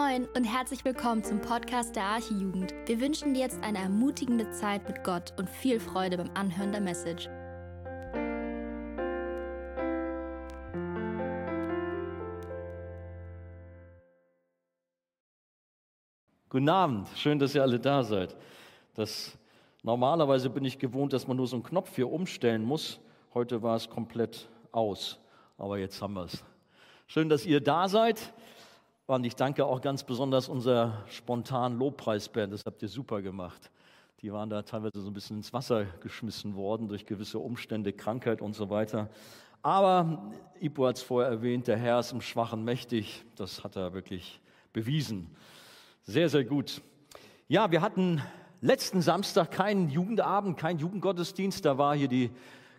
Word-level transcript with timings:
Moin 0.00 0.26
und 0.34 0.44
herzlich 0.44 0.82
willkommen 0.86 1.22
zum 1.22 1.42
Podcast 1.42 1.94
der 1.94 2.04
Archijugend. 2.04 2.72
Wir 2.86 3.00
wünschen 3.02 3.34
dir 3.34 3.40
jetzt 3.40 3.62
eine 3.62 3.78
ermutigende 3.78 4.50
Zeit 4.50 4.88
mit 4.88 5.04
Gott 5.04 5.34
und 5.36 5.50
viel 5.50 5.78
Freude 5.78 6.16
beim 6.16 6.30
Anhören 6.32 6.72
der 6.72 6.80
Message. 6.80 7.28
Guten 16.48 16.68
Abend, 16.70 17.08
schön, 17.16 17.38
dass 17.38 17.54
ihr 17.54 17.60
alle 17.60 17.78
da 17.78 18.02
seid. 18.02 18.34
Das, 18.94 19.36
normalerweise 19.82 20.48
bin 20.48 20.64
ich 20.64 20.78
gewohnt, 20.78 21.12
dass 21.12 21.26
man 21.26 21.36
nur 21.36 21.46
so 21.46 21.56
einen 21.56 21.62
Knopf 21.62 21.94
hier 21.94 22.10
umstellen 22.10 22.64
muss. 22.64 23.00
Heute 23.34 23.62
war 23.62 23.76
es 23.76 23.90
komplett 23.90 24.48
aus, 24.72 25.18
aber 25.58 25.76
jetzt 25.76 26.00
haben 26.00 26.14
wir 26.14 26.24
es. 26.24 26.42
Schön, 27.06 27.28
dass 27.28 27.44
ihr 27.44 27.60
da 27.60 27.86
seid. 27.86 28.32
Und 29.10 29.26
ich 29.26 29.34
danke 29.34 29.66
auch 29.66 29.80
ganz 29.80 30.04
besonders 30.04 30.48
unserer 30.48 31.02
spontanen 31.08 31.80
Lobpreisband. 31.80 32.52
Das 32.52 32.64
habt 32.64 32.80
ihr 32.80 32.88
super 32.88 33.20
gemacht. 33.22 33.68
Die 34.22 34.32
waren 34.32 34.48
da 34.48 34.62
teilweise 34.62 35.00
so 35.00 35.10
ein 35.10 35.12
bisschen 35.12 35.38
ins 35.38 35.52
Wasser 35.52 35.84
geschmissen 36.00 36.54
worden 36.54 36.86
durch 36.86 37.06
gewisse 37.06 37.40
Umstände, 37.40 37.92
Krankheit 37.92 38.40
und 38.40 38.54
so 38.54 38.70
weiter. 38.70 39.10
Aber 39.62 40.30
Ipo 40.60 40.86
hat 40.86 40.98
es 40.98 41.02
vorher 41.02 41.28
erwähnt, 41.28 41.66
der 41.66 41.76
Herr 41.76 41.98
ist 41.98 42.12
im 42.12 42.20
Schwachen 42.20 42.62
mächtig. 42.62 43.24
Das 43.34 43.64
hat 43.64 43.74
er 43.74 43.94
wirklich 43.94 44.40
bewiesen. 44.72 45.34
Sehr, 46.04 46.28
sehr 46.28 46.44
gut. 46.44 46.80
Ja, 47.48 47.72
wir 47.72 47.80
hatten 47.80 48.22
letzten 48.60 49.02
Samstag 49.02 49.50
keinen 49.50 49.90
Jugendabend, 49.90 50.56
keinen 50.56 50.78
Jugendgottesdienst. 50.78 51.64
Da 51.64 51.78
war 51.78 51.96
hier 51.96 52.06
die 52.06 52.30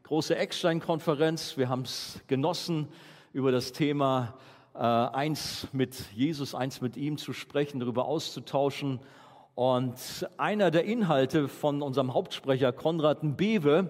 große 0.04 0.34
Eckstein-Konferenz. 0.34 1.58
Wir 1.58 1.68
haben 1.68 1.82
es 1.82 2.22
genossen 2.28 2.88
über 3.34 3.52
das 3.52 3.74
Thema 3.74 4.34
eins 4.74 5.68
mit 5.74 6.12
Jesus, 6.14 6.56
eins 6.56 6.82
mit 6.82 6.98
ihm 6.98 7.18
zu 7.18 7.34
sprechen, 7.34 7.80
darüber 7.80 8.06
auszutauschen. 8.06 9.00
Und 9.56 10.28
einer 10.38 10.72
der 10.72 10.86
Inhalte 10.86 11.48
von 11.48 11.82
unserem 11.82 12.14
Hauptsprecher 12.14 12.72
Konrad 12.72 13.20
Bewe 13.38 13.90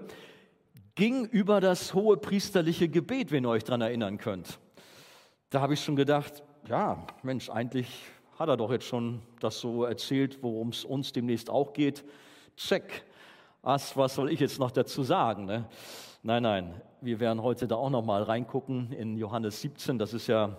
ging 0.96 1.26
über 1.26 1.62
das 1.62 1.94
hohe 1.94 2.18
priesterliche 2.18 2.90
Gebet, 2.90 3.32
wenn 3.32 3.46
ihr 3.46 3.50
euch 3.50 3.64
daran 3.64 3.82
erinnern 3.82 4.18
könnt. 4.18 4.60
Da 5.50 5.62
habe 5.62 5.74
ich 5.74 5.84
schon 5.84 5.96
gedacht, 5.96 6.44
ja, 6.68 7.06
Mensch, 7.24 7.50
eigentlich 7.50 7.88
hat 8.38 8.50
er 8.50 8.58
doch 8.58 8.72
jetzt 8.72 8.86
schon 8.86 9.22
das 9.40 9.60
so 9.60 9.84
erzählt, 9.84 10.40
worum 10.42 10.70
es 10.70 10.84
uns 10.84 11.12
demnächst 11.12 11.50
auch 11.50 11.74
geht. 11.74 12.04
Check. 12.58 13.04
Was, 13.62 13.96
was 13.96 14.16
soll 14.16 14.32
ich 14.32 14.40
jetzt 14.40 14.60
noch 14.60 14.72
dazu 14.72 15.04
sagen? 15.04 15.46
Ne? 15.46 15.66
Nein, 16.24 16.44
nein, 16.44 16.82
wir 17.02 17.20
werden 17.20 17.44
heute 17.44 17.68
da 17.68 17.76
auch 17.76 17.92
noch 17.92 18.04
mal 18.04 18.24
reingucken 18.24 18.92
in 18.92 19.18
Johannes 19.18 19.62
17. 19.62 20.00
Das 20.00 20.14
ist 20.14 20.28
ja 20.28 20.58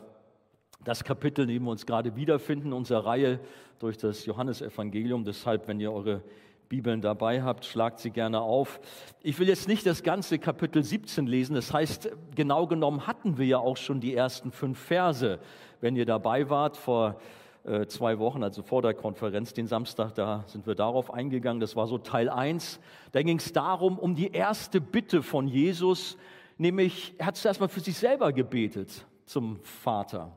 das 0.84 1.04
Kapitel, 1.04 1.42
in 1.42 1.48
dem 1.48 1.64
wir 1.64 1.70
uns 1.70 1.86
gerade 1.86 2.16
wiederfinden, 2.16 2.68
in 2.68 2.72
unserer 2.72 3.06
Reihe 3.06 3.40
durch 3.78 3.98
das 3.98 4.26
Johannesevangelium. 4.26 5.24
Deshalb, 5.24 5.68
wenn 5.68 5.80
ihr 5.80 5.92
eure 5.92 6.22
Bibeln 6.68 7.02
dabei 7.02 7.42
habt, 7.42 7.66
schlagt 7.66 7.98
sie 7.98 8.10
gerne 8.10 8.40
auf. 8.40 8.80
Ich 9.22 9.38
will 9.38 9.46
jetzt 9.46 9.68
nicht 9.68 9.84
das 9.84 10.02
ganze 10.02 10.38
Kapitel 10.38 10.82
17 10.82 11.26
lesen. 11.26 11.54
Das 11.54 11.72
heißt, 11.72 12.10
genau 12.34 12.66
genommen 12.66 13.06
hatten 13.06 13.36
wir 13.36 13.44
ja 13.44 13.58
auch 13.58 13.76
schon 13.76 14.00
die 14.00 14.14
ersten 14.14 14.50
fünf 14.50 14.78
Verse. 14.78 15.38
Wenn 15.82 15.96
ihr 15.96 16.06
dabei 16.06 16.48
wart 16.48 16.78
vor 16.78 17.20
äh, 17.64 17.86
zwei 17.86 18.18
Wochen, 18.18 18.42
also 18.42 18.62
vor 18.62 18.80
der 18.80 18.94
Konferenz, 18.94 19.52
den 19.52 19.66
Samstag, 19.66 20.14
da 20.14 20.44
sind 20.46 20.66
wir 20.66 20.74
darauf 20.74 21.12
eingegangen. 21.12 21.60
Das 21.60 21.76
war 21.76 21.86
so 21.86 21.98
Teil 21.98 22.30
1. 22.30 22.80
Da 23.12 23.22
ging 23.22 23.38
es 23.38 23.52
darum, 23.52 23.98
um 23.98 24.14
die 24.14 24.32
erste 24.32 24.80
Bitte 24.80 25.22
von 25.22 25.48
Jesus, 25.48 26.16
nämlich 26.56 27.14
er 27.18 27.26
hat 27.26 27.36
zuerst 27.36 27.60
mal 27.60 27.68
für 27.68 27.80
sich 27.80 27.98
selber 27.98 28.32
gebetet 28.32 29.06
zum 29.26 29.60
Vater. 29.62 30.32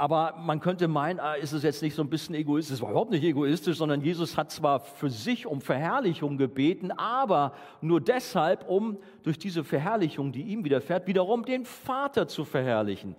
Aber 0.00 0.36
man 0.38 0.60
könnte 0.60 0.86
meinen, 0.86 1.18
ah, 1.18 1.34
ist 1.34 1.52
es 1.52 1.64
jetzt 1.64 1.82
nicht 1.82 1.96
so 1.96 2.02
ein 2.02 2.08
bisschen 2.08 2.36
egoistisch? 2.36 2.76
Es 2.76 2.82
war 2.82 2.90
überhaupt 2.90 3.10
nicht 3.10 3.24
egoistisch, 3.24 3.78
sondern 3.78 4.00
Jesus 4.00 4.36
hat 4.36 4.52
zwar 4.52 4.78
für 4.78 5.10
sich 5.10 5.44
um 5.44 5.60
Verherrlichung 5.60 6.38
gebeten, 6.38 6.92
aber 6.92 7.52
nur 7.80 8.00
deshalb, 8.00 8.68
um 8.68 8.98
durch 9.24 9.40
diese 9.40 9.64
Verherrlichung, 9.64 10.30
die 10.30 10.42
ihm 10.42 10.64
widerfährt, 10.64 11.08
wiederum 11.08 11.44
den 11.44 11.64
Vater 11.64 12.28
zu 12.28 12.44
verherrlichen, 12.44 13.16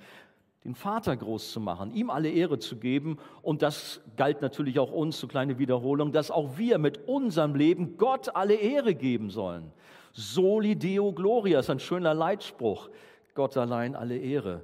den 0.64 0.74
Vater 0.74 1.18
groß 1.18 1.52
zu 1.52 1.60
machen, 1.60 1.92
ihm 1.94 2.10
alle 2.10 2.30
Ehre 2.30 2.60
zu 2.60 2.78
geben. 2.78 3.18
Und 3.42 3.62
das 3.62 4.00
galt 4.16 4.42
natürlich 4.42 4.80
auch 4.80 4.92
uns, 4.92 5.20
so 5.20 5.28
kleine 5.28 5.60
Wiederholung, 5.60 6.14
dass 6.14 6.32
auch 6.32 6.58
wir 6.58 6.78
mit 6.78 7.10
unserem 7.10 7.56
Leben 7.56 7.98
Gott 7.98 8.34
alle 8.38 8.56
Ehre 8.56 8.96
geben 8.96 9.32
sollen. 9.32 9.74
Soli 10.14 10.78
Deo 10.78 11.12
Gloria 11.12 11.60
ist 11.60 11.70
ein 11.70 11.80
schöner 11.82 12.14
Leitspruch. 12.14 12.90
Gott 13.36 13.58
allein 13.58 13.96
alle 13.96 14.18
Ehre. 14.18 14.62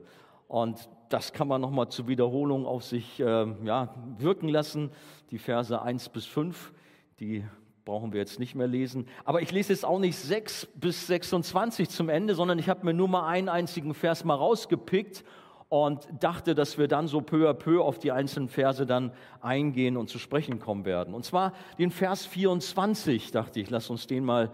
Und 0.47 0.89
das 1.09 1.33
kann 1.33 1.47
man 1.47 1.61
nochmal 1.61 1.89
zur 1.89 2.07
Wiederholung 2.07 2.65
auf 2.65 2.83
sich 2.83 3.19
äh, 3.19 3.45
ja, 3.63 3.93
wirken 4.17 4.49
lassen. 4.49 4.91
Die 5.31 5.37
Verse 5.37 5.81
1 5.81 6.09
bis 6.09 6.25
5, 6.25 6.73
die 7.19 7.43
brauchen 7.85 8.13
wir 8.13 8.19
jetzt 8.19 8.39
nicht 8.39 8.55
mehr 8.55 8.67
lesen. 8.67 9.07
Aber 9.23 9.41
ich 9.41 9.51
lese 9.51 9.71
jetzt 9.71 9.85
auch 9.85 9.99
nicht 9.99 10.17
6 10.17 10.67
bis 10.75 11.07
26 11.07 11.89
zum 11.89 12.09
Ende, 12.09 12.33
sondern 12.33 12.57
ich 12.57 12.67
habe 12.67 12.85
mir 12.85 12.93
nur 12.93 13.07
mal 13.07 13.27
einen 13.27 13.47
einzigen 13.47 13.93
Vers 13.93 14.23
mal 14.25 14.35
rausgepickt 14.35 15.23
und 15.69 16.07
dachte, 16.19 16.55
dass 16.55 16.77
wir 16.77 16.87
dann 16.87 17.07
so 17.07 17.21
peu 17.21 17.49
à 17.49 17.53
peu 17.53 17.81
auf 17.81 17.99
die 17.99 18.11
einzelnen 18.11 18.49
Verse 18.49 18.85
dann 18.85 19.11
eingehen 19.41 19.97
und 19.97 20.09
zu 20.09 20.19
sprechen 20.19 20.59
kommen 20.59 20.85
werden. 20.85 21.13
Und 21.13 21.25
zwar 21.25 21.53
den 21.77 21.91
Vers 21.91 22.25
24, 22.25 23.31
dachte 23.31 23.59
ich, 23.59 23.69
lass 23.69 23.89
uns 23.89 24.07
den 24.07 24.25
mal 24.25 24.51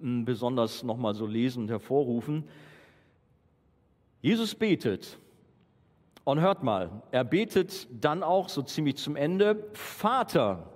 hm, 0.00 0.24
besonders 0.24 0.82
nochmal 0.82 1.14
so 1.14 1.26
lesen 1.26 1.64
und 1.64 1.70
hervorrufen. 1.70 2.44
Jesus 4.20 4.54
betet, 4.54 5.18
und 6.28 6.40
hört 6.40 6.62
mal, 6.62 6.90
er 7.10 7.24
betet 7.24 7.88
dann 7.90 8.22
auch 8.22 8.50
so 8.50 8.60
ziemlich 8.60 8.96
zum 8.96 9.16
Ende, 9.16 9.66
Vater, 9.72 10.70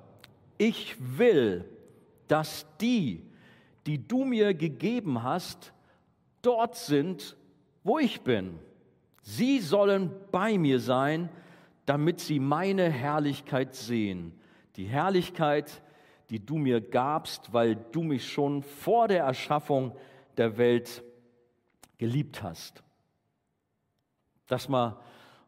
ich 0.57 0.97
will, 0.99 1.69
dass 2.27 2.65
die, 2.81 3.31
die 3.85 4.09
du 4.09 4.25
mir 4.25 4.55
gegeben 4.55 5.23
hast, 5.23 5.75
dort 6.41 6.77
sind, 6.77 7.37
wo 7.85 7.99
ich 7.99 8.23
bin. 8.23 8.59
Sie 9.21 9.61
sollen 9.61 10.11
bei 10.31 10.57
mir 10.57 10.81
sein, 10.81 11.29
damit 11.85 12.21
sie 12.21 12.41
meine 12.41 12.89
Herrlichkeit 12.89 13.75
sehen. 13.75 14.33
Die 14.77 14.87
Herrlichkeit, 14.87 15.83
die 16.31 16.41
du 16.41 16.57
mir 16.57 16.81
gabst, 16.81 17.53
weil 17.53 17.77
du 17.77 18.03
mich 18.03 18.27
schon 18.33 18.63
vor 18.63 19.07
der 19.07 19.25
Erschaffung 19.25 19.95
der 20.39 20.57
Welt 20.57 21.05
geliebt 21.99 22.43
hast. 22.43 22.83
Das 24.47 24.71
mal 24.71 24.97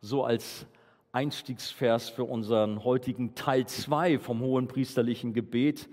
so 0.05 0.23
als 0.25 0.67
Einstiegsvers 1.13 2.11
für 2.11 2.25
unseren 2.25 2.85
heutigen 2.85 3.35
Teil 3.35 3.67
2 3.67 4.19
vom 4.19 4.41
hohen 4.41 4.69
priesterlichen 4.69 5.33
Gebet. 5.33 5.89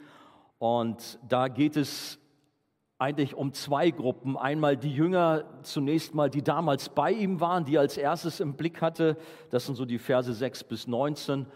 Und 0.59 1.19
da 1.27 1.47
geht 1.47 1.77
es 1.77 2.19
eigentlich 2.97 3.33
um 3.35 3.53
zwei 3.53 3.89
Gruppen. 3.89 4.37
Einmal 4.37 4.77
die 4.77 4.93
Jünger, 4.93 5.45
zunächst 5.63 6.13
mal, 6.13 6.29
die 6.29 6.43
damals 6.43 6.89
bei 6.89 7.11
ihm 7.11 7.39
waren, 7.39 7.65
die 7.65 7.77
als 7.77 7.97
erstes 7.97 8.39
im 8.39 8.55
Blick 8.55 8.81
hatte. 8.81 9.17
Das 9.49 9.65
sind 9.65 9.75
so 9.75 9.85
die 9.85 9.97
Verse 9.97 10.31
6 10.31 10.65
bis 10.65 10.87
19. 10.87 11.47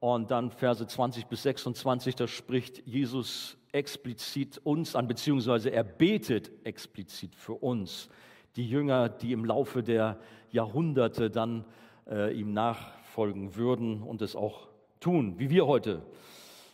Und 0.00 0.30
dann 0.30 0.50
Verse 0.50 0.86
20 0.86 1.26
bis 1.26 1.42
26, 1.42 2.14
da 2.14 2.26
spricht 2.26 2.86
Jesus 2.86 3.58
explizit 3.72 4.58
uns 4.64 4.96
an, 4.96 5.06
beziehungsweise 5.06 5.70
er 5.70 5.84
betet 5.84 6.50
explizit 6.64 7.36
für 7.36 7.52
uns. 7.52 8.08
Die 8.56 8.68
Jünger, 8.68 9.10
die 9.10 9.32
im 9.32 9.44
Laufe 9.44 9.82
der 9.82 10.18
Jahrhunderte 10.50 11.30
dann 11.30 11.66
äh, 12.08 12.32
ihm 12.32 12.52
nachfolgen 12.52 13.56
würden 13.56 14.02
und 14.02 14.22
es 14.22 14.36
auch 14.36 14.68
tun, 15.00 15.38
wie 15.38 15.50
wir 15.50 15.66
heute. 15.66 16.02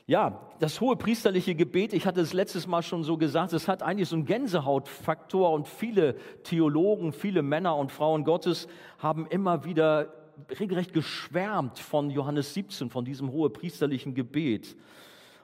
Ja, 0.08 0.40
das 0.60 0.80
hohe 0.80 0.94
priesterliche 0.94 1.56
Gebet, 1.56 1.92
ich 1.92 2.06
hatte 2.06 2.20
es 2.20 2.32
letztes 2.32 2.68
Mal 2.68 2.82
schon 2.82 3.02
so 3.02 3.16
gesagt, 3.16 3.52
es 3.52 3.66
hat 3.66 3.82
eigentlich 3.82 4.08
so 4.08 4.14
einen 4.14 4.24
Gänsehautfaktor 4.24 5.50
und 5.50 5.66
viele 5.66 6.14
Theologen, 6.44 7.12
viele 7.12 7.42
Männer 7.42 7.76
und 7.76 7.90
Frauen 7.90 8.22
Gottes 8.22 8.68
haben 8.98 9.26
immer 9.26 9.64
wieder 9.64 10.12
regelrecht 10.60 10.92
geschwärmt 10.92 11.78
von 11.78 12.10
Johannes 12.10 12.54
17, 12.54 12.90
von 12.90 13.04
diesem 13.04 13.32
hohe 13.32 13.50
priesterlichen 13.50 14.14
Gebet. 14.14 14.76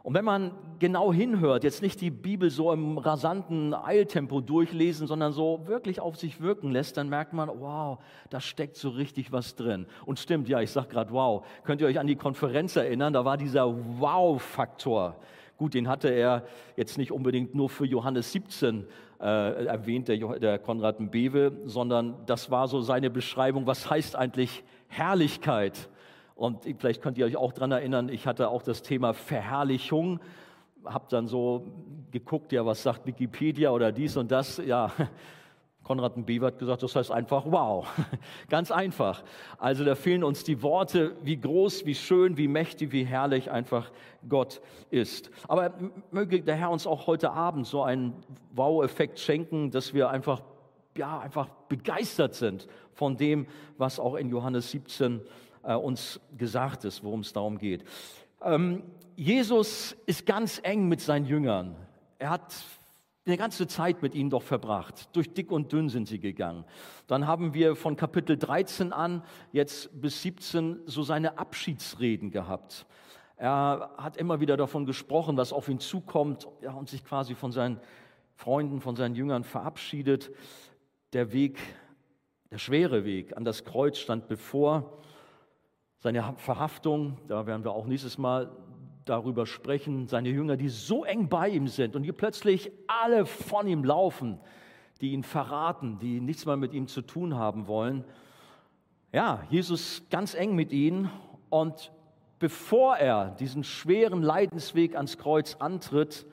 Und 0.02 0.14
wenn 0.14 0.25
man 0.25 0.50
genau 0.81 1.12
hinhört, 1.12 1.62
jetzt 1.62 1.81
nicht 1.81 2.00
die 2.00 2.10
Bibel 2.10 2.50
so 2.50 2.72
im 2.72 2.99
rasanten 2.99 3.72
Eiltempo 3.72 4.40
durchlesen, 4.40 5.06
sondern 5.06 5.32
so 5.32 5.60
wirklich 5.66 6.00
auf 6.00 6.16
sich 6.16 6.40
wirken 6.40 6.72
lässt, 6.72 6.96
dann 6.96 7.08
merkt 7.08 7.32
man, 7.32 7.49
wow, 7.49 7.99
da 8.28 8.40
steckt 8.40 8.76
so 8.76 8.88
richtig 8.88 9.31
was 9.31 9.54
drin. 9.54 9.87
Und 10.04 10.19
stimmt, 10.19 10.49
ja, 10.49 10.60
ich 10.60 10.72
sage 10.72 10.88
gerade 10.88 11.12
wow. 11.12 11.46
Könnt 11.62 11.81
ihr 11.81 11.87
euch 11.87 12.00
an 12.00 12.08
die 12.08 12.16
Konferenz 12.16 12.75
erinnern? 12.75 13.12
Da 13.12 13.25
war 13.25 13.37
dieser 13.37 13.72
Wow-Faktor. 14.00 15.16
Gut, 15.56 15.75
den 15.75 15.87
hatte 15.87 16.08
er 16.08 16.44
jetzt 16.76 16.99
nicht 16.99 17.12
unbedingt 17.12 17.54
nur 17.54 17.69
für 17.69 17.87
Johannes 17.87 18.32
17 18.32 18.87
äh, 19.20 19.66
erwähnt, 19.66 20.08
der, 20.08 20.16
der 20.40 20.58
Konrad 20.58 20.96
Bewe, 21.12 21.52
sondern 21.66 22.16
das 22.26 22.50
war 22.50 22.66
so 22.66 22.81
seine 22.81 23.08
Beschreibung, 23.08 23.69
was 23.69 23.88
heißt 23.88 24.16
eigentlich 24.16 24.64
Herrlichkeit? 24.88 25.88
Und 26.34 26.64
vielleicht 26.79 27.02
könnt 27.02 27.19
ihr 27.19 27.26
euch 27.26 27.37
auch 27.37 27.52
daran 27.52 27.73
erinnern, 27.73 28.08
ich 28.08 28.26
hatte 28.26 28.49
auch 28.49 28.62
das 28.62 28.82
Thema 28.82 29.12
Verherrlichung, 29.12 30.20
habe 30.84 31.06
dann 31.08 31.26
so 31.26 31.67
geguckt, 32.11 32.52
ja, 32.52 32.64
was 32.67 32.82
sagt 32.82 33.06
Wikipedia 33.06 33.70
oder 33.70 33.93
dies 33.93 34.17
und 34.17 34.31
das. 34.31 34.58
Ja, 34.58 34.93
Konrad 35.82 36.17
und 36.17 36.26
Bewer 36.26 36.49
hat 36.49 36.58
gesagt, 36.58 36.82
das 36.82 36.94
heißt 36.94 37.11
einfach 37.11 37.44
wow. 37.46 37.87
Ganz 38.49 38.70
einfach. 38.70 39.25
Also 39.58 39.84
da 39.84 39.94
fehlen 39.94 40.23
uns 40.23 40.44
die 40.44 40.62
Worte, 40.62 41.17
wie 41.23 41.37
groß, 41.37 41.87
wie 41.87 41.94
schön, 41.94 42.37
wie 42.37 42.49
mächtig, 42.49 42.93
wie 42.93 43.05
herrlich 43.05 43.50
einfach 43.50 43.90
Gott 44.28 44.61
ist. 44.90 45.31
Aber 45.49 45.75
möge 46.11 46.43
der 46.43 46.55
Herr 46.55 46.70
uns 46.70 46.87
auch 46.87 47.06
heute 47.06 47.32
Abend 47.32 47.67
so 47.67 47.82
einen 47.82 48.14
Wow-Effekt 48.55 49.19
schenken, 49.19 49.70
dass 49.70 49.93
wir 49.93 50.11
einfach, 50.11 50.43
ja, 50.96 51.19
einfach 51.19 51.49
begeistert 51.69 52.35
sind 52.35 52.69
von 52.93 53.17
dem, 53.17 53.46
was 53.76 53.99
auch 53.99 54.14
in 54.14 54.28
Johannes 54.28 54.70
17 54.70 55.20
äh, 55.62 55.75
uns 55.75 56.20
gesagt 56.37 56.85
ist, 56.85 57.03
worum 57.03 57.20
es 57.20 57.32
darum 57.32 57.59
geht. 57.59 57.85
Ähm, 58.43 58.82
Jesus 59.17 59.97
ist 60.06 60.26
ganz 60.26 60.61
eng 60.62 60.88
mit 60.88 61.00
seinen 61.00 61.26
Jüngern. 61.26 61.76
Er 62.19 62.31
hat 62.31 62.55
eine 63.25 63.37
ganze 63.37 63.67
Zeit 63.69 64.03
mit 64.03 64.14
ihnen 64.14 64.31
doch 64.31 64.43
verbracht. 64.43 65.09
Durch 65.14 65.32
dick 65.32 65.53
und 65.53 65.73
dünn 65.73 65.88
sind 65.88 66.09
sie 66.09 66.19
gegangen. 66.19 66.64
Dann 67.06 67.26
haben 67.26 67.55
wir 67.55 67.76
von 67.76 67.94
Kapitel 67.94 68.37
13 68.37 68.93
an, 68.93 69.23
jetzt 69.53 70.00
bis 70.00 70.23
17, 70.23 70.81
so 70.87 71.03
seine 71.03 71.38
Abschiedsreden 71.38 72.31
gehabt. 72.31 72.87
Er 73.37 73.91
hat 73.97 74.17
immer 74.17 74.41
wieder 74.41 74.56
davon 74.56 74.87
gesprochen, 74.87 75.37
was 75.37 75.53
auf 75.53 75.69
ihn 75.69 75.79
zukommt 75.79 76.49
ja, 76.62 76.73
und 76.73 76.88
sich 76.88 77.05
quasi 77.05 77.35
von 77.35 77.53
seinen 77.53 77.81
Freunden, 78.35 78.81
von 78.81 78.97
seinen 78.97 79.14
Jüngern 79.14 79.44
verabschiedet. 79.44 80.32
Der 81.12 81.32
Weg, 81.32 81.59
der 82.50 82.59
schwere 82.59 83.05
Weg 83.05 83.37
an 83.37 83.44
das 83.44 83.64
Kreuz 83.64 83.99
stand 83.99 84.26
bevor. 84.26 84.99
Seine 86.02 86.34
Verhaftung, 86.37 87.16
da 87.28 87.46
werden 87.46 87.62
wir 87.62 87.70
auch 87.70 87.87
nächstes 87.87 88.19
Mal 88.19 88.50
darüber 89.04 89.46
sprechen, 89.46 90.08
seine 90.08 90.31
Jünger, 90.31 90.56
die 90.56 90.69
so 90.69 91.04
eng 91.04 91.28
bei 91.28 91.49
ihm 91.49 91.69
sind 91.69 91.94
und 91.94 92.02
die 92.02 92.10
plötzlich 92.10 92.72
alle 92.88 93.25
von 93.25 93.69
ihm 93.69 93.84
laufen, 93.84 94.40
die 95.00 95.12
ihn 95.12 95.22
verraten, 95.22 96.00
die 96.00 96.20
nichts 96.20 96.44
mehr 96.44 96.56
mit 96.56 96.72
ihm 96.72 96.88
zu 96.88 97.02
tun 97.02 97.37
haben 97.37 97.69
wollen. 97.69 98.04
Ja, 99.12 99.44
Jesus 99.49 100.02
ganz 100.10 100.34
eng 100.34 100.56
mit 100.56 100.72
ihnen 100.72 101.08
und 101.50 101.93
bevor 102.40 102.96
er 102.96 103.37
diesen 103.38 103.62
schweren 103.62 104.22
Leidensweg 104.22 104.96
ans 104.96 105.19
Kreuz 105.19 105.54
antritt, 105.60 106.26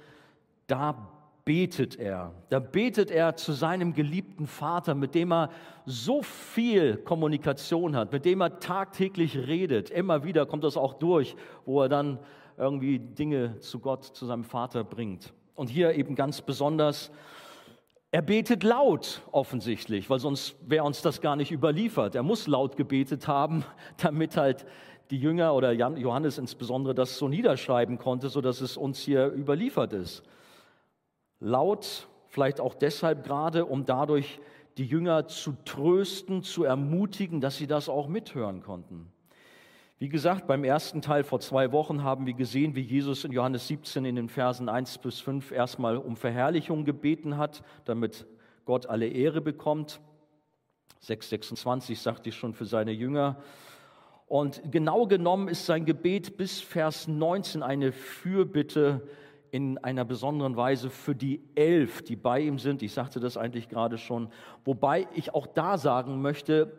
da 0.65 1.11
betet 1.45 1.97
er. 1.97 2.33
Da 2.49 2.59
betet 2.59 3.11
er 3.11 3.35
zu 3.35 3.53
seinem 3.53 3.93
geliebten 3.93 4.47
Vater, 4.47 4.95
mit 4.95 5.15
dem 5.15 5.31
er 5.31 5.49
so 5.85 6.21
viel 6.21 6.97
Kommunikation 6.97 7.95
hat, 7.95 8.11
mit 8.11 8.25
dem 8.25 8.41
er 8.41 8.59
tagtäglich 8.59 9.37
redet. 9.37 9.89
Immer 9.89 10.23
wieder 10.23 10.45
kommt 10.45 10.63
das 10.63 10.77
auch 10.77 10.93
durch, 10.93 11.35
wo 11.65 11.81
er 11.81 11.89
dann 11.89 12.19
irgendwie 12.57 12.99
Dinge 12.99 13.59
zu 13.59 13.79
Gott, 13.79 14.03
zu 14.03 14.25
seinem 14.25 14.43
Vater 14.43 14.83
bringt. 14.83 15.33
Und 15.55 15.69
hier 15.69 15.95
eben 15.95 16.15
ganz 16.15 16.41
besonders, 16.41 17.11
er 18.11 18.21
betet 18.21 18.63
laut 18.63 19.21
offensichtlich, 19.31 20.09
weil 20.09 20.19
sonst 20.19 20.55
wäre 20.67 20.83
uns 20.83 21.01
das 21.01 21.21
gar 21.21 21.35
nicht 21.35 21.51
überliefert. 21.51 22.15
Er 22.15 22.23
muss 22.23 22.47
laut 22.47 22.75
gebetet 22.75 23.27
haben, 23.27 23.63
damit 23.97 24.35
halt 24.37 24.65
die 25.11 25.17
Jünger 25.17 25.53
oder 25.55 25.71
Johannes 25.71 26.37
insbesondere 26.37 26.93
das 26.93 27.17
so 27.17 27.27
niederschreiben 27.27 27.97
konnte, 27.97 28.29
sodass 28.29 28.61
es 28.61 28.77
uns 28.77 28.99
hier 28.99 29.31
überliefert 29.31 29.93
ist. 29.93 30.23
Laut, 31.39 32.07
vielleicht 32.27 32.59
auch 32.59 32.75
deshalb 32.75 33.23
gerade, 33.23 33.65
um 33.65 33.85
dadurch 33.85 34.39
die 34.77 34.85
Jünger 34.85 35.27
zu 35.27 35.53
trösten, 35.65 36.43
zu 36.43 36.63
ermutigen, 36.63 37.41
dass 37.41 37.57
sie 37.57 37.67
das 37.67 37.89
auch 37.89 38.07
mithören 38.07 38.61
konnten. 38.61 39.11
Wie 39.97 40.07
gesagt, 40.07 40.47
beim 40.47 40.63
ersten 40.63 41.01
Teil 41.01 41.25
vor 41.25 41.41
zwei 41.41 41.73
Wochen 41.73 42.03
haben 42.03 42.25
wir 42.25 42.33
gesehen, 42.33 42.73
wie 42.75 42.81
Jesus 42.81 43.25
in 43.25 43.33
Johannes 43.33 43.67
17 43.67 44.05
in 44.05 44.15
den 44.15 44.29
Versen 44.29 44.69
1 44.69 44.99
bis 44.99 45.19
5 45.19 45.51
erstmal 45.51 45.97
um 45.97 46.15
Verherrlichung 46.15 46.85
gebeten 46.85 47.35
hat, 47.35 47.63
damit 47.83 48.25
Gott 48.63 48.85
alle 48.85 49.07
Ehre 49.07 49.41
bekommt. 49.41 49.99
6,26 51.03 52.01
sagte 52.01 52.29
ich 52.29 52.35
schon 52.35 52.53
für 52.53 52.65
seine 52.65 52.91
Jünger. 52.91 53.41
Und 54.27 54.61
genau 54.71 55.05
genommen 55.07 55.49
ist 55.49 55.65
sein 55.65 55.85
Gebet 55.85 56.37
bis 56.37 56.61
Vers 56.61 57.07
19 57.09 57.61
eine 57.61 57.91
Fürbitte 57.91 59.01
in 59.51 59.77
einer 59.79 60.05
besonderen 60.05 60.55
Weise 60.55 60.89
für 60.89 61.15
die 61.15 61.41
Elf, 61.55 62.01
die 62.01 62.15
bei 62.15 62.39
ihm 62.41 62.59
sind. 62.59 62.81
Ich 62.81 62.93
sagte 62.93 63.19
das 63.19 63.37
eigentlich 63.37 63.69
gerade 63.69 63.97
schon. 63.97 64.29
Wobei 64.65 65.07
ich 65.15 65.33
auch 65.33 65.47
da 65.47 65.77
sagen 65.77 66.21
möchte, 66.21 66.71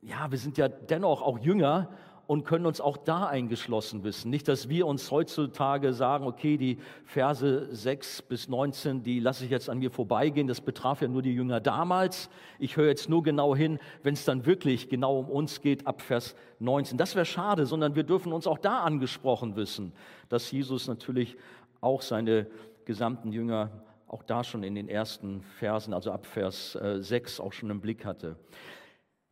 ja, 0.00 0.30
wir 0.30 0.38
sind 0.38 0.58
ja 0.58 0.68
dennoch 0.68 1.22
auch 1.22 1.38
Jünger 1.38 1.88
und 2.26 2.44
können 2.44 2.66
uns 2.66 2.80
auch 2.80 2.96
da 2.96 3.26
eingeschlossen 3.26 4.04
wissen. 4.04 4.30
Nicht, 4.30 4.48
dass 4.48 4.68
wir 4.68 4.86
uns 4.86 5.10
heutzutage 5.10 5.92
sagen, 5.92 6.26
okay, 6.26 6.56
die 6.56 6.78
Verse 7.04 7.68
6 7.70 8.22
bis 8.22 8.48
19, 8.48 9.02
die 9.02 9.20
lasse 9.20 9.44
ich 9.44 9.50
jetzt 9.50 9.68
an 9.68 9.78
mir 9.78 9.90
vorbeigehen, 9.90 10.46
das 10.46 10.60
betraf 10.60 11.02
ja 11.02 11.08
nur 11.08 11.22
die 11.22 11.34
Jünger 11.34 11.60
damals. 11.60 12.30
Ich 12.58 12.76
höre 12.76 12.88
jetzt 12.88 13.08
nur 13.08 13.22
genau 13.22 13.54
hin, 13.54 13.78
wenn 14.02 14.14
es 14.14 14.24
dann 14.24 14.46
wirklich 14.46 14.88
genau 14.88 15.18
um 15.18 15.28
uns 15.28 15.60
geht, 15.60 15.86
ab 15.86 16.00
Vers 16.00 16.34
19. 16.60 16.96
Das 16.96 17.14
wäre 17.14 17.26
schade, 17.26 17.66
sondern 17.66 17.96
wir 17.96 18.04
dürfen 18.04 18.32
uns 18.32 18.46
auch 18.46 18.58
da 18.58 18.80
angesprochen 18.80 19.56
wissen, 19.56 19.92
dass 20.28 20.50
Jesus 20.50 20.88
natürlich 20.88 21.36
auch 21.82 22.00
seine 22.00 22.46
gesamten 22.86 23.32
Jünger 23.32 23.70
auch 24.06 24.22
da 24.22 24.44
schon 24.44 24.62
in 24.62 24.74
den 24.74 24.88
ersten 24.88 25.42
Versen, 25.58 25.94
also 25.94 26.12
ab 26.12 26.26
Vers 26.26 26.78
6 26.98 27.38
äh, 27.38 27.42
auch 27.42 27.52
schon 27.52 27.70
im 27.70 27.80
Blick 27.80 28.04
hatte. 28.04 28.36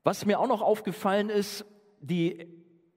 Was 0.04 0.24
mir 0.24 0.40
auch 0.40 0.48
noch 0.48 0.62
aufgefallen 0.62 1.28
ist, 1.28 1.66
die 2.00 2.48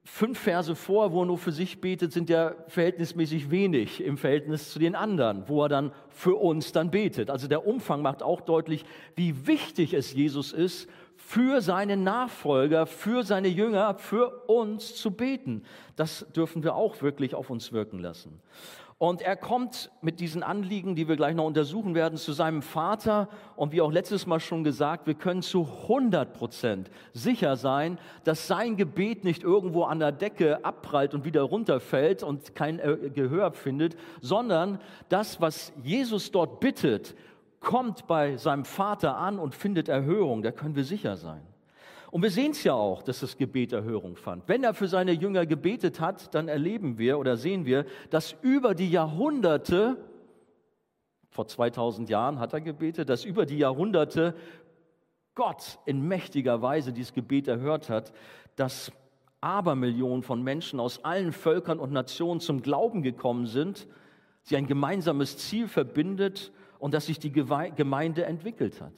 fünf 0.04 0.38
Verse 0.38 0.74
vor, 0.74 1.12
wo 1.12 1.22
er 1.22 1.26
nur 1.26 1.38
für 1.38 1.52
sich 1.52 1.80
betet, 1.80 2.12
sind 2.12 2.30
ja 2.30 2.54
verhältnismäßig 2.68 3.50
wenig 3.50 4.02
im 4.02 4.16
Verhältnis 4.16 4.72
zu 4.72 4.78
den 4.78 4.94
anderen, 4.94 5.48
wo 5.48 5.62
er 5.62 5.68
dann 5.68 5.92
für 6.08 6.36
uns 6.36 6.72
dann 6.72 6.90
betet. 6.90 7.30
Also 7.30 7.48
der 7.48 7.66
Umfang 7.66 8.00
macht 8.02 8.22
auch 8.22 8.40
deutlich, 8.40 8.84
wie 9.14 9.46
wichtig 9.46 9.92
es 9.92 10.14
Jesus 10.14 10.52
ist, 10.52 10.88
für 11.16 11.60
seine 11.60 11.96
Nachfolger, 11.96 12.86
für 12.86 13.22
seine 13.22 13.48
Jünger, 13.48 13.94
für 13.96 14.44
uns 14.48 14.96
zu 14.96 15.10
beten. 15.10 15.62
Das 15.96 16.26
dürfen 16.34 16.62
wir 16.62 16.74
auch 16.74 17.02
wirklich 17.02 17.34
auf 17.34 17.50
uns 17.50 17.72
wirken 17.72 17.98
lassen. 17.98 18.40
Und 18.98 19.22
er 19.22 19.36
kommt 19.36 19.90
mit 20.02 20.20
diesen 20.20 20.42
Anliegen, 20.42 20.94
die 20.94 21.08
wir 21.08 21.16
gleich 21.16 21.34
noch 21.34 21.46
untersuchen 21.46 21.94
werden, 21.94 22.16
zu 22.16 22.32
seinem 22.32 22.62
Vater. 22.62 23.28
Und 23.56 23.72
wie 23.72 23.80
auch 23.80 23.90
letztes 23.90 24.26
Mal 24.26 24.38
schon 24.38 24.62
gesagt, 24.62 25.06
wir 25.06 25.14
können 25.14 25.42
zu 25.42 25.68
100 25.82 26.32
Prozent 26.32 26.90
sicher 27.12 27.56
sein, 27.56 27.98
dass 28.22 28.46
sein 28.46 28.76
Gebet 28.76 29.24
nicht 29.24 29.42
irgendwo 29.42 29.84
an 29.84 29.98
der 29.98 30.12
Decke 30.12 30.64
abprallt 30.64 31.12
und 31.12 31.24
wieder 31.24 31.42
runterfällt 31.42 32.22
und 32.22 32.54
kein 32.54 32.78
äh, 32.78 33.10
Gehör 33.12 33.52
findet, 33.52 33.96
sondern 34.20 34.78
das, 35.08 35.40
was 35.40 35.72
Jesus 35.82 36.30
dort 36.30 36.60
bittet, 36.60 37.16
kommt 37.60 38.06
bei 38.06 38.36
seinem 38.36 38.64
Vater 38.64 39.16
an 39.16 39.38
und 39.38 39.54
findet 39.54 39.88
Erhörung. 39.88 40.42
Da 40.42 40.52
können 40.52 40.76
wir 40.76 40.84
sicher 40.84 41.16
sein. 41.16 41.42
Und 42.14 42.22
wir 42.22 42.30
sehen 42.30 42.52
es 42.52 42.62
ja 42.62 42.74
auch, 42.74 43.02
dass 43.02 43.18
das 43.18 43.36
Gebet 43.36 43.72
Erhörung 43.72 44.14
fand. 44.14 44.46
Wenn 44.46 44.62
er 44.62 44.72
für 44.72 44.86
seine 44.86 45.10
Jünger 45.10 45.46
gebetet 45.46 45.98
hat, 45.98 46.32
dann 46.32 46.46
erleben 46.46 46.96
wir 46.96 47.18
oder 47.18 47.36
sehen 47.36 47.66
wir, 47.66 47.86
dass 48.10 48.36
über 48.40 48.76
die 48.76 48.88
Jahrhunderte, 48.88 49.96
vor 51.28 51.48
2000 51.48 52.08
Jahren 52.08 52.38
hat 52.38 52.52
er 52.52 52.60
gebetet, 52.60 53.08
dass 53.08 53.24
über 53.24 53.46
die 53.46 53.58
Jahrhunderte 53.58 54.36
Gott 55.34 55.80
in 55.86 56.06
mächtiger 56.06 56.62
Weise 56.62 56.92
dieses 56.92 57.14
Gebet 57.14 57.48
erhört 57.48 57.90
hat, 57.90 58.12
dass 58.54 58.92
Abermillionen 59.40 60.22
von 60.22 60.40
Menschen 60.40 60.78
aus 60.78 61.04
allen 61.04 61.32
Völkern 61.32 61.80
und 61.80 61.90
Nationen 61.90 62.38
zum 62.38 62.62
Glauben 62.62 63.02
gekommen 63.02 63.46
sind, 63.46 63.88
sie 64.42 64.56
ein 64.56 64.68
gemeinsames 64.68 65.36
Ziel 65.36 65.66
verbindet 65.66 66.52
und 66.78 66.94
dass 66.94 67.06
sich 67.06 67.18
die 67.18 67.32
Gemeinde 67.32 68.24
entwickelt 68.24 68.80
hat. 68.80 68.92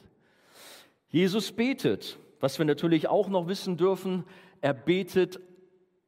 Jesus 1.09 1.51
betet 1.51 2.19
was 2.39 2.57
wir 2.57 2.65
natürlich 2.65 3.07
auch 3.07 3.29
noch 3.29 3.47
wissen 3.47 3.77
dürfen, 3.77 4.25
er 4.61 4.73
betet 4.73 5.39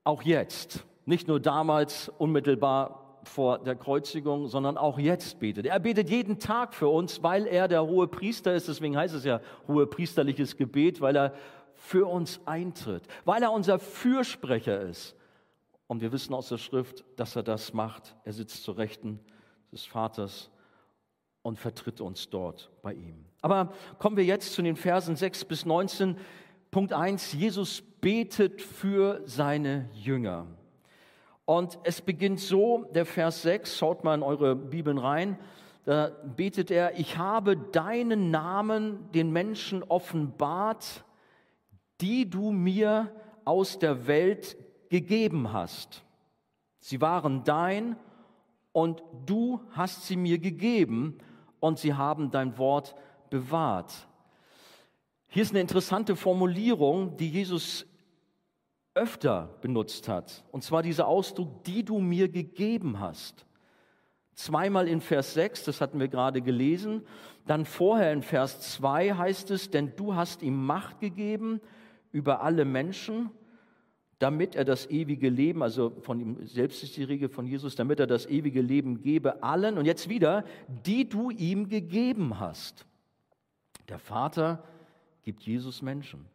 auch 0.04 0.24
jetzt. 0.24 0.86
Nicht 1.06 1.28
nur 1.28 1.40
damals 1.40 2.10
unmittelbar 2.18 3.20
vor 3.24 3.60
der 3.60 3.76
Kreuzigung, 3.76 4.48
sondern 4.48 4.78
auch 4.78 4.98
jetzt 4.98 5.40
betet. 5.40 5.66
Er 5.66 5.80
betet 5.80 6.10
jeden 6.10 6.40
Tag 6.40 6.74
für 6.74 6.88
uns, 6.88 7.22
weil 7.24 7.46
er 7.48 7.68
der 7.68 7.86
hohe 7.86 8.08
Priester 8.08 8.54
ist. 8.54 8.68
Deswegen 8.68 8.98
heißt 8.98 9.14
es 9.14 9.24
ja 9.24 9.42
hohe 9.68 9.88
priesterliches 9.88 10.58
Gebet, 10.58 11.02
weil 11.02 11.16
er 11.16 11.34
für 11.76 12.08
uns 12.08 12.42
eintritt, 12.46 13.04
weil 13.26 13.42
er 13.42 13.52
unser 13.52 13.80
Fürsprecher 13.80 14.82
ist. 14.82 15.16
Und 15.88 16.02
wir 16.02 16.12
wissen 16.12 16.34
aus 16.34 16.50
der 16.50 16.58
Schrift, 16.58 17.04
dass 17.16 17.36
er 17.36 17.44
das 17.44 17.74
macht. 17.74 18.16
Er 18.24 18.34
sitzt 18.34 18.64
zur 18.64 18.78
Rechten 18.78 19.20
des 19.72 19.86
Vaters 19.86 20.52
und 21.42 21.58
vertritt 21.58 22.02
uns 22.02 22.30
dort 22.30 22.70
bei 22.82 22.94
ihm. 22.94 23.26
Aber 23.42 23.74
kommen 24.00 24.18
wir 24.18 24.26
jetzt 24.26 24.54
zu 24.54 24.62
den 24.62 24.76
Versen 24.76 25.16
6 25.16 25.46
bis 25.46 25.66
19. 25.66 26.18
Punkt 26.72 26.94
1, 26.94 27.34
Jesus 27.34 27.82
betet 28.02 28.62
für 28.62 29.22
seine 29.26 29.90
Jünger. 29.94 30.46
Und 31.46 31.80
es 31.84 32.02
beginnt 32.02 32.40
so, 32.40 32.86
der 32.94 33.06
Vers 33.06 33.42
6, 33.42 33.78
schaut 33.78 34.04
mal 34.04 34.14
in 34.14 34.24
eure 34.24 34.56
Bibeln 34.56 34.98
rein, 34.98 35.38
da 35.86 36.12
betet 36.36 36.70
er, 36.70 37.00
ich 37.00 37.18
habe 37.18 37.58
deinen 37.58 38.30
Namen 38.30 39.12
den 39.14 39.32
Menschen 39.32 39.82
offenbart, 39.82 41.04
die 42.02 42.30
du 42.30 42.52
mir 42.52 43.12
aus 43.46 43.80
der 43.80 44.06
Welt 44.06 44.58
gegeben 44.90 45.52
hast. 45.52 46.04
Sie 46.80 47.02
waren 47.02 47.44
dein 47.44 47.96
und 48.72 49.02
du 49.26 49.62
hast 49.72 50.06
sie 50.06 50.18
mir 50.18 50.38
gegeben 50.38 51.18
und 51.60 51.80
sie 51.80 51.96
haben 51.96 52.30
dein 52.30 52.58
Wort 52.58 52.94
bewahrt. 53.30 54.08
Hier 55.28 55.44
ist 55.44 55.52
eine 55.52 55.62
interessante 55.62 56.16
Formulierung, 56.16 57.18
die 57.18 57.30
Jesus 57.30 57.86
öfter 58.96 59.56
benutzt 59.62 60.08
hat. 60.08 60.44
Und 60.52 60.64
zwar 60.64 60.84
dieser 60.84 61.08
Ausdruck, 61.08 61.64
die 61.64 61.86
du 61.86 62.00
mir 62.00 62.30
gegeben 62.30 63.00
hast. 63.00 63.46
Zweimal 64.34 64.88
in 64.88 65.02
Vers 65.02 65.34
6, 65.34 65.66
das 65.66 65.82
hatten 65.82 66.00
wir 66.00 66.08
gerade 66.08 66.42
gelesen. 66.42 67.06
Dann 67.46 67.66
vorher 67.66 68.12
in 68.14 68.22
Vers 68.22 68.62
2 68.62 69.14
heißt 69.14 69.52
es, 69.52 69.70
denn 69.70 69.94
du 69.96 70.16
hast 70.16 70.42
ihm 70.42 70.66
Macht 70.66 71.00
gegeben 71.00 71.62
über 72.12 72.42
alle 72.42 72.66
Menschen, 72.66 73.32
damit 74.18 74.56
er 74.56 74.66
das 74.66 74.90
ewige 74.90 75.30
Leben, 75.30 75.64
also 75.64 75.92
von 76.02 76.20
ihm 76.20 76.46
selbst 76.46 76.84
ist 76.84 76.98
die 76.98 77.04
Regel 77.04 77.30
von 77.30 77.46
Jesus, 77.46 77.76
damit 77.76 78.00
er 78.00 78.08
das 78.08 78.26
ewige 78.26 78.62
Leben 78.62 79.02
gebe 79.02 79.44
allen, 79.44 79.78
und 79.78 79.86
jetzt 79.86 80.10
wieder, 80.10 80.44
die 80.86 81.08
du 81.08 81.30
ihm 81.30 81.70
gegeben 81.70 82.40
hast. 82.40 82.86
Der 83.90 84.00
Vater 84.00 84.64
gibt 85.24 85.44
Jesus 85.44 85.82
Menschen. 85.82 86.26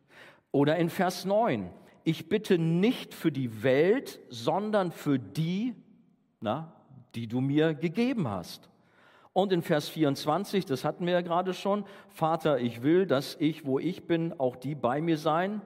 Oder 0.53 0.77
in 0.77 0.91
Vers 0.91 1.25
9, 1.25 1.71
ich 2.05 2.29
bitte 2.29 2.59
nicht 2.59 3.15
für 3.15 3.33
die 3.33 3.63
Welt, 3.63 4.21
sondern 4.29 4.93
für 4.93 5.19
die, 5.19 5.75
na, 6.41 6.73
die 7.15 7.27
du 7.27 7.41
mir 7.41 7.75
gegeben 7.75 8.29
hast. 8.29 8.69
Und 9.33 9.53
in 9.53 9.63
Vers 9.63 9.89
24, 9.89 10.65
das 10.65 10.85
hatten 10.85 11.07
wir 11.07 11.15
ja 11.15 11.21
gerade 11.21 11.55
schon, 11.55 11.85
Vater, 12.09 12.61
ich 12.61 12.83
will, 12.83 13.07
dass 13.07 13.37
ich, 13.41 13.67
wo 13.67 13.79
ich 13.79 14.07
bin, 14.07 14.39
auch 14.39 14.55
die 14.55 14.77
bei 14.77 15.01
mir 15.01 15.19
sein, 15.19 15.61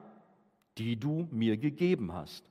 die 0.79 0.99
du 0.99 1.27
mir 1.31 1.57
gegeben 1.57 2.13
hast. 2.13 2.48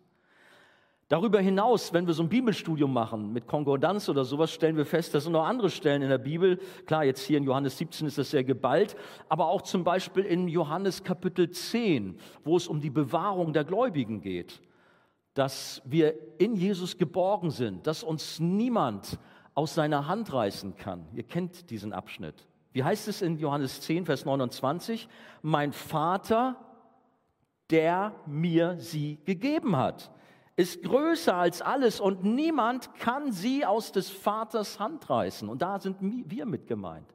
Darüber 1.09 1.41
hinaus, 1.41 1.95
wenn 1.95 2.07
wir 2.07 2.13
so 2.13 2.23
ein 2.23 2.29
Bibelstudium 2.29 2.93
machen 2.93 3.33
mit 3.33 3.47
Konkordanz 3.47 4.11
oder 4.11 4.27
sowas, 4.27 4.53
stellen 4.53 4.77
wir 4.77 4.85
fest, 4.85 5.15
dass 5.15 5.25
sind 5.25 5.33
noch 5.33 5.47
andere 5.47 5.71
Stellen 5.71 6.03
in 6.03 6.11
der 6.11 6.19
Bibel. 6.19 6.61
Klar, 6.85 7.03
jetzt 7.05 7.23
hier 7.23 7.39
in 7.39 7.45
Johannes 7.45 7.79
17 7.79 8.07
ist 8.07 8.19
das 8.19 8.31
sehr 8.31 8.45
geballt, 8.45 8.95
aber 9.31 9.49
auch 9.49 9.63
zum 9.63 9.85
Beispiel 9.85 10.25
in 10.25 10.49
Johannes 10.49 11.03
Kapitel 11.03 11.51
10, 11.51 12.19
wo 12.45 12.59
es 12.59 12.69
um 12.69 12.81
die 12.81 12.91
Bewahrung 12.91 13.55
der 13.55 13.65
Gläubigen 13.65 14.21
geht, 14.21 14.61
dass 15.33 15.81
wir 15.87 16.15
in 16.39 16.57
Jesus 16.57 16.99
geborgen 16.99 17.51
sind, 17.51 17.87
dass 17.87 18.03
uns 18.03 18.39
niemand 18.39 19.19
aus 19.55 19.75
seiner 19.75 20.09
Hand 20.09 20.31
reißen 20.35 20.77
kann. 20.77 21.07
Ihr 21.15 21.23
kennt 21.23 21.71
diesen 21.71 21.95
Abschnitt. 21.95 22.47
Wie 22.73 22.85
heißt 22.85 23.09
es 23.09 23.23
in 23.23 23.39
Johannes 23.39 23.81
10, 23.81 24.05
Vers 24.05 24.27
29? 24.27 25.09
Mein 25.41 25.73
Vater, 25.73 26.57
der 27.71 28.15
mir 28.27 28.77
sie 28.79 29.19
gegeben 29.25 29.75
hat 29.75 30.11
ist 30.59 30.83
größer 30.83 31.37
als 31.37 31.63
alles 31.63 32.01
und 32.01 32.25
niemand 32.25 32.93
kann 32.97 33.31
sie 33.31 33.65
aus 33.65 33.93
des 33.93 34.11
Vaters 34.11 34.81
Hand 34.81 35.09
reißen. 35.09 35.49
Und 35.49 35.63
da 35.63 35.79
sind 35.79 35.99
wir 36.01 36.47
mit 36.47 36.67
gemeint. 36.67 37.07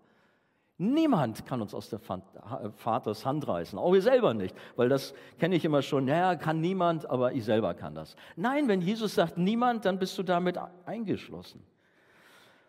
Niemand 0.78 1.46
kann 1.46 1.62
uns 1.62 1.74
aus 1.74 1.90
der 1.90 2.00
Vaters 2.00 3.26
Hand 3.26 3.46
reißen, 3.46 3.78
auch 3.78 3.92
wir 3.92 4.02
selber 4.02 4.34
nicht, 4.34 4.56
weil 4.78 4.88
das 4.88 5.14
kenne 5.40 5.56
ich 5.56 5.66
immer 5.66 5.82
schon, 5.82 6.06
naja, 6.06 6.36
kann 6.36 6.62
niemand, 6.62 7.10
aber 7.10 7.34
ich 7.34 7.44
selber 7.44 7.74
kann 7.74 7.94
das. 7.94 8.16
Nein, 8.38 8.70
wenn 8.70 8.82
Jesus 8.82 9.16
sagt 9.16 9.38
niemand, 9.38 9.84
dann 9.84 10.00
bist 10.00 10.18
du 10.18 10.24
damit 10.24 10.58
eingeschlossen. 10.86 11.62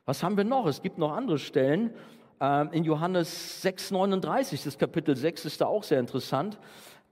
Was 0.06 0.24
haben 0.24 0.36
wir 0.36 0.44
noch? 0.44 0.66
Es 0.66 0.82
gibt 0.82 0.98
noch 0.98 1.12
andere 1.12 1.38
Stellen. 1.38 1.94
Ähm, 2.40 2.70
in 2.72 2.82
Johannes 2.82 3.62
6, 3.62 3.92
39, 3.92 4.64
das 4.64 4.76
Kapitel 4.76 5.14
6 5.14 5.44
ist 5.44 5.60
da 5.60 5.66
auch 5.66 5.84
sehr 5.84 6.00
interessant. 6.00 6.58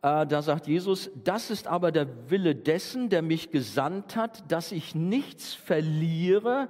Äh, 0.03 0.27
da 0.27 0.43
sagt 0.43 0.67
Jesus, 0.67 1.11
das 1.23 1.51
ist 1.51 1.67
aber 1.67 1.93
der 1.93 2.31
Wille 2.31 2.55
dessen, 2.55 3.09
der 3.09 3.23
mich 3.23 3.51
gesandt 3.51 4.17
hat, 4.17 4.51
dass 4.51 4.73
ich 4.73 4.95
nichts 4.95 5.55
verliere 5.55 6.69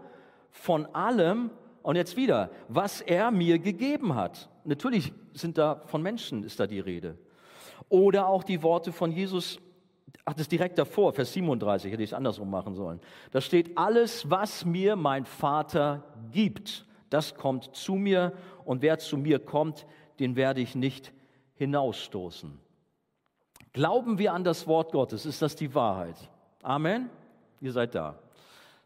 von 0.51 0.87
allem, 0.95 1.51
und 1.83 1.97
jetzt 1.97 2.17
wieder, 2.17 2.51
was 2.69 3.01
er 3.01 3.31
mir 3.31 3.59
gegeben 3.59 4.15
hat. 4.15 4.49
Natürlich 4.65 5.13
sind 5.33 5.59
da 5.59 5.83
von 5.87 6.03
Menschen 6.03 6.45
ist 6.45 6.61
da 6.61 6.67
die 6.67 6.81
Rede. 6.81 7.19
Oder 7.89 8.29
auch 8.29 8.45
die 8.45 8.63
Worte 8.63 8.93
von 8.93 9.11
Jesus, 9.11 9.59
ach, 10.25 10.35
das 10.35 10.49
direkt 10.49 10.79
davor, 10.79 11.13
Vers 11.13 11.33
37, 11.33 11.93
hätte 11.93 12.03
ich 12.03 12.11
es 12.11 12.15
andersrum 12.15 12.51
machen 12.51 12.75
sollen. 12.75 13.01
Da 13.33 13.41
steht, 13.41 13.77
alles, 13.77 14.31
was 14.31 14.65
mir 14.65 14.95
mein 14.95 15.25
Vater 15.25 16.05
gibt, 16.31 16.87
das 17.11 17.35
kommt 17.35 17.75
zu 17.75 17.95
mir, 17.95 18.33
und 18.65 18.81
wer 18.81 18.99
zu 18.99 19.17
mir 19.17 19.41
kommt, 19.41 19.87
den 20.21 20.37
werde 20.37 20.61
ich 20.61 20.77
nicht 20.77 21.13
hinausstoßen. 21.57 22.62
Glauben 23.73 24.19
wir 24.19 24.33
an 24.33 24.45
das 24.45 24.67
Wort 24.67 24.93
Gottes? 24.93 25.25
Ist 25.25 25.41
das 25.41 25.57
die 25.57 25.75
Wahrheit? 25.75 26.17
Amen? 26.63 27.09
Ihr 27.61 27.73
seid 27.73 27.95
da. 27.95 28.19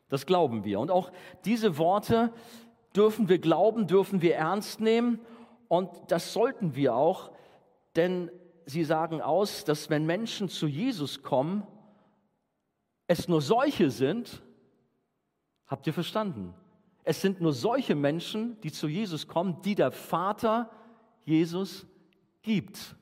Das 0.09 0.27
glauben 0.27 0.65
wir. 0.65 0.79
Und 0.79 0.91
auch 0.91 1.11
diese 1.45 1.79
Worte 1.79 2.33
dürfen 2.95 3.29
wir 3.29 3.39
glauben, 3.39 3.87
dürfen 3.87 4.23
wir 4.23 4.37
ernst 4.37 4.81
nehmen. 4.81 5.21
Und 5.69 5.91
das 6.09 6.33
sollten 6.33 6.77
wir 6.77 6.95
auch, 6.95 7.33
denn 7.97 8.31
sie 8.65 8.85
sagen 8.85 9.21
aus, 9.21 9.65
dass 9.65 9.91
wenn 9.91 10.07
Menschen 10.07 10.49
zu 10.49 10.67
Jesus 10.67 11.23
kommen, 11.23 11.67
es 13.09 13.29
nur 13.29 13.41
solche 13.41 13.91
sind, 13.91 14.43
habt 15.67 15.87
ihr 15.87 15.93
verstanden? 15.93 16.55
Es 17.05 17.21
sind 17.21 17.41
nur 17.41 17.53
solche 17.53 17.95
Menschen, 17.95 18.61
die 18.63 18.73
zu 18.73 18.89
Jesus 18.89 19.29
kommen, 19.29 19.63
die 19.63 19.75
der 19.75 19.93
Vater 19.93 20.71
Jesus 21.25 21.87
gibt. 22.43 22.97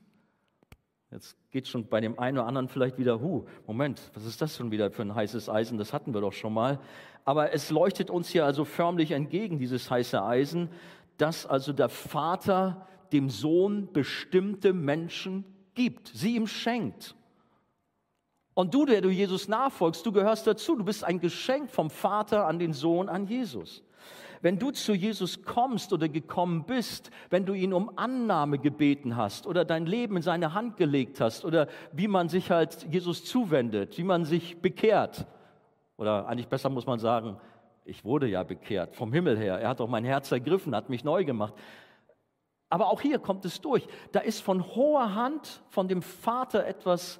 Jetzt 1.11 1.37
geht 1.51 1.67
schon 1.67 1.87
bei 1.87 2.01
dem 2.01 2.19
einen 2.19 2.37
oder 2.37 2.47
anderen 2.47 2.67
vielleicht 2.67 2.97
wieder, 2.97 3.21
hu, 3.21 3.45
Moment, 3.67 4.01
was 4.13 4.25
ist 4.25 4.41
das 4.41 4.57
schon 4.57 4.71
wieder 4.71 4.91
für 4.91 5.03
ein 5.03 5.15
heißes 5.15 5.49
Eisen? 5.49 5.77
Das 5.77 5.93
hatten 5.93 6.13
wir 6.13 6.21
doch 6.21 6.33
schon 6.33 6.53
mal. 6.53 6.79
Aber 7.23 7.53
es 7.53 7.69
leuchtet 7.69 8.09
uns 8.09 8.29
hier 8.29 8.45
also 8.45 8.65
förmlich 8.65 9.11
entgegen, 9.11 9.59
dieses 9.59 9.89
heiße 9.89 10.21
Eisen, 10.23 10.69
dass 11.17 11.45
also 11.45 11.73
der 11.73 11.89
Vater 11.89 12.87
dem 13.11 13.29
Sohn 13.29 13.91
bestimmte 13.93 14.73
Menschen 14.73 15.45
gibt, 15.73 16.07
sie 16.07 16.35
ihm 16.35 16.47
schenkt. 16.47 17.15
Und 18.53 18.73
du, 18.73 18.85
der 18.85 19.01
du 19.01 19.09
Jesus 19.09 19.47
nachfolgst, 19.47 20.05
du 20.05 20.11
gehörst 20.11 20.47
dazu. 20.47 20.75
Du 20.75 20.85
bist 20.85 21.03
ein 21.03 21.19
Geschenk 21.19 21.69
vom 21.69 21.89
Vater 21.89 22.47
an 22.47 22.57
den 22.57 22.73
Sohn, 22.73 23.09
an 23.09 23.27
Jesus. 23.27 23.83
Wenn 24.41 24.59
du 24.59 24.71
zu 24.71 24.93
Jesus 24.93 25.43
kommst 25.43 25.93
oder 25.93 26.09
gekommen 26.09 26.65
bist, 26.65 27.11
wenn 27.29 27.45
du 27.45 27.53
ihn 27.53 27.73
um 27.73 27.97
Annahme 27.97 28.59
gebeten 28.59 29.15
hast 29.15 29.47
oder 29.47 29.65
dein 29.65 29.85
Leben 29.85 30.17
in 30.17 30.21
seine 30.21 30.53
Hand 30.53 30.77
gelegt 30.77 31.21
hast 31.21 31.45
oder 31.45 31.67
wie 31.91 32.07
man 32.07 32.29
sich 32.29 32.51
halt 32.51 32.87
Jesus 32.91 33.25
zuwendet, 33.25 33.97
wie 33.97 34.03
man 34.03 34.25
sich 34.25 34.61
bekehrt, 34.61 35.25
oder 35.97 36.27
eigentlich 36.27 36.47
besser 36.47 36.69
muss 36.69 36.85
man 36.85 36.99
sagen, 36.99 37.37
ich 37.85 38.03
wurde 38.03 38.27
ja 38.27 38.43
bekehrt 38.43 38.95
vom 38.95 39.13
Himmel 39.13 39.37
her. 39.37 39.59
Er 39.59 39.69
hat 39.69 39.79
auch 39.79 39.87
mein 39.87 40.03
Herz 40.03 40.31
ergriffen, 40.31 40.75
hat 40.75 40.89
mich 40.89 41.03
neu 41.03 41.23
gemacht. 41.23 41.53
Aber 42.69 42.89
auch 42.89 42.99
hier 42.99 43.19
kommt 43.19 43.45
es 43.45 43.61
durch. 43.61 43.87
Da 44.11 44.19
ist 44.19 44.41
von 44.41 44.65
hoher 44.75 45.15
Hand 45.15 45.61
von 45.69 45.87
dem 45.87 46.01
Vater 46.01 46.65
etwas 46.65 47.19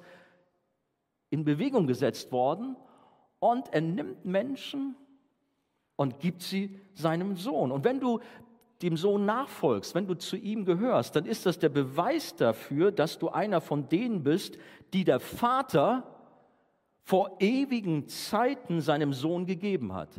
in 1.30 1.44
Bewegung 1.44 1.86
gesetzt 1.86 2.32
worden 2.32 2.76
und 3.38 3.72
er 3.72 3.80
nimmt 3.80 4.24
Menschen 4.24 4.96
und 5.96 6.20
gibt 6.20 6.42
sie 6.42 6.78
seinem 6.94 7.36
Sohn. 7.36 7.72
Und 7.72 7.84
wenn 7.84 8.00
du 8.00 8.20
dem 8.82 8.96
Sohn 8.96 9.24
nachfolgst, 9.24 9.94
wenn 9.94 10.06
du 10.06 10.14
zu 10.14 10.36
ihm 10.36 10.64
gehörst, 10.64 11.16
dann 11.16 11.24
ist 11.24 11.46
das 11.46 11.58
der 11.58 11.70
Beweis 11.70 12.36
dafür, 12.36 12.92
dass 12.92 13.18
du 13.18 13.30
einer 13.30 13.60
von 13.60 13.88
denen 13.88 14.22
bist, 14.22 14.58
die 14.92 15.04
der 15.04 15.20
Vater 15.20 16.04
vor 17.02 17.36
ewigen 17.40 18.08
Zeiten 18.08 18.80
seinem 18.80 19.12
Sohn 19.12 19.46
gegeben 19.46 19.94
hat. 19.94 20.10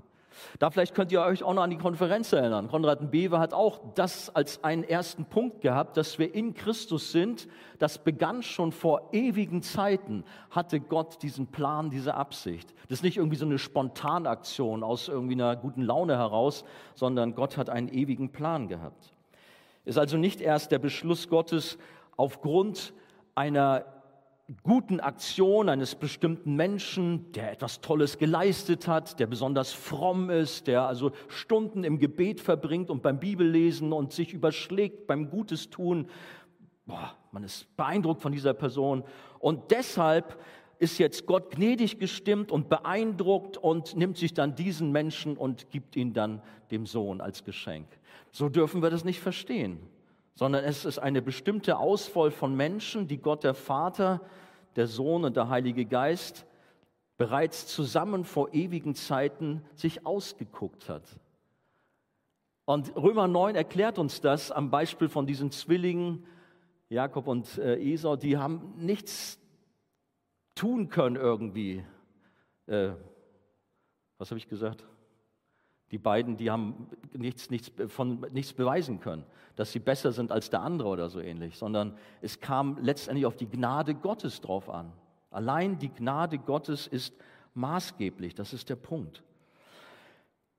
Da 0.60 0.70
vielleicht 0.70 0.96
könnt 0.96 1.12
ihr 1.12 1.22
euch 1.22 1.44
auch 1.44 1.54
noch 1.54 1.64
an 1.64 1.70
die 1.70 1.78
Konferenz 1.78 2.32
erinnern. 2.34 2.68
Konrad 2.68 3.12
Bewe 3.12 3.40
hat 3.40 3.54
auch 3.54 3.80
das 3.96 4.34
als 4.36 4.64
einen 4.64 4.84
ersten 4.84 5.26
Punkt 5.26 5.62
gehabt, 5.62 5.98
dass 5.98 6.20
wir 6.20 6.34
in 6.34 6.54
Christus 6.54 7.12
sind. 7.12 7.48
Das 7.80 7.98
begann 7.98 8.44
schon 8.44 8.72
vor 8.72 9.10
ewigen 9.12 9.62
Zeiten, 9.62 10.24
hatte 10.50 10.80
Gott 10.80 11.22
diesen 11.22 11.48
Plan, 11.48 11.90
diese 11.90 12.16
Absicht. 12.16 12.74
Das 12.90 13.00
ist 13.00 13.04
nicht 13.04 13.18
irgendwie 13.18 13.38
so 13.38 13.46
eine 13.46 13.60
Spontanaktion 13.60 14.84
aus 14.84 15.08
irgendwie 15.08 15.36
einer 15.36 15.56
guten 15.56 15.82
Laune 15.82 16.18
heraus, 16.18 16.64
sondern 16.96 17.36
Gott 17.36 17.58
hat 17.58 17.70
einen 17.70 17.90
ewigen 17.90 18.32
Plan 18.32 18.68
gehabt. 18.68 19.14
Ist 19.86 19.98
also 19.98 20.18
nicht 20.18 20.42
erst 20.42 20.72
der 20.72 20.80
Beschluss 20.80 21.30
Gottes 21.30 21.78
aufgrund 22.18 22.94
einer 23.36 23.86
guten 24.64 25.02
Aktion 25.02 25.68
eines 25.68 25.96
bestimmten 25.96 26.56
Menschen, 26.56 27.32
der 27.34 27.52
etwas 27.52 27.82
Tolles 27.82 28.18
geleistet 28.18 28.88
hat, 28.88 29.20
der 29.20 29.28
besonders 29.28 29.74
fromm 29.74 30.30
ist, 30.30 30.68
der 30.68 30.84
also 30.84 31.12
Stunden 31.28 31.84
im 31.84 32.00
Gebet 32.00 32.40
verbringt 32.40 32.90
und 32.90 33.02
beim 33.02 33.20
Bibellesen 33.20 33.92
und 33.92 34.14
sich 34.14 34.34
überschlägt 34.34 35.06
beim 35.06 35.30
Gutes 35.30 35.70
tun. 35.70 36.08
Boah, 36.86 37.14
man 37.32 37.44
ist 37.44 37.76
beeindruckt 37.76 38.22
von 38.22 38.32
dieser 38.32 38.54
Person 38.54 39.04
und 39.40 39.72
deshalb 39.72 40.40
ist 40.80 40.98
jetzt 40.98 41.26
Gott 41.26 41.52
gnädig 41.52 42.00
gestimmt 42.00 42.52
und 42.52 42.70
beeindruckt 42.70 43.58
und 43.58 43.98
nimmt 43.98 44.18
sich 44.18 44.34
dann 44.34 44.56
diesen 44.56 44.92
Menschen 44.92 45.36
und 45.36 45.72
gibt 45.72 45.98
ihn 45.98 46.14
dann 46.14 46.42
dem 46.72 46.86
Sohn 46.86 47.20
als 47.20 47.44
Geschenk. 47.44 47.88
So 48.32 48.48
dürfen 48.48 48.82
wir 48.82 48.92
das 48.92 49.04
nicht 49.04 49.20
verstehen 49.20 49.80
sondern 50.38 50.64
es 50.66 50.86
ist 50.86 51.00
eine 51.00 51.24
bestimmte 51.24 51.80
Auswahl 51.80 52.30
von 52.30 52.56
Menschen, 52.56 53.08
die 53.08 53.18
Gott 53.18 53.44
der 53.44 53.56
Vater, 53.56 54.22
der 54.76 54.86
Sohn 54.86 55.26
und 55.26 55.36
der 55.36 55.50
Heilige 55.50 55.84
Geist 55.84 56.46
bereits 57.18 57.66
zusammen 57.66 58.24
vor 58.24 58.54
ewigen 58.54 58.94
Zeiten 58.94 59.64
sich 59.74 60.06
ausgeguckt 60.06 60.90
hat. 60.90 61.02
Und 62.66 62.96
Römer 62.96 63.28
9 63.28 63.56
erklärt 63.56 63.98
uns 63.98 64.22
das 64.22 64.52
am 64.52 64.70
Beispiel 64.70 65.10
von 65.10 65.26
diesen 65.26 65.50
Zwillingen, 65.50 66.24
Jakob 66.88 67.28
und 67.28 67.58
äh, 67.58 67.94
Esau, 67.94 68.16
die 68.16 68.38
haben 68.38 68.76
nichts 68.78 69.40
tun 70.54 70.90
können 70.90 71.16
irgendwie. 71.16 71.84
Äh, 72.68 72.92
was 74.20 74.30
habe 74.30 74.38
ich 74.38 74.48
gesagt? 74.48 74.86
Die 75.92 75.98
beiden, 75.98 76.36
die 76.38 76.52
haben 76.52 76.90
nichts, 77.14 77.50
nichts, 77.50 77.72
von, 77.88 78.26
nichts 78.32 78.54
beweisen 78.54 79.00
können, 79.00 79.24
dass 79.56 79.72
sie 79.72 79.80
besser 79.80 80.12
sind 80.12 80.32
als 80.32 80.50
der 80.50 80.62
andere 80.62 80.90
oder 80.90 81.10
so 81.10 81.20
ähnlich, 81.20 81.58
sondern 81.58 81.98
es 82.22 82.40
kam 82.40 82.78
letztendlich 82.82 83.26
auf 83.26 83.38
die 83.38 83.50
Gnade 83.50 83.96
Gottes 83.96 84.42
drauf 84.42 84.70
an. 84.70 84.92
Allein 85.32 85.78
die 85.78 85.90
Gnade 85.90 86.40
Gottes 86.40 86.88
ist 86.88 87.14
maßgeblich, 87.54 88.36
das 88.36 88.54
ist 88.54 88.70
der 88.70 88.76
Punkt. 88.76 89.24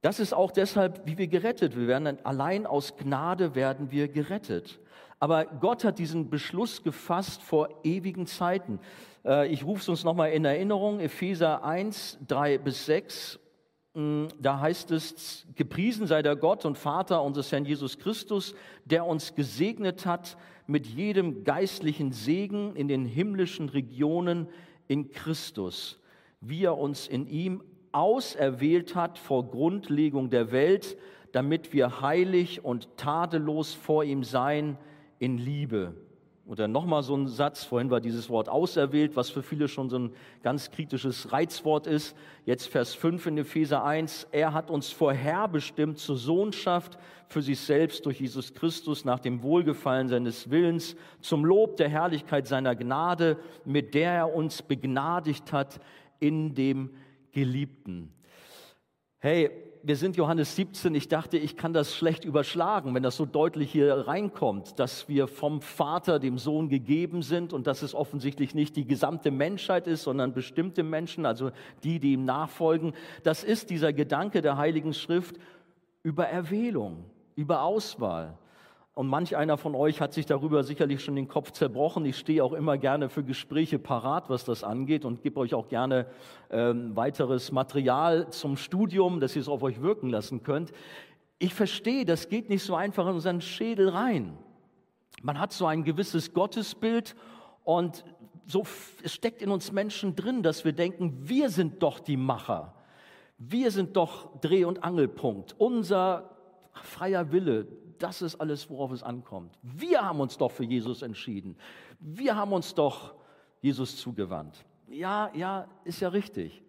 Das 0.01 0.21
ist 0.21 0.33
auch 0.33 0.53
deshalb, 0.53 1.07
wie 1.07 1.19
wir 1.19 1.27
gerettet. 1.27 1.77
Wir 1.77 1.89
werden 1.89 2.25
allein 2.25 2.67
aus 2.67 2.97
Gnade 2.97 3.55
werden 3.55 3.91
wir 3.91 4.09
gerettet. 4.09 4.79
Aber 5.19 5.45
Gott 5.45 5.85
hat 5.85 5.99
diesen 5.99 6.31
Beschluss 6.31 6.85
gefasst 6.85 7.43
vor 7.43 7.69
ewigen 7.83 8.27
Zeiten. 8.27 8.79
Äh, 9.25 9.49
ich 9.49 9.65
rufe 9.65 9.81
es 9.83 9.89
uns 9.89 10.05
nochmal 10.05 10.31
in 10.31 10.45
Erinnerung, 10.45 11.01
Epheser 11.01 11.65
1, 11.65 12.19
3 12.29 12.59
bis 12.59 12.87
6. 12.87 13.41
Mm, 13.99 14.28
da 14.40 14.61
heißt 14.61 14.93
es, 14.93 15.45
gepriesen 15.57 16.07
sei 16.07 16.23
der 16.23 16.37
Gott 16.37 16.64
und 16.64 16.78
Vater 16.78 17.21
unseres 17.21 17.50
Herrn 17.50 17.64
Jesus 17.64 17.99
Christus, 17.99 18.55
der 18.85 19.05
uns 19.05 19.35
gesegnet 19.35 20.07
hat 20.07 20.37
mit 20.69 20.87
jedem 20.87 21.43
geistlichen 21.43 22.12
Segen 22.12 22.76
in 22.76 22.87
den 22.87 23.05
himmlischen 23.05 23.69
Regionen 23.69 24.47
in 24.87 25.11
Christus, 25.11 25.99
wie 26.40 26.62
er 26.62 26.78
uns 26.78 27.09
in 27.09 27.26
ihm 27.26 27.64
auserwählt 27.90 28.95
hat 28.95 29.19
vor 29.19 29.50
Grundlegung 29.50 30.31
der 30.31 30.52
Welt, 30.52 30.97
damit 31.33 31.73
wir 31.73 32.00
heilig 32.00 32.64
und 32.64 32.97
tadellos 32.97 33.75
vor 33.75 34.05
ihm 34.05 34.23
sein 34.23 34.78
in 35.19 35.38
Liebe. 35.38 35.95
Und 36.49 36.59
dann 36.59 36.73
nochmal 36.73 37.02
so 37.02 37.14
ein 37.14 37.26
Satz, 37.26 37.64
vorhin 37.64 37.90
war 37.90 38.00
dieses 38.00 38.31
Wort 38.31 38.49
auserwählt, 38.49 39.17
was 39.17 39.28
für 39.28 39.43
viele 39.43 39.69
schon 39.69 39.90
so 39.90 39.99
ein 39.99 40.12
ganz 40.43 40.71
kritisches 40.71 41.31
Reizwort 41.31 41.87
ist. 41.87 42.17
Jetzt 42.47 42.69
Vers 42.69 42.95
5 42.95 43.26
in 43.26 43.37
Epheser 43.37 43.85
1, 43.85 44.28
er 44.33 44.55
hat 44.55 44.71
uns 44.71 44.90
vorherbestimmt 44.90 45.99
zur 45.99 46.17
Sohnschaft 46.17 46.99
für 47.26 47.43
sich 47.43 47.61
selbst 47.61 48.07
durch 48.07 48.19
Jesus 48.19 48.55
Christus 48.55 49.05
nach 49.05 49.19
dem 49.19 49.43
Wohlgefallen 49.43 50.09
seines 50.09 50.50
Willens, 50.50 50.97
zum 51.21 51.45
Lob 51.45 51.76
der 51.76 51.90
Herrlichkeit 51.90 52.47
seiner 52.47 52.75
Gnade, 52.75 53.37
mit 53.67 53.93
der 53.93 54.12
er 54.12 54.35
uns 54.35 54.62
begnadigt 54.62 55.52
hat 55.52 55.81
in 56.19 56.55
dem 56.55 56.88
Geliebten. 57.31 58.11
Hey, 59.19 59.50
wir 59.88 59.97
sind 59.97 60.18
Johannes 60.18 60.54
17. 60.54 60.95
Ich 60.95 61.09
dachte, 61.09 61.38
ich 61.38 61.57
kann 61.57 61.73
das 61.73 61.97
schlecht 61.97 62.26
überschlagen, 62.26 62.95
wenn 62.95 63.02
das 63.02 63.16
so 63.16 63.25
deutlich 63.25 63.73
hier 63.73 64.07
reinkommt, 64.07 64.78
dass 64.78 65.09
wir 65.09 65.26
vom 65.26 65.62
Vater, 65.62 66.18
dem 66.18 66.37
Sohn 66.37 66.68
gegeben 66.68 67.23
sind 67.23 67.54
und 67.54 67.66
dass 67.66 67.80
es 67.80 67.95
offensichtlich 67.95 68.54
nicht 68.54 68.76
die 68.76 68.87
gesamte 68.87 69.30
Menschheit 69.30 69.87
ist, 69.87 70.02
sondern 70.02 70.35
bestimmte 70.35 70.83
Menschen, 70.83 71.25
also 71.25 71.52
die, 71.85 72.00
die 72.00 72.12
ihm 72.12 72.26
nachfolgen. 72.26 72.92
Das 73.23 73.42
ist 73.42 73.71
dieser 73.71 73.95
Gedanke 73.95 74.42
der 74.42 74.59
Heiligen 74.59 74.92
Schrift 74.92 75.37
über 76.02 76.26
Erwählung, 76.26 77.07
über 77.35 77.62
Auswahl. 77.62 78.37
Und 78.99 79.07
manch 79.07 79.37
einer 79.37 79.59
von 79.59 79.76
euch 79.76 80.00
hat 80.00 80.12
sich 80.12 80.26
darüber 80.26 80.64
sicherlich 80.64 81.05
schon 81.05 81.14
den 81.14 81.28
Kopf 81.28 81.52
zerbrochen. 81.52 82.05
Ich 82.05 82.19
stehe 82.19 82.43
auch 82.43 82.52
immer 82.52 82.78
gerne 82.78 83.09
für 83.09 83.23
Gespräche 83.23 83.78
parat, 83.78 84.28
was 84.28 84.45
das 84.45 84.64
angeht 84.64 85.05
und 85.05 85.23
gebe 85.23 85.38
euch 85.38 85.55
auch 85.55 85.69
gerne 85.69 86.07
ähm, 86.50 86.97
weiteres 86.97 87.52
Material 87.52 88.28
zum 88.31 88.57
Studium, 88.57 89.21
dass 89.21 89.37
ihr 89.37 89.43
es 89.43 89.49
auf 89.49 89.62
euch 89.62 89.81
wirken 89.83 90.11
lassen 90.11 90.43
könnt. 90.43 90.73
Ich 91.38 91.55
verstehe, 91.55 92.05
das 92.05 92.28
geht 92.28 92.49
nicht 92.49 92.64
so 92.64 92.75
einfach 92.75 93.07
in 93.07 93.14
unseren 93.14 93.40
Schädel 93.40 93.88
rein. 93.88 94.37
Man 95.23 95.38
hat 95.38 95.52
so 95.52 95.67
ein 95.67 95.85
gewisses 95.85 96.33
Gottesbild 96.33 97.14
und 97.62 98.05
so 98.47 98.64
steckt 99.05 99.43
in 99.43 99.52
uns 99.52 99.71
Menschen 99.71 100.17
drin, 100.17 100.43
dass 100.43 100.64
wir 100.64 100.73
denken, 100.73 101.14
wir 101.20 101.51
sind 101.51 101.85
doch 101.85 102.01
die 102.01 102.16
Macher. 102.16 102.75
Wir 103.38 103.70
sind 103.70 103.96
doch 103.96 104.40
Dreh- 104.40 104.64
und 104.64 104.83
Angelpunkt. 104.83 105.55
Unser 105.57 106.31
freier 106.73 107.31
Wille, 107.31 107.68
das 107.99 108.23
ist 108.23 108.37
alles, 108.37 108.69
worauf 108.71 108.93
es 108.93 109.03
ankommt. 109.03 109.59
Wir 109.63 110.05
haben 110.05 110.21
uns 110.21 110.39
doch 110.39 110.51
für 110.51 110.65
Jesus 110.65 111.03
entschieden. 111.03 111.57
Wir 111.99 112.37
haben 112.37 112.53
uns 112.53 112.75
doch 112.75 113.15
Jesus 113.61 113.97
zugewandt. 113.97 114.65
Ja, 114.89 115.31
ja, 115.35 115.67
ist 115.85 116.01
ja 116.01 116.09
richtig. 116.09 116.63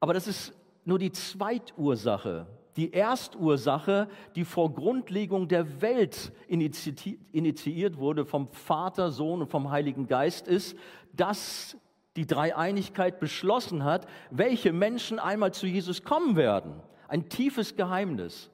Aber 0.00 0.14
das 0.14 0.26
ist 0.26 0.52
nur 0.84 0.98
die 0.98 1.12
Zweitursache. 1.12 2.46
Die 2.76 2.92
Erstursache, 2.92 4.08
die 4.34 4.44
vor 4.44 4.74
Grundlegung 4.74 5.48
der 5.48 5.80
Welt 5.80 6.30
initiiert 6.46 7.96
wurde 7.96 8.26
vom 8.26 8.48
Vater, 8.48 9.10
Sohn 9.10 9.40
und 9.40 9.48
vom 9.48 9.70
Heiligen 9.70 10.06
Geist, 10.06 10.46
ist, 10.46 10.76
dass 11.14 11.78
die 12.16 12.26
Dreieinigkeit 12.26 13.18
beschlossen 13.18 13.84
hat, 13.84 14.06
welche 14.30 14.72
Menschen 14.72 15.18
einmal 15.18 15.54
zu 15.54 15.66
Jesus 15.66 16.02
kommen 16.02 16.36
werden. 16.36 16.80
Ein 17.08 17.28
tiefes 17.28 17.76
Geheimnis. 17.76 18.50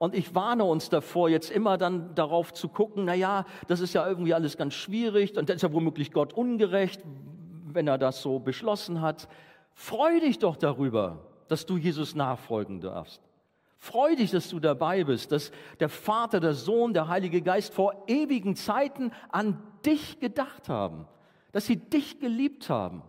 Und 0.00 0.14
ich 0.14 0.34
warne 0.34 0.64
uns 0.64 0.88
davor, 0.88 1.28
jetzt 1.28 1.50
immer 1.50 1.76
dann 1.76 2.14
darauf 2.14 2.54
zu 2.54 2.68
gucken, 2.68 3.04
na 3.04 3.12
ja, 3.12 3.44
das 3.68 3.80
ist 3.80 3.92
ja 3.92 4.08
irgendwie 4.08 4.32
alles 4.32 4.56
ganz 4.56 4.72
schwierig 4.72 5.36
und 5.36 5.50
dann 5.50 5.56
ist 5.56 5.62
ja 5.62 5.74
womöglich 5.74 6.10
Gott 6.10 6.32
ungerecht, 6.32 7.02
wenn 7.66 7.86
er 7.86 7.98
das 7.98 8.22
so 8.22 8.38
beschlossen 8.38 9.02
hat. 9.02 9.28
Freu 9.74 10.18
dich 10.20 10.38
doch 10.38 10.56
darüber, 10.56 11.26
dass 11.48 11.66
du 11.66 11.76
Jesus 11.76 12.14
nachfolgen 12.14 12.80
darfst. 12.80 13.20
Freu 13.76 14.16
dich, 14.16 14.30
dass 14.30 14.48
du 14.48 14.58
dabei 14.58 15.04
bist, 15.04 15.32
dass 15.32 15.52
der 15.80 15.90
Vater, 15.90 16.40
der 16.40 16.54
Sohn, 16.54 16.94
der 16.94 17.08
Heilige 17.08 17.42
Geist 17.42 17.74
vor 17.74 18.04
ewigen 18.06 18.56
Zeiten 18.56 19.12
an 19.28 19.62
dich 19.84 20.18
gedacht 20.18 20.70
haben, 20.70 21.06
dass 21.52 21.66
sie 21.66 21.76
dich 21.76 22.20
geliebt 22.20 22.70
haben 22.70 23.02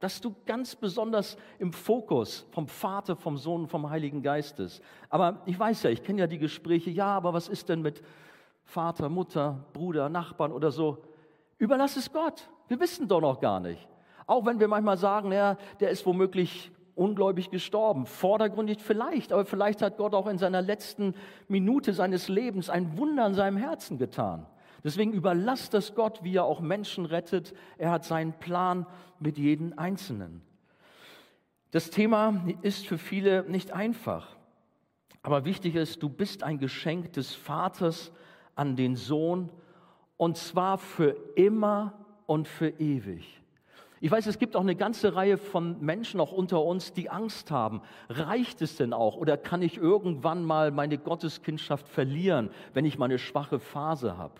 dass 0.00 0.20
du 0.20 0.34
ganz 0.46 0.76
besonders 0.76 1.36
im 1.58 1.72
Fokus 1.72 2.46
vom 2.50 2.68
Vater, 2.68 3.16
vom 3.16 3.36
Sohn, 3.36 3.66
vom 3.66 3.90
Heiligen 3.90 4.22
Geistes. 4.22 4.80
Aber 5.08 5.42
ich 5.46 5.58
weiß 5.58 5.82
ja, 5.82 5.90
ich 5.90 6.02
kenne 6.02 6.20
ja 6.20 6.26
die 6.26 6.38
Gespräche, 6.38 6.90
ja, 6.90 7.06
aber 7.06 7.32
was 7.32 7.48
ist 7.48 7.68
denn 7.68 7.82
mit 7.82 8.02
Vater, 8.64 9.08
Mutter, 9.08 9.64
Bruder, 9.72 10.08
Nachbarn 10.08 10.52
oder 10.52 10.70
so? 10.70 10.98
Überlass 11.58 11.96
es 11.96 12.12
Gott. 12.12 12.48
Wir 12.68 12.78
wissen 12.78 13.08
doch 13.08 13.20
noch 13.20 13.40
gar 13.40 13.60
nicht. 13.60 13.88
Auch 14.26 14.44
wenn 14.46 14.60
wir 14.60 14.68
manchmal 14.68 14.98
sagen, 14.98 15.32
ja, 15.32 15.56
der 15.80 15.90
ist 15.90 16.06
womöglich 16.06 16.70
ungläubig 16.94 17.50
gestorben. 17.50 18.06
Vordergründig 18.06 18.78
vielleicht, 18.80 19.32
aber 19.32 19.44
vielleicht 19.44 19.82
hat 19.82 19.96
Gott 19.96 20.14
auch 20.14 20.26
in 20.26 20.38
seiner 20.38 20.60
letzten 20.60 21.14
Minute 21.48 21.92
seines 21.92 22.28
Lebens 22.28 22.68
ein 22.68 22.98
Wunder 22.98 23.26
in 23.26 23.34
seinem 23.34 23.56
Herzen 23.56 23.98
getan. 23.98 24.46
Deswegen 24.84 25.12
überlasst 25.12 25.74
das 25.74 25.94
Gott, 25.94 26.22
wie 26.22 26.36
er 26.36 26.44
auch 26.44 26.60
Menschen 26.60 27.04
rettet. 27.04 27.54
Er 27.78 27.90
hat 27.90 28.04
seinen 28.04 28.32
Plan 28.32 28.86
mit 29.18 29.38
jedem 29.38 29.74
Einzelnen. 29.76 30.42
Das 31.70 31.90
Thema 31.90 32.44
ist 32.62 32.86
für 32.86 32.98
viele 32.98 33.44
nicht 33.44 33.72
einfach. 33.72 34.36
Aber 35.22 35.44
wichtig 35.44 35.74
ist, 35.74 36.02
du 36.02 36.08
bist 36.08 36.42
ein 36.42 36.58
Geschenk 36.58 37.12
des 37.12 37.34
Vaters 37.34 38.12
an 38.54 38.76
den 38.76 38.96
Sohn 38.96 39.50
und 40.16 40.36
zwar 40.36 40.78
für 40.78 41.16
immer 41.34 41.92
und 42.26 42.48
für 42.48 42.68
ewig. 42.68 43.38
Ich 44.00 44.10
weiß, 44.10 44.26
es 44.26 44.38
gibt 44.38 44.54
auch 44.54 44.60
eine 44.60 44.76
ganze 44.76 45.16
Reihe 45.16 45.38
von 45.38 45.80
Menschen 45.80 46.20
auch 46.20 46.30
unter 46.30 46.62
uns, 46.62 46.92
die 46.92 47.10
Angst 47.10 47.50
haben. 47.50 47.82
Reicht 48.08 48.62
es 48.62 48.76
denn 48.76 48.92
auch? 48.92 49.16
Oder 49.16 49.36
kann 49.36 49.60
ich 49.60 49.76
irgendwann 49.76 50.44
mal 50.44 50.70
meine 50.70 50.98
Gotteskindschaft 50.98 51.88
verlieren, 51.88 52.50
wenn 52.74 52.84
ich 52.84 52.96
mal 52.96 53.06
eine 53.06 53.18
schwache 53.18 53.58
Phase 53.58 54.16
habe? 54.16 54.34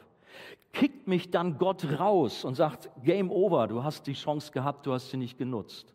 Kickt 0.73 1.09
mich 1.09 1.31
dann 1.31 1.59
Gott 1.59 1.85
raus 1.99 2.45
und 2.45 2.55
sagt, 2.55 2.91
Game 3.03 3.31
over, 3.31 3.67
du 3.67 3.85
hast 3.85 4.07
die 4.07 4.13
Chance 4.15 4.53
gehabt, 4.53 4.87
du 4.87 4.93
hast 4.93 5.11
sie 5.11 5.17
nicht 5.17 5.39
genutzt. 5.39 5.95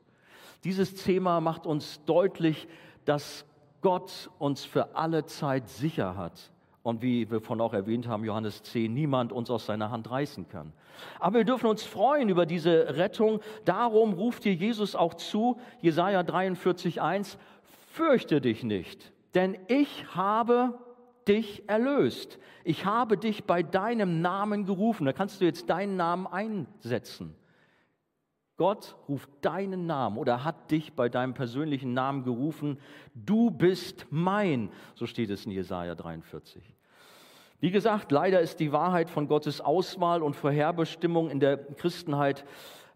Dieses 0.63 0.95
Thema 0.95 1.41
macht 1.41 1.65
uns 1.65 2.03
deutlich, 2.05 2.67
dass 3.05 3.45
Gott 3.81 4.29
uns 4.39 4.63
für 4.63 4.95
alle 4.95 5.25
Zeit 5.25 5.67
sicher 5.67 6.15
hat. 6.15 6.51
Und 6.83 7.01
wie 7.01 7.29
wir 7.31 7.39
von 7.39 7.61
auch 7.61 7.73
erwähnt 7.73 8.07
haben, 8.07 8.25
Johannes 8.25 8.61
10, 8.63 8.93
niemand 8.93 9.31
uns 9.31 9.49
aus 9.49 9.65
seiner 9.65 9.89
Hand 9.89 10.09
reißen 10.11 10.49
kann. 10.49 10.73
Aber 11.19 11.39
wir 11.39 11.45
dürfen 11.45 11.67
uns 11.67 11.83
freuen 11.83 12.27
über 12.29 12.45
diese 12.45 12.97
Rettung. 12.97 13.39
Darum 13.63 14.13
ruft 14.13 14.43
dir 14.43 14.53
Jesus 14.53 14.95
auch 14.95 15.13
zu, 15.13 15.59
Jesaja 15.81 16.23
43, 16.23 17.01
1, 17.01 17.37
fürchte 17.91 18.41
dich 18.41 18.63
nicht, 18.63 19.13
denn 19.33 19.57
ich 19.67 20.15
habe 20.15 20.79
dich 21.27 21.67
erlöst. 21.67 22.39
Ich 22.63 22.85
habe 22.85 23.17
dich 23.17 23.45
bei 23.45 23.63
deinem 23.63 24.21
Namen 24.21 24.65
gerufen. 24.65 25.05
Da 25.05 25.13
kannst 25.13 25.41
du 25.41 25.45
jetzt 25.45 25.69
deinen 25.69 25.95
Namen 25.95 26.27
einsetzen. 26.27 27.35
Gott 28.57 28.95
ruft 29.09 29.29
deinen 29.41 29.87
Namen 29.87 30.17
oder 30.17 30.43
hat 30.43 30.69
dich 30.69 30.93
bei 30.93 31.09
deinem 31.09 31.33
persönlichen 31.33 31.93
Namen 31.93 32.23
gerufen. 32.23 32.77
Du 33.15 33.49
bist 33.49 34.05
mein, 34.11 34.69
so 34.93 35.07
steht 35.07 35.31
es 35.31 35.45
in 35.45 35.51
Jesaja 35.51 35.95
43. 35.95 36.63
Wie 37.59 37.71
gesagt, 37.71 38.11
leider 38.11 38.41
ist 38.41 38.59
die 38.59 38.71
Wahrheit 38.71 39.09
von 39.09 39.27
Gottes 39.27 39.59
Auswahl 39.59 40.21
und 40.21 40.35
Vorherbestimmung 40.35 41.29
in 41.29 41.39
der 41.39 41.57
Christenheit 41.57 42.45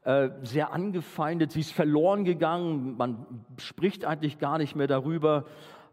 äh, 0.03 0.29
sehr 0.43 0.73
angefeindet. 0.73 1.53
Sie 1.53 1.61
ist 1.61 1.71
verloren 1.71 2.23
gegangen. 2.23 2.95
Man 2.97 3.25
spricht 3.57 4.05
eigentlich 4.05 4.39
gar 4.39 4.57
nicht 4.57 4.75
mehr 4.75 4.87
darüber. 4.87 5.45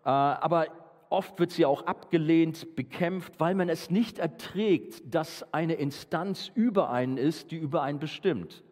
Äh, 0.05 0.11
aber 0.11 0.66
Oft 1.14 1.38
wird 1.38 1.53
sie 1.53 1.64
auch 1.64 1.87
abgelehnt, 1.87 2.74
bekämpft, 2.74 3.38
weil 3.38 3.55
man 3.55 3.68
es 3.68 3.88
nicht 3.88 4.18
erträgt, 4.18 5.14
dass 5.14 5.55
eine 5.55 5.74
Instanz 5.74 6.50
über 6.57 6.90
einen 6.90 7.18
ist, 7.18 7.53
die 7.53 7.57
über 7.57 7.83
einen 7.83 8.00
bestimmt. 8.00 8.64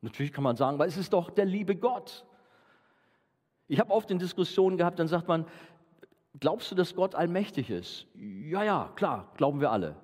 Natürlich 0.00 0.32
kann 0.32 0.44
man 0.44 0.54
sagen, 0.54 0.78
weil 0.78 0.86
es 0.86 0.96
ist 0.96 1.12
doch 1.12 1.28
der 1.28 1.44
liebe 1.44 1.74
Gott. 1.74 2.24
Ich 3.66 3.80
habe 3.80 3.90
oft 3.90 4.12
in 4.12 4.20
Diskussionen 4.20 4.76
gehabt, 4.76 5.00
dann 5.00 5.08
sagt 5.08 5.26
man, 5.26 5.44
glaubst 6.38 6.70
du, 6.70 6.76
dass 6.76 6.94
Gott 6.94 7.16
allmächtig 7.16 7.68
ist? 7.68 8.06
Ja, 8.14 8.62
ja, 8.62 8.92
klar, 8.94 9.32
glauben 9.36 9.60
wir 9.60 9.72
alle. 9.72 9.96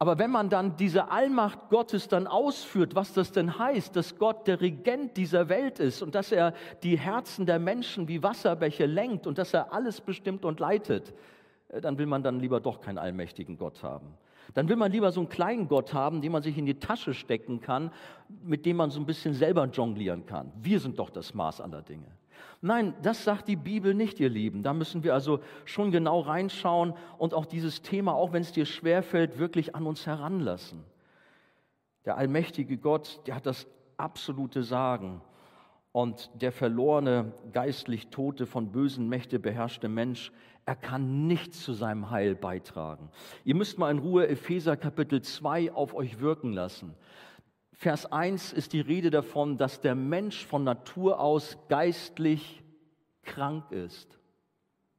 Aber 0.00 0.18
wenn 0.18 0.30
man 0.30 0.48
dann 0.48 0.76
diese 0.76 1.10
Allmacht 1.10 1.70
Gottes 1.70 2.06
dann 2.06 2.28
ausführt, 2.28 2.94
was 2.94 3.12
das 3.14 3.32
denn 3.32 3.58
heißt, 3.58 3.96
dass 3.96 4.16
Gott 4.16 4.46
der 4.46 4.60
Regent 4.60 5.16
dieser 5.16 5.48
Welt 5.48 5.80
ist 5.80 6.02
und 6.02 6.14
dass 6.14 6.30
er 6.30 6.54
die 6.84 6.96
Herzen 6.96 7.46
der 7.46 7.58
Menschen 7.58 8.06
wie 8.06 8.22
Wasserbäche 8.22 8.86
lenkt 8.86 9.26
und 9.26 9.38
dass 9.38 9.52
er 9.52 9.72
alles 9.72 10.00
bestimmt 10.00 10.44
und 10.44 10.60
leitet, 10.60 11.14
äh, 11.68 11.80
dann 11.80 11.98
will 11.98 12.06
man 12.06 12.22
dann 12.22 12.38
lieber 12.38 12.60
doch 12.60 12.80
keinen 12.80 12.98
allmächtigen 12.98 13.58
Gott 13.58 13.82
haben. 13.82 14.14
Dann 14.54 14.68
will 14.68 14.76
man 14.76 14.92
lieber 14.92 15.10
so 15.10 15.20
einen 15.20 15.28
kleinen 15.28 15.68
Gott 15.68 15.92
haben, 15.92 16.22
den 16.22 16.32
man 16.32 16.42
sich 16.42 16.56
in 16.56 16.64
die 16.64 16.78
Tasche 16.78 17.12
stecken 17.12 17.60
kann, 17.60 17.90
mit 18.28 18.66
dem 18.66 18.76
man 18.76 18.90
so 18.90 19.00
ein 19.00 19.04
bisschen 19.04 19.34
selber 19.34 19.64
jonglieren 19.66 20.26
kann. 20.26 20.52
Wir 20.60 20.78
sind 20.78 20.98
doch 20.98 21.10
das 21.10 21.34
Maß 21.34 21.60
aller 21.60 21.82
Dinge. 21.82 22.06
Nein, 22.60 22.94
das 23.02 23.24
sagt 23.24 23.46
die 23.48 23.56
Bibel 23.56 23.94
nicht, 23.94 24.18
ihr 24.18 24.28
Lieben. 24.28 24.62
Da 24.62 24.72
müssen 24.72 25.04
wir 25.04 25.14
also 25.14 25.40
schon 25.64 25.92
genau 25.92 26.20
reinschauen 26.20 26.94
und 27.16 27.34
auch 27.34 27.46
dieses 27.46 27.82
Thema, 27.82 28.14
auch 28.14 28.32
wenn 28.32 28.42
es 28.42 28.52
dir 28.52 28.66
schwerfällt, 28.66 29.38
wirklich 29.38 29.76
an 29.76 29.86
uns 29.86 30.06
heranlassen. 30.06 30.82
Der 32.04 32.16
allmächtige 32.16 32.78
Gott, 32.78 33.20
der 33.26 33.36
hat 33.36 33.46
das 33.46 33.66
absolute 33.96 34.62
Sagen. 34.62 35.20
Und 35.92 36.30
der 36.34 36.52
verlorene, 36.52 37.32
geistlich 37.52 38.08
tote, 38.08 38.46
von 38.46 38.72
bösen 38.72 39.08
Mächte 39.08 39.38
beherrschte 39.38 39.88
Mensch, 39.88 40.32
er 40.64 40.76
kann 40.76 41.26
nichts 41.26 41.64
zu 41.64 41.72
seinem 41.72 42.10
Heil 42.10 42.34
beitragen. 42.34 43.08
Ihr 43.44 43.54
müsst 43.54 43.78
mal 43.78 43.90
in 43.90 43.98
Ruhe 43.98 44.28
Epheser 44.28 44.76
Kapitel 44.76 45.22
2 45.22 45.72
auf 45.72 45.94
euch 45.94 46.20
wirken 46.20 46.52
lassen. 46.52 46.94
Vers 47.80 48.06
1 48.10 48.52
ist 48.54 48.72
die 48.72 48.80
Rede 48.80 49.08
davon, 49.10 49.56
dass 49.56 49.80
der 49.80 49.94
Mensch 49.94 50.44
von 50.44 50.64
Natur 50.64 51.20
aus 51.20 51.56
geistlich 51.68 52.64
krank 53.22 53.70
ist, 53.70 54.18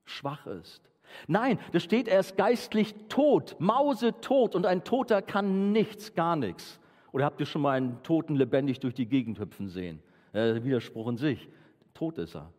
schwach 0.06 0.48
ist. 0.48 0.82
Nein, 1.28 1.60
da 1.74 1.82
steht, 1.82 2.08
er 2.08 2.22
ist 2.22 2.38
geistlich 2.38 2.96
tot, 3.10 3.58
mausetot 3.60 4.56
und 4.56 4.66
ein 4.66 4.86
Toter 4.86 5.22
kann 5.22 5.74
nichts, 5.74 6.14
gar 6.14 6.38
nichts. 6.38 6.80
Oder 7.12 7.26
habt 7.26 7.42
ihr 7.42 7.46
schon 7.46 7.64
mal 7.64 7.76
einen 7.76 8.02
Toten 8.02 8.38
lebendig 8.38 8.80
durch 8.80 8.94
die 8.94 9.08
Gegend 9.08 9.40
hüpfen 9.40 9.68
sehen? 9.68 10.02
Äh, 10.32 10.64
Widerspruch 10.64 11.10
in 11.10 11.18
sich. 11.18 11.50
Tot 11.94 12.18
ist 12.18 12.34
er. 12.34 12.54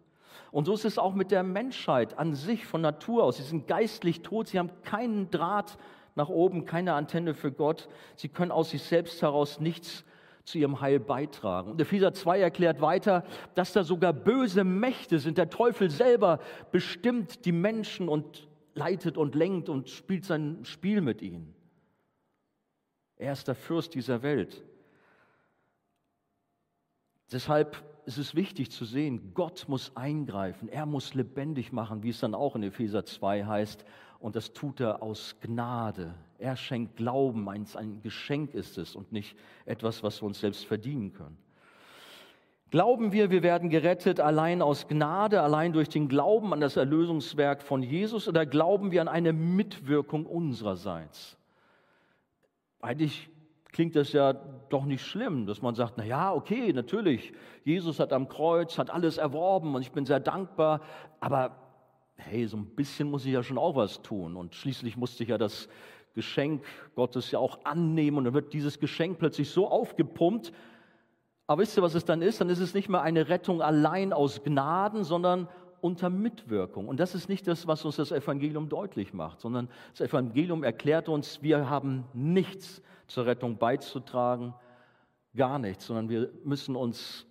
Und 0.51 0.67
so 0.67 0.75
ist 0.75 0.85
es 0.85 0.99
auch 0.99 1.15
mit 1.15 1.31
der 1.31 1.45
Menschheit 1.45 2.19
an 2.19 2.35
sich 2.35 2.67
von 2.67 2.83
Natur 2.83 3.25
aus. 3.25 3.39
Sie 3.39 3.43
sind 3.45 3.67
geistlich 3.67 4.21
tot, 4.21 4.49
sie 4.49 4.59
haben 4.59 4.83
keinen 4.83 5.31
Draht 5.31 5.79
nach 6.15 6.29
oben, 6.29 6.67
keine 6.67 6.93
Antenne 6.93 7.33
für 7.33 7.53
Gott. 7.53 7.89
Sie 8.17 8.29
können 8.29 8.51
aus 8.51 8.69
sich 8.69 8.83
selbst 8.83 9.23
heraus 9.23 9.61
nichts 9.61 10.05
zu 10.51 10.59
ihrem 10.59 10.81
Heil 10.81 11.01
beitragen. 11.01 11.73
Und 11.73 11.81
Epheser 11.81 12.13
2 12.13 12.41
erklärt 12.41 12.81
weiter, 12.81 13.25
dass 13.55 13.73
da 13.73 13.85
sogar 13.85 14.13
böse 14.13 14.65
Mächte 14.65 15.19
sind. 15.19 15.39
Der 15.39 15.51
Teufel 15.51 15.91
selber 15.91 16.41
bestimmt 16.73 17.45
die 17.45 17.53
Menschen 17.53 18.09
und 18.09 18.49
leitet 18.75 19.17
und 19.17 19.35
lenkt 19.35 19.69
und 19.69 19.89
spielt 19.89 20.25
sein 20.25 20.65
Spiel 20.65 21.01
mit 21.01 21.23
ihnen. 21.23 21.55
Er 23.17 23.33
ist 23.33 23.49
der 23.49 23.55
Fürst 23.55 23.95
dieser 23.95 24.23
Welt. 24.23 24.65
Deshalb 27.33 27.83
ist 28.07 28.19
es 28.19 28.35
wichtig 28.35 28.71
zu 28.71 28.85
sehen, 28.85 29.33
Gott 29.35 29.67
muss 29.69 29.95
eingreifen, 29.97 30.69
er 30.69 30.87
muss 30.87 31.15
lebendig 31.15 31.71
machen, 31.71 32.03
wie 32.03 32.11
es 32.11 32.21
dann 32.21 32.35
auch 32.35 32.57
in 32.57 32.63
Epheser 32.63 33.05
2 33.05 33.45
heißt. 33.45 33.85
Und 34.21 34.37
das 34.37 34.53
tut 34.53 34.81
er 34.81 35.03
aus 35.03 35.37
Gnade. 35.41 36.15
Er 36.39 36.55
schenkt 36.55 36.97
Glauben, 36.97 37.49
ein, 37.49 37.67
ein 37.75 38.03
Geschenk 38.03 38.55
ist 38.55 38.79
es 38.79 38.95
und 38.95 39.13
nicht 39.13 39.37
etwas, 39.65 40.03
was 40.03 40.23
wir 40.23 40.27
uns 40.27 40.41
selbst 40.41 40.67
verdienen 40.67 41.13
können. 41.13 41.39
Glauben 42.71 43.13
wir, 43.13 43.31
wir 43.31 43.43
werden 43.43 43.69
gerettet 43.69 44.21
allein 44.21 44.63
aus 44.63 44.87
Gnade, 44.87 45.41
allein 45.43 45.73
durch 45.73 45.89
den 45.89 46.09
Glauben 46.09 46.53
an 46.53 46.61
das 46.61 46.77
Erlösungswerk 46.77 47.63
von 47.63 47.83
Jesus 47.83 48.29
oder 48.29 48.47
glauben 48.47 48.93
wir 48.93 49.01
an 49.01 49.09
eine 49.09 49.33
Mitwirkung 49.33 50.25
unsererseits? 50.25 51.37
Eigentlich 52.81 53.29
klingt 53.73 53.97
das 53.97 54.13
ja 54.13 54.35
doch 54.35 54.85
nicht 54.85 55.05
schlimm, 55.05 55.47
dass 55.47 55.63
man 55.63 55.75
sagt, 55.75 55.95
na 55.97 56.05
ja, 56.05 56.33
okay, 56.33 56.73
natürlich, 56.73 57.33
Jesus 57.65 57.99
hat 57.99 58.13
am 58.13 58.29
Kreuz, 58.29 58.79
hat 58.79 58.91
alles 58.91 59.17
erworben 59.17 59.75
und 59.75 59.83
ich 59.83 59.93
bin 59.93 60.07
sehr 60.07 60.21
dankbar, 60.21 60.81
aber 61.19 61.57
hey, 62.21 62.47
so 62.47 62.57
ein 62.57 62.67
bisschen 62.67 63.11
muss 63.11 63.25
ich 63.25 63.33
ja 63.33 63.43
schon 63.43 63.59
auch 63.59 63.77
was 63.77 64.03
tun. 64.03 64.37
Und 64.37 64.55
schließlich 64.55 64.97
musste 64.97 65.23
ich 65.23 65.31
ja 65.31 65.39
das 65.39 65.69
Geschenk 66.15 66.65
Gottes 66.95 67.31
ja 67.31 67.39
auch 67.39 67.65
annehmen 67.65 68.19
und 68.19 68.25
dann 68.25 68.35
wird 68.35 68.53
dieses 68.53 68.81
Geschenk 68.81 69.19
plötzlich 69.19 69.51
so 69.51 69.69
aufgepumpt. 69.69 70.53
Aber 71.47 71.63
wisst 71.63 71.77
ihr, 71.77 71.83
was 71.83 71.95
es 71.95 72.05
dann 72.05 72.23
ist? 72.23 72.41
Dann 72.41 72.49
ist 72.49 72.61
es 72.61 72.75
nicht 72.75 72.89
mehr 72.89 73.03
eine 73.03 73.29
Rettung 73.29 73.63
allein 73.63 74.13
aus 74.13 74.43
Gnaden, 74.43 75.05
sondern 75.05 75.49
unter 75.81 76.11
Mitwirkung. 76.11 76.89
Und 76.89 77.01
das 77.01 77.15
ist 77.15 77.29
nicht 77.29 77.47
das, 77.47 77.67
was 77.67 77.85
uns 77.85 77.97
das 77.97 78.13
Evangelium 78.13 78.69
deutlich 78.69 79.13
macht, 79.13 79.41
sondern 79.41 79.69
das 79.93 80.09
Evangelium 80.09 80.63
erklärt 80.63 81.09
uns, 81.09 81.43
wir 81.43 81.71
haben 81.71 82.05
nichts 82.13 82.83
zur 83.07 83.27
Rettung 83.27 83.57
beizutragen, 83.57 84.55
gar 85.35 85.59
nichts, 85.59 85.87
sondern 85.87 86.09
wir 86.09 86.31
müssen 86.45 86.77
uns 86.77 87.27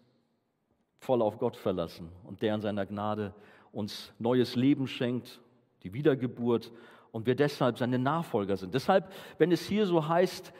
voll 0.99 1.21
auf 1.21 1.37
Gott 1.39 1.55
verlassen 1.55 2.09
und 2.25 2.41
der 2.41 2.55
in 2.55 2.61
seiner 2.61 2.85
Gnade 2.85 3.33
uns 3.71 4.13
neues 4.19 4.55
Leben 4.55 4.87
schenkt, 4.87 5.41
die 5.83 5.93
Wiedergeburt 5.93 6.71
und 7.11 7.25
wir 7.25 7.35
deshalb 7.35 7.77
seine 7.77 7.99
Nachfolger 7.99 8.57
sind. 8.57 8.73
Deshalb, 8.73 9.11
wenn 9.37 9.51
es 9.51 9.67
hier 9.67 9.85
so 9.85 10.07
heißt, 10.07 10.53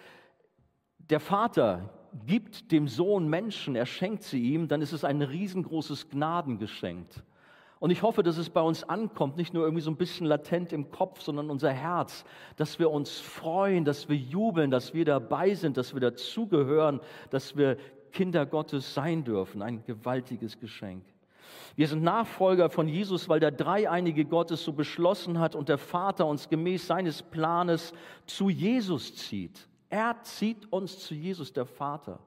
der 1.10 1.20
Vater 1.20 1.90
gibt 2.26 2.72
dem 2.72 2.88
Sohn 2.88 3.28
Menschen, 3.28 3.76
er 3.76 3.86
schenkt 3.86 4.24
sie 4.24 4.54
ihm, 4.54 4.68
dann 4.68 4.82
ist 4.82 4.94
es 4.94 5.04
ein 5.04 5.22
riesengroßes 5.22 6.10
Gnadengeschenk. 6.10 7.08
Und 7.80 7.92
ich 7.92 8.04
hoffe, 8.04 8.24
dass 8.24 8.38
es 8.38 8.50
bei 8.50 8.62
uns 8.62 8.84
ankommt, 8.84 9.38
nicht 9.38 9.54
nur 9.54 9.64
irgendwie 9.64 9.82
so 9.82 9.90
ein 9.90 9.96
bisschen 9.96 10.28
latent 10.28 10.74
im 10.74 10.92
Kopf, 10.92 11.22
sondern 11.22 11.50
unser 11.50 11.72
Herz, 11.72 12.26
dass 12.58 12.78
wir 12.78 12.92
uns 12.92 13.20
freuen, 13.20 13.86
dass 13.86 14.10
wir 14.10 14.18
jubeln, 14.18 14.70
dass 14.70 14.94
wir 14.94 15.06
dabei 15.06 15.54
sind, 15.54 15.78
dass 15.78 15.94
wir 15.94 16.02
dazugehören, 16.02 17.00
dass 17.30 17.56
wir 17.56 17.78
Kinder 18.12 18.46
Gottes 18.46 18.94
sein 18.94 19.24
dürfen. 19.24 19.62
Ein 19.62 19.84
gewaltiges 19.86 20.60
Geschenk. 20.60 21.06
Wir 21.76 21.88
sind 21.88 22.04
Nachfolger 22.04 22.70
von 22.70 22.88
Jesus, 22.88 23.30
weil 23.30 23.40
der 23.40 23.52
dreieinige 23.52 24.26
Gott 24.26 24.52
es 24.52 24.64
so 24.64 24.74
beschlossen 24.74 25.40
hat 25.40 25.56
und 25.56 25.70
der 25.70 25.78
Vater 25.78 26.26
uns 26.26 26.50
gemäß 26.50 26.88
seines 26.88 27.22
Planes 27.24 27.94
zu 28.26 28.50
Jesus 28.50 29.16
zieht. 29.16 29.68
Er 29.90 30.22
zieht 30.24 30.72
uns 30.72 31.00
zu 31.00 31.16
Jesus, 31.16 31.54
der 31.54 31.66
Vater. 31.66 32.20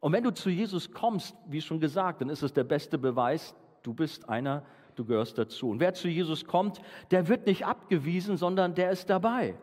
Und 0.00 0.12
wenn 0.12 0.24
du 0.24 0.32
zu 0.32 0.50
Jesus 0.50 0.92
kommst, 0.92 1.36
wie 1.46 1.60
schon 1.60 1.80
gesagt, 1.80 2.20
dann 2.20 2.30
ist 2.30 2.42
es 2.42 2.52
der 2.52 2.64
beste 2.64 2.98
Beweis, 2.98 3.54
du 3.82 3.94
bist 3.94 4.28
einer, 4.28 4.62
du 4.96 5.04
gehörst 5.04 5.38
dazu. 5.38 5.70
Und 5.70 5.80
wer 5.80 5.94
zu 5.94 6.08
Jesus 6.08 6.44
kommt, 6.44 6.80
der 7.10 7.28
wird 7.28 7.46
nicht 7.46 7.66
abgewiesen, 7.66 8.36
sondern 8.36 8.74
der 8.74 8.90
ist 8.90 9.10
dabei. 9.10 9.54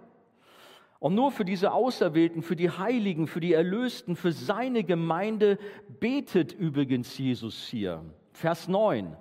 Und 0.99 1.13
nur 1.13 1.31
für 1.31 1.45
diese 1.45 1.73
Auserwählten, 1.73 2.41
für 2.41 2.55
die 2.55 2.71
Heiligen, 2.71 3.27
für 3.27 3.39
die 3.39 3.53
Erlösten, 3.53 4.15
für 4.15 4.31
seine 4.31 4.83
Gemeinde 4.83 5.59
betet 5.99 6.53
übrigens 6.53 7.17
Jesus 7.17 7.67
hier. 7.67 8.03
Vers 8.37 8.67
9. 8.67 9.17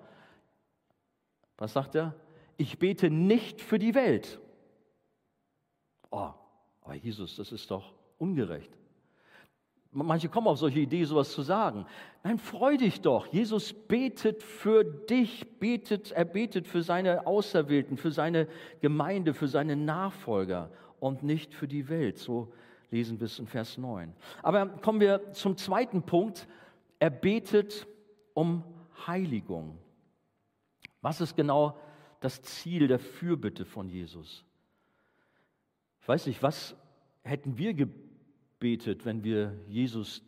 Was 1.57 1.73
sagt 1.73 1.95
er? 1.95 2.15
Ich 2.59 2.79
bete 2.79 3.09
nicht 3.09 3.63
für 3.63 3.79
die 3.79 3.95
Welt. 3.95 4.39
Oh, 6.11 6.31
aber 6.83 6.95
Jesus, 6.95 7.37
das 7.37 7.51
ist 7.51 7.71
doch 7.71 7.95
ungerecht. 8.19 8.71
Manche 9.91 10.29
kommen 10.29 10.49
auf 10.49 10.59
solche 10.59 10.81
Ideen, 10.81 11.07
sowas 11.07 11.33
zu 11.33 11.41
sagen. 11.41 11.87
Nein, 12.23 12.37
freu 12.37 12.77
dich 12.77 13.01
doch. 13.01 13.27
Jesus 13.29 13.73
betet 13.73 14.43
für 14.43 14.85
dich, 14.85 15.59
betet, 15.59 16.13
er 16.13 16.27
betet 16.27 16.69
für 16.69 16.83
seine 16.83 17.27
Auserwählten, 17.27 17.97
für 17.97 18.11
seine 18.11 18.47
Gemeinde, 18.83 19.33
für 19.33 19.49
seine 19.49 19.77
Nachfolger 19.77 20.71
und 21.01 21.23
nicht 21.23 21.55
für 21.55 21.67
die 21.67 21.89
Welt. 21.89 22.19
So 22.19 22.53
lesen 22.91 23.19
wir 23.19 23.25
es 23.25 23.39
in 23.39 23.47
Vers 23.47 23.79
9. 23.79 24.13
Aber 24.43 24.67
kommen 24.67 25.01
wir 25.01 25.33
zum 25.33 25.57
zweiten 25.57 26.03
Punkt. 26.03 26.47
Er 26.99 27.11
betet 27.11 27.87
um 28.35 28.63
Heiligung. 29.07 29.79
Was 31.03 31.21
ist 31.21 31.37
genau 31.37 31.79
das 32.21 32.43
Ziel 32.43 32.89
der 32.89 32.99
Fürbitte 32.99 33.65
von 33.65 33.89
Jesus? 33.89 34.45
Ich 36.01 36.09
weiß 36.09 36.27
nicht, 36.27 36.43
was 36.43 36.77
hätten 37.23 37.59
wir 37.59 37.75
gebetet, 37.75 39.05
wenn 39.05 39.25
wir 39.25 39.55
Jesus 39.69 40.23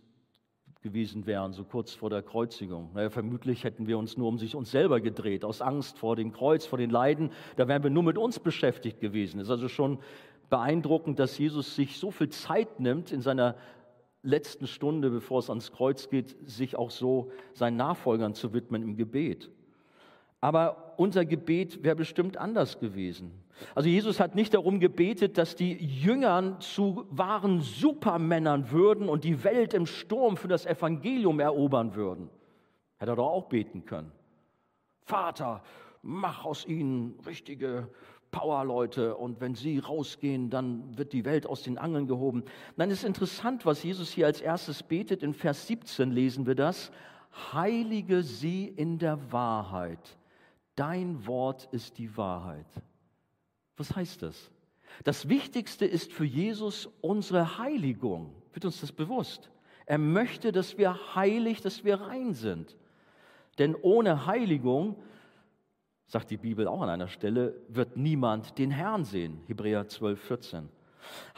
gewesen 0.81 1.27
wären, 1.27 1.53
so 1.53 1.65
kurz 1.65 1.93
vor 1.93 2.11
der 2.11 2.23
Kreuzigung. 2.23 2.91
Naja, 2.95 3.11
vermutlich 3.11 3.65
hätten 3.65 3.87
wir 3.87 3.99
uns 3.99 4.17
nur 4.17 4.29
um 4.29 4.39
sich 4.39 4.55
uns 4.55 4.71
selber 4.71 5.01
gedreht, 5.01 5.45
aus 5.45 5.61
Angst 5.61 5.99
vor 5.99 6.17
dem 6.17 6.33
Kreuz, 6.33 6.67
vor 6.67 6.79
den 6.79 6.91
Leiden. 6.91 7.31
Da 7.57 7.69
wären 7.69 7.83
wir 7.83 7.91
nur 7.91 8.03
mit 8.05 8.19
uns 8.19 8.39
beschäftigt 8.39 9.01
gewesen. 9.01 9.41
Es 9.41 9.49
ist 9.49 9.51
also 9.51 9.69
schon 9.69 9.99
beeindruckend, 10.51 11.19
dass 11.19 11.37
Jesus 11.39 11.75
sich 11.75 11.99
so 11.99 12.11
viel 12.11 12.29
Zeit 12.29 12.81
nimmt 12.81 13.13
in 13.13 13.21
seiner 13.21 13.57
letzten 14.23 14.67
Stunde, 14.67 15.11
bevor 15.11 15.39
es 15.39 15.49
ans 15.49 15.73
Kreuz 15.73 16.09
geht, 16.09 16.37
sich 16.49 16.77
auch 16.77 16.91
so 16.91 17.31
seinen 17.53 17.77
Nachfolgern 17.77 18.35
zu 18.35 18.53
widmen 18.53 18.83
im 18.83 18.97
Gebet. 18.97 19.51
Aber 20.41 20.95
unser 20.97 21.25
Gebet 21.25 21.83
wäre 21.83 21.97
bestimmt 21.97 22.37
anders 22.37 22.79
gewesen. 22.79 23.33
Also 23.75 23.89
Jesus 23.89 24.21
hat 24.21 24.35
nicht 24.35 24.55
darum 24.55 24.79
gebetet, 24.79 25.37
dass 25.37 25.57
die 25.57 25.75
Jüngern 25.75 26.61
zu 26.61 27.07
wahren 27.11 27.61
Supermännern 27.61 28.71
würden 28.71 29.09
und 29.09 29.25
die 29.25 29.43
Welt 29.43 29.75
im 29.75 29.87
Sturm 29.87 30.37
für 30.37 30.49
das 30.49 30.65
Evangelium 30.65 31.41
erobern 31.41 31.97
würden. 31.97 32.31
Hätte 32.99 33.13
er 33.13 33.17
doch 33.17 33.31
auch 33.31 33.47
beten 33.47 33.85
können. 33.85 34.13
Vater, 35.03 35.63
mach 36.03 36.45
aus 36.45 36.67
ihnen 36.67 37.19
richtige 37.27 37.89
Powerleute 38.31 39.17
und 39.17 39.41
wenn 39.41 39.55
sie 39.55 39.79
rausgehen, 39.79 40.51
dann 40.51 40.97
wird 40.99 41.13
die 41.13 41.25
Welt 41.25 41.47
aus 41.47 41.63
den 41.63 41.79
Angeln 41.79 42.07
gehoben. 42.07 42.45
Nein, 42.77 42.91
es 42.91 42.99
ist 42.99 43.05
interessant, 43.05 43.65
was 43.65 43.83
Jesus 43.83 44.11
hier 44.11 44.27
als 44.27 44.41
erstes 44.41 44.83
betet. 44.83 45.23
In 45.23 45.35
Vers 45.35 45.67
17 45.67 46.11
lesen 46.11 46.47
wir 46.47 46.55
das. 46.55 46.91
Heilige 47.53 48.23
sie 48.23 48.67
in 48.67 48.99
der 48.99 49.33
Wahrheit. 49.33 50.17
Dein 50.75 51.27
Wort 51.27 51.69
ist 51.73 51.99
die 51.99 52.17
Wahrheit. 52.17 52.67
Was 53.77 53.95
heißt 53.95 54.23
das? 54.23 54.51
Das 55.05 55.29
Wichtigste 55.29 55.87
ist 55.87 56.13
für 56.13 56.25
Jesus 56.25 56.89
unsere 57.01 57.59
Heiligung. 57.59 58.35
Wird 58.53 58.65
uns 58.65 58.81
das 58.81 58.93
bewusst? 58.93 59.51
Er 59.87 59.99
möchte, 59.99 60.53
dass 60.53 60.77
wir 60.77 61.15
heilig, 61.15 61.63
dass 61.63 61.85
wir 61.85 62.01
rein 62.01 62.35
sind. 62.35 62.77
Denn 63.59 63.75
ohne 63.75 64.27
Heiligung 64.27 64.97
sagt 66.09 66.31
die 66.31 66.39
Bibel 66.39 66.67
auch 66.67 66.81
an 66.81 66.89
einer 66.89 67.09
Stelle, 67.09 67.55
wird 67.69 67.97
niemand 67.97 68.59
den 68.59 68.71
Herrn 68.71 69.05
sehen. 69.05 69.41
Hebräer 69.47 69.89
12, 69.89 70.21
14. 70.21 70.69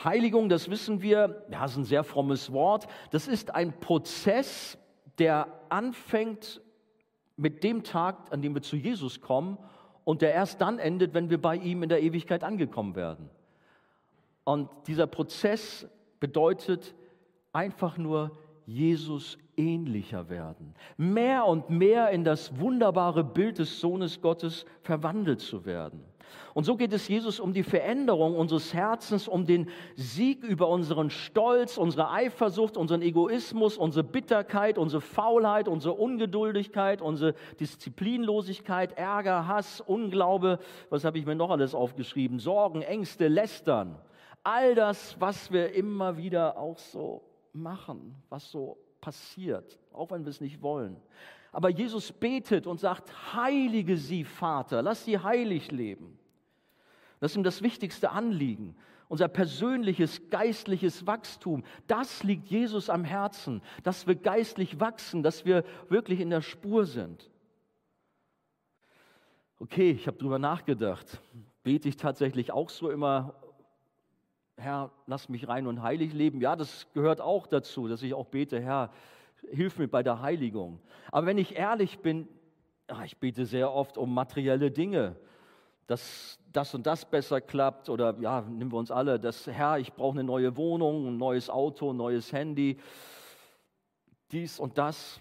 Heiligung, 0.03 0.49
das 0.49 0.71
wissen 0.71 1.03
wir, 1.03 1.45
ja, 1.51 1.65
ist 1.65 1.77
ein 1.77 1.85
sehr 1.85 2.05
frommes 2.05 2.53
Wort. 2.53 2.87
Das 3.11 3.29
ist 3.29 3.55
ein 3.55 3.79
Prozess, 3.81 4.79
der 5.19 5.49
anfängt 5.69 6.61
mit 7.37 7.65
dem 7.65 7.83
Tag, 7.83 8.33
an 8.33 8.43
dem 8.43 8.55
wir 8.55 8.63
zu 8.63 8.77
Jesus 8.77 9.21
kommen 9.21 9.59
und 10.05 10.23
der 10.23 10.33
erst 10.33 10.61
dann 10.61 10.79
endet, 10.79 11.15
wenn 11.15 11.31
wir 11.31 11.41
bei 11.41 11.57
ihm 11.57 11.83
in 11.83 11.89
der 11.89 12.03
Ewigkeit 12.03 12.45
angekommen 12.45 12.95
werden. 12.95 13.29
Und 14.45 14.71
dieser 14.87 15.07
Prozess 15.07 15.87
bedeutet 16.21 16.95
einfach 17.53 17.99
nur 17.99 18.39
Jesus 18.67 19.37
ähnlicher 19.61 20.29
werden, 20.31 20.75
mehr 20.97 21.45
und 21.45 21.69
mehr 21.69 22.11
in 22.11 22.25
das 22.25 22.59
wunderbare 22.59 23.23
Bild 23.23 23.59
des 23.59 23.81
Sohnes 23.81 24.21
Gottes 24.21 24.65
verwandelt 24.83 25.41
zu 25.41 25.65
werden. 25.67 26.05
Und 26.55 26.65
so 26.65 26.77
geht 26.77 26.93
es 26.93 27.09
Jesus 27.09 27.41
um 27.41 27.53
die 27.53 27.63
Veränderung 27.63 28.37
unseres 28.37 28.75
Herzens, 28.75 29.29
um 29.29 29.47
den 29.47 29.69
Sieg 29.95 30.43
über 30.45 30.69
unseren 30.69 31.11
Stolz, 31.11 31.77
unsere 31.77 32.11
Eifersucht, 32.11 32.77
unseren 32.77 33.03
Egoismus, 33.03 33.77
unsere 33.77 34.05
Bitterkeit, 34.05 34.79
unsere 34.79 35.01
Faulheit, 35.01 35.69
unsere 35.69 35.95
Ungeduldigkeit, 35.95 37.03
unsere 37.03 37.35
Disziplinlosigkeit, 37.59 38.93
Ärger, 38.93 39.47
Hass, 39.47 39.81
Unglaube, 39.81 40.59
was 40.89 41.05
habe 41.05 41.19
ich 41.19 41.27
mir 41.27 41.35
noch 41.35 41.51
alles 41.51 41.75
aufgeschrieben, 41.75 42.39
Sorgen, 42.39 42.83
Ängste, 42.83 43.29
Lästern. 43.29 43.97
All 44.43 44.75
das, 44.75 45.17
was 45.21 45.53
wir 45.53 45.75
immer 45.75 46.17
wieder 46.17 46.59
auch 46.59 46.79
so 46.79 47.23
machen, 47.53 48.15
was 48.29 48.51
so 48.51 48.79
passiert, 49.01 49.79
auch 49.93 50.11
wenn 50.11 50.25
wir 50.25 50.31
es 50.31 50.41
nicht 50.41 50.63
wollen. 50.63 50.97
Aber 51.53 51.69
Jesus 51.69 52.13
betet 52.13 52.67
und 52.67 52.79
sagt, 52.79 53.35
heilige 53.35 53.97
sie, 53.97 54.25
Vater, 54.25 54.83
lass 54.83 55.05
sie 55.05 55.19
heilig 55.19 55.71
leben. 55.73 56.19
Das 57.19 57.33
ist 57.33 57.37
ihm 57.37 57.43
das 57.43 57.63
wichtigste 57.63 58.11
Anliegen. 58.11 58.77
Unser 59.09 59.27
persönliches, 59.27 60.31
geistliches 60.31 61.07
Wachstum, 61.07 61.65
das 61.89 62.23
liegt 62.23 62.49
Jesus 62.49 62.89
am 62.89 63.05
Herzen, 63.05 63.61
dass 63.83 64.07
wir 64.07 64.15
geistlich 64.15 64.79
wachsen, 64.79 65.25
dass 65.25 65.45
wir 65.45 65.65
wirklich 65.89 66.21
in 66.21 66.31
der 66.31 66.43
Spur 66.43 66.87
sind. 66.87 67.29
Okay, 69.59 69.91
ich 69.91 70.07
habe 70.07 70.17
darüber 70.17 70.39
nachgedacht. 70.39 71.21
Bete 71.65 71.89
ich 71.89 71.97
tatsächlich 71.97 72.53
auch 72.53 72.71
so 72.71 72.89
immer 72.89 73.35
Herr, 74.61 74.91
lass 75.07 75.29
mich 75.29 75.49
rein 75.49 75.67
und 75.67 75.83
heilig 75.83 76.13
leben. 76.13 76.41
Ja, 76.41 76.55
das 76.55 76.87
gehört 76.93 77.21
auch 77.21 77.47
dazu, 77.47 77.89
dass 77.89 78.03
ich 78.03 78.15
auch 78.15 78.27
bete, 78.27 78.61
Herr, 78.61 78.91
hilf 79.51 79.79
mir 79.79 79.89
bei 79.89 80.03
der 80.03 80.21
Heiligung. 80.21 80.81
Aber 81.11 81.27
wenn 81.27 81.39
ich 81.39 81.57
ehrlich 81.57 82.01
bin, 82.01 82.29
ich 83.05 83.17
bete 83.19 83.47
sehr 83.47 83.73
oft 83.73 83.97
um 83.97 84.13
materielle 84.13 84.71
Dinge, 84.71 85.17
dass 85.87 86.39
das 86.53 86.75
und 86.75 86.87
das 86.87 87.05
besser 87.05 87.41
klappt 87.41 87.89
oder 87.89 88.17
ja, 88.21 88.43
nehmen 88.43 88.71
wir 88.71 88.79
uns 88.79 88.91
alle, 88.91 89.19
dass 89.19 89.47
Herr, 89.47 89.79
ich 89.79 89.93
brauche 89.93 90.13
eine 90.13 90.25
neue 90.25 90.57
Wohnung, 90.57 91.07
ein 91.07 91.17
neues 91.17 91.49
Auto, 91.51 91.93
ein 91.93 91.97
neues 91.97 92.33
Handy, 92.33 92.79
dies 94.31 94.61
und 94.61 94.79
das 94.79 95.21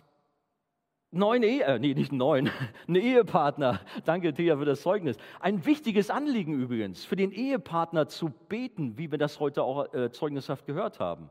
neun 1.12 1.44
Ehe, 1.44 1.64
äh, 1.64 1.80
nee, 1.80 1.94
nicht 1.94 2.12
neun, 2.12 2.50
ein 2.88 2.96
Ehepartner. 2.96 3.82
Danke, 4.06 4.34
Thea, 4.34 4.58
für 4.58 4.66
das 4.66 4.82
Zeugnis. 4.82 5.18
Ein 5.40 5.66
wichtiges 5.66 6.10
Anliegen 6.10 6.54
übrigens, 6.54 7.06
für 7.06 7.16
den 7.16 7.32
Ehepartner 7.32 8.08
zu 8.08 8.30
beten, 8.30 8.98
wie 8.98 9.12
wir 9.12 9.18
das 9.18 9.40
heute 9.40 9.64
auch 9.64 9.94
äh, 9.94 10.12
zeugnishaft 10.12 10.66
gehört 10.66 11.00
haben. 11.00 11.30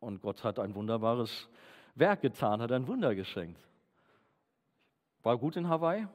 Und 0.00 0.20
Gott 0.20 0.44
hat 0.44 0.58
ein 0.58 0.74
wunderbares 0.74 1.48
Werk 1.94 2.20
getan, 2.20 2.60
hat 2.60 2.72
ein 2.72 2.86
Wunder 2.86 3.14
geschenkt. 3.14 3.66
War 5.22 5.38
gut 5.38 5.56
in 5.56 5.68
Hawaii? 5.68 6.06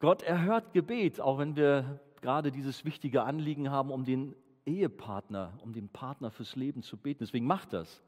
Gott 0.00 0.22
erhört 0.22 0.72
Gebet, 0.72 1.20
auch 1.20 1.38
wenn 1.38 1.56
wir 1.56 2.00
gerade 2.20 2.50
dieses 2.50 2.84
wichtige 2.84 3.22
Anliegen 3.22 3.70
haben, 3.70 3.90
um 3.90 4.04
den 4.04 4.34
Ehepartner, 4.66 5.52
um 5.62 5.72
den 5.72 5.88
Partner 5.88 6.30
fürs 6.30 6.56
Leben 6.56 6.82
zu 6.82 6.96
beten. 6.96 7.20
Deswegen 7.20 7.46
macht 7.46 7.72
das. 7.72 8.02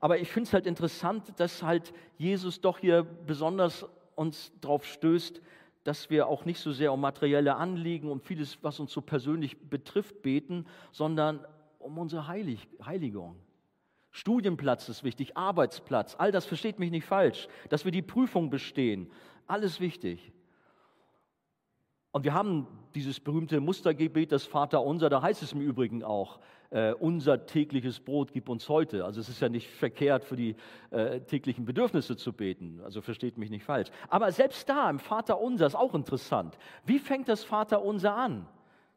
Aber 0.00 0.18
ich 0.18 0.30
finde 0.30 0.48
es 0.48 0.52
halt 0.52 0.66
interessant, 0.66 1.32
dass 1.36 1.62
halt 1.62 1.92
Jesus 2.16 2.60
doch 2.60 2.78
hier 2.78 3.02
besonders 3.02 3.86
uns 4.14 4.52
darauf 4.60 4.84
stößt, 4.84 5.40
dass 5.84 6.08
wir 6.10 6.26
auch 6.26 6.44
nicht 6.44 6.60
so 6.60 6.72
sehr 6.72 6.92
um 6.92 7.00
materielle 7.00 7.56
Anliegen, 7.56 8.10
um 8.10 8.20
vieles, 8.20 8.58
was 8.62 8.80
uns 8.80 8.92
so 8.92 9.02
persönlich 9.02 9.68
betrifft, 9.68 10.22
beten, 10.22 10.66
sondern 10.92 11.44
um 11.78 11.98
unsere 11.98 12.26
Heilig 12.26 12.66
Heiligung. 12.84 13.36
Studienplatz 14.10 14.88
ist 14.88 15.02
wichtig, 15.02 15.36
Arbeitsplatz, 15.36 16.14
all 16.16 16.30
das 16.30 16.46
versteht 16.46 16.78
mich 16.78 16.92
nicht 16.92 17.04
falsch, 17.04 17.48
dass 17.68 17.84
wir 17.84 17.90
die 17.90 18.00
Prüfung 18.00 18.48
bestehen, 18.48 19.10
alles 19.46 19.80
wichtig. 19.80 20.32
Und 22.12 22.22
wir 22.22 22.32
haben 22.32 22.68
dieses 22.94 23.18
berühmte 23.18 23.60
Mustergebet, 23.60 24.30
das 24.30 24.46
Vaterunser, 24.46 25.10
da 25.10 25.20
heißt 25.20 25.42
es 25.42 25.52
im 25.52 25.60
Übrigen 25.60 26.04
auch, 26.04 26.38
äh, 26.74 26.92
unser 26.92 27.46
tägliches 27.46 28.00
Brot 28.00 28.32
gib 28.32 28.48
uns 28.48 28.68
heute. 28.68 29.04
Also 29.04 29.20
es 29.20 29.28
ist 29.28 29.40
ja 29.40 29.48
nicht 29.48 29.70
verkehrt, 29.70 30.24
für 30.24 30.34
die 30.34 30.56
äh, 30.90 31.20
täglichen 31.20 31.64
Bedürfnisse 31.64 32.16
zu 32.16 32.32
beten. 32.32 32.80
Also 32.84 33.00
versteht 33.00 33.38
mich 33.38 33.48
nicht 33.48 33.64
falsch. 33.64 33.90
Aber 34.08 34.32
selbst 34.32 34.68
da 34.68 34.90
im 34.90 34.98
Vaterunser 34.98 35.66
ist 35.66 35.76
auch 35.76 35.94
interessant. 35.94 36.58
Wie 36.84 36.98
fängt 36.98 37.28
das 37.28 37.44
Vaterunser 37.44 38.16
an? 38.16 38.48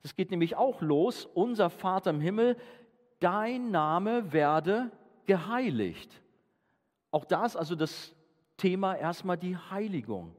Es 0.01 0.15
geht 0.15 0.31
nämlich 0.31 0.55
auch 0.55 0.81
los, 0.81 1.27
unser 1.35 1.69
Vater 1.69 2.09
im 2.09 2.19
Himmel, 2.19 2.57
dein 3.19 3.69
Name 3.69 4.33
werde 4.33 4.89
geheiligt. 5.27 6.11
Auch 7.11 7.25
da 7.25 7.45
ist 7.45 7.55
also 7.55 7.75
das 7.75 8.15
Thema 8.57 8.95
erstmal 8.95 9.37
die 9.37 9.55
Heiligung. 9.55 10.35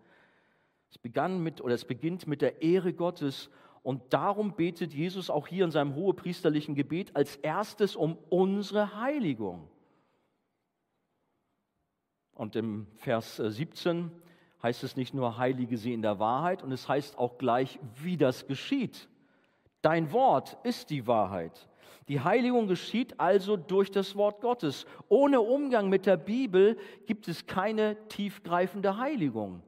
Es 0.90 0.98
begann 0.98 1.40
mit 1.40 1.60
oder 1.60 1.74
es 1.74 1.84
beginnt 1.84 2.26
mit 2.26 2.42
der 2.42 2.62
Ehre 2.62 2.92
Gottes 2.92 3.48
und 3.88 4.12
darum 4.12 4.52
betet 4.52 4.92
Jesus 4.92 5.30
auch 5.30 5.46
hier 5.46 5.64
in 5.64 5.70
seinem 5.70 5.94
hohepriesterlichen 5.94 6.74
Gebet 6.74 7.16
als 7.16 7.36
erstes 7.36 7.96
um 7.96 8.18
unsere 8.28 9.00
Heiligung. 9.00 9.66
Und 12.34 12.54
im 12.54 12.86
Vers 12.96 13.36
17 13.36 13.96
äh, 13.96 14.62
heißt 14.62 14.84
es 14.84 14.94
nicht 14.94 15.14
nur 15.14 15.38
heilige 15.38 15.78
sie 15.78 15.94
in 15.94 16.02
der 16.02 16.18
Wahrheit, 16.18 16.62
und 16.62 16.70
es 16.70 16.86
heißt 16.86 17.16
auch 17.16 17.38
gleich, 17.38 17.78
wie 17.94 18.18
das 18.18 18.46
geschieht. 18.46 19.08
Dein 19.80 20.12
Wort 20.12 20.58
ist 20.64 20.90
die 20.90 21.06
Wahrheit. 21.06 21.66
Die 22.08 22.20
Heiligung 22.20 22.66
geschieht 22.66 23.18
also 23.18 23.56
durch 23.56 23.90
das 23.90 24.16
Wort 24.16 24.42
Gottes. 24.42 24.84
Ohne 25.08 25.40
Umgang 25.40 25.88
mit 25.88 26.04
der 26.04 26.18
Bibel 26.18 26.76
gibt 27.06 27.26
es 27.26 27.46
keine 27.46 27.96
tiefgreifende 28.08 28.98
Heiligung. 28.98 29.62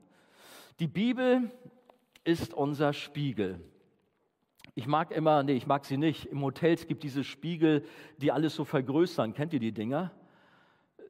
Die 0.78 0.88
Bibel 0.88 1.50
ist 2.22 2.52
unser 2.52 2.92
Spiegel. 2.92 3.64
Ich 4.74 4.86
mag 4.86 5.10
immer, 5.10 5.42
nee, 5.42 5.54
ich 5.54 5.66
mag 5.66 5.84
sie 5.84 5.96
nicht. 5.96 6.26
Im 6.26 6.42
Hotels 6.42 6.86
gibt 6.86 7.02
diese 7.02 7.24
Spiegel, 7.24 7.84
die 8.18 8.32
alles 8.32 8.54
so 8.54 8.64
vergrößern. 8.64 9.34
Kennt 9.34 9.52
ihr 9.52 9.60
die 9.60 9.72
Dinger? 9.72 10.12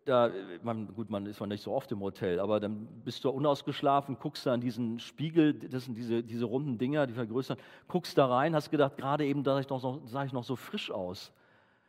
Da, 0.07 0.31
man, 0.63 0.95
gut, 0.95 1.11
man 1.11 1.27
ist 1.27 1.41
man 1.41 1.51
nicht 1.51 1.63
so 1.63 1.73
oft 1.73 1.93
im 1.93 2.01
Hotel, 2.01 2.41
aber 2.41 2.59
dann 2.59 2.87
bist 3.05 3.23
du 3.23 3.31
unausgeschlafen, 3.31 4.17
guckst 4.19 4.47
da 4.47 4.55
an 4.55 4.61
diesen 4.61 4.99
Spiegel, 4.99 5.53
das 5.53 5.85
sind 5.85 5.95
diese, 5.95 6.23
diese 6.23 6.47
runden 6.47 6.79
Dinger, 6.79 7.07
die 7.07 7.13
vergrößern, 7.13 7.59
guckst 7.87 8.17
da 8.17 8.27
rein, 8.27 8.55
hast 8.55 8.71
gedacht, 8.71 8.97
gerade 8.97 9.27
eben 9.27 9.45
sah 9.45 9.61
ich, 9.61 9.69
noch 9.69 10.01
sah 10.07 10.25
ich 10.25 10.33
noch 10.33 10.43
so 10.45 10.57
frisch 10.57 10.91
aus. 10.91 11.33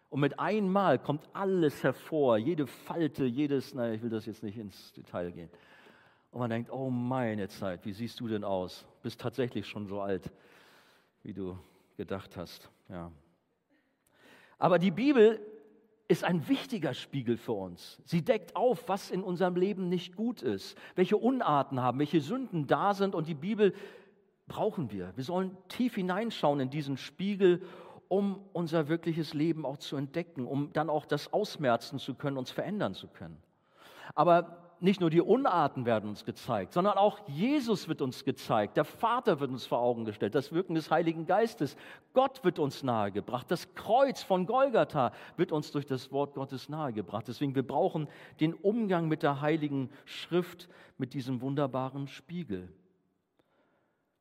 Und 0.09 0.19
mit 0.19 0.37
einmal 0.39 0.99
kommt 0.99 1.23
alles 1.31 1.83
hervor, 1.83 2.37
jede 2.37 2.67
Falte, 2.67 3.23
jedes, 3.23 3.73
naja, 3.73 3.93
ich 3.93 4.01
will 4.01 4.09
das 4.09 4.25
jetzt 4.25 4.43
nicht 4.43 4.57
ins 4.57 4.91
Detail 4.91 5.31
gehen. 5.31 5.49
Und 6.31 6.39
man 6.39 6.49
denkt, 6.49 6.69
oh 6.69 6.89
meine 6.89 7.47
Zeit, 7.47 7.85
wie 7.85 7.93
siehst 7.93 8.19
du 8.19 8.27
denn 8.27 8.43
aus? 8.43 8.85
Bist 9.03 9.21
tatsächlich 9.21 9.65
schon 9.67 9.87
so 9.87 10.01
alt, 10.01 10.29
wie 11.23 11.33
du 11.33 11.57
gedacht 11.97 12.37
hast. 12.37 12.69
Ja. 12.89 13.11
Aber 14.57 14.79
die 14.79 14.91
Bibel 14.91 15.39
ist 16.07 16.23
ein 16.23 16.47
wichtiger 16.47 16.93
Spiegel 16.93 17.37
für 17.37 17.53
uns. 17.53 18.01
Sie 18.05 18.21
deckt 18.21 18.55
auf, 18.55 18.89
was 18.89 19.11
in 19.11 19.23
unserem 19.23 19.55
Leben 19.55 19.87
nicht 19.87 20.15
gut 20.15 20.41
ist, 20.41 20.77
welche 20.95 21.15
Unarten 21.17 21.81
haben, 21.81 21.99
welche 21.99 22.19
Sünden 22.19 22.67
da 22.67 22.93
sind. 22.93 23.15
Und 23.15 23.27
die 23.27 23.33
Bibel 23.33 23.73
brauchen 24.47 24.91
wir. 24.91 25.13
Wir 25.15 25.23
sollen 25.23 25.55
tief 25.69 25.95
hineinschauen 25.95 26.59
in 26.59 26.69
diesen 26.69 26.97
Spiegel, 26.97 27.63
um 28.09 28.43
unser 28.51 28.89
wirkliches 28.89 29.33
Leben 29.33 29.65
auch 29.65 29.77
zu 29.77 29.95
entdecken, 29.95 30.45
um 30.45 30.73
dann 30.73 30.89
auch 30.89 31.05
das 31.05 31.31
ausmerzen 31.31 31.97
zu 31.97 32.13
können, 32.13 32.37
uns 32.37 32.51
verändern 32.51 32.93
zu 32.93 33.07
können. 33.07 33.41
Aber 34.13 34.60
nicht 34.81 34.99
nur 34.99 35.11
die 35.11 35.21
Unarten 35.21 35.85
werden 35.85 36.09
uns 36.09 36.25
gezeigt, 36.25 36.73
sondern 36.73 36.97
auch 36.97 37.19
Jesus 37.27 37.87
wird 37.87 38.01
uns 38.01 38.23
gezeigt. 38.23 38.77
Der 38.77 38.83
Vater 38.83 39.39
wird 39.39 39.51
uns 39.51 39.65
vor 39.65 39.79
Augen 39.79 40.05
gestellt, 40.05 40.33
das 40.33 40.51
Wirken 40.51 40.73
des 40.73 40.89
Heiligen 40.89 41.27
Geistes. 41.27 41.77
Gott 42.13 42.43
wird 42.43 42.57
uns 42.57 42.81
nahegebracht. 42.81 43.49
Das 43.51 43.75
Kreuz 43.75 44.23
von 44.23 44.47
Golgatha 44.47 45.11
wird 45.37 45.51
uns 45.51 45.71
durch 45.71 45.85
das 45.85 46.11
Wort 46.11 46.33
Gottes 46.33 46.67
nahegebracht. 46.67 47.27
Deswegen, 47.27 47.53
wir 47.53 47.65
brauchen 47.65 48.07
den 48.39 48.55
Umgang 48.55 49.07
mit 49.07 49.21
der 49.21 49.41
Heiligen 49.41 49.91
Schrift, 50.05 50.67
mit 50.97 51.13
diesem 51.13 51.41
wunderbaren 51.41 52.07
Spiegel. 52.07 52.67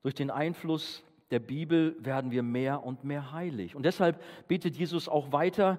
Durch 0.03 0.14
den 0.14 0.31
Einfluss 0.31 1.03
der 1.30 1.38
Bibel 1.38 1.96
werden 1.98 2.30
wir 2.30 2.42
mehr 2.42 2.84
und 2.84 3.04
mehr 3.04 3.32
heilig. 3.32 3.76
Und 3.76 3.84
deshalb 3.84 4.20
betet 4.48 4.76
Jesus 4.76 5.08
auch 5.08 5.32
weiter, 5.32 5.78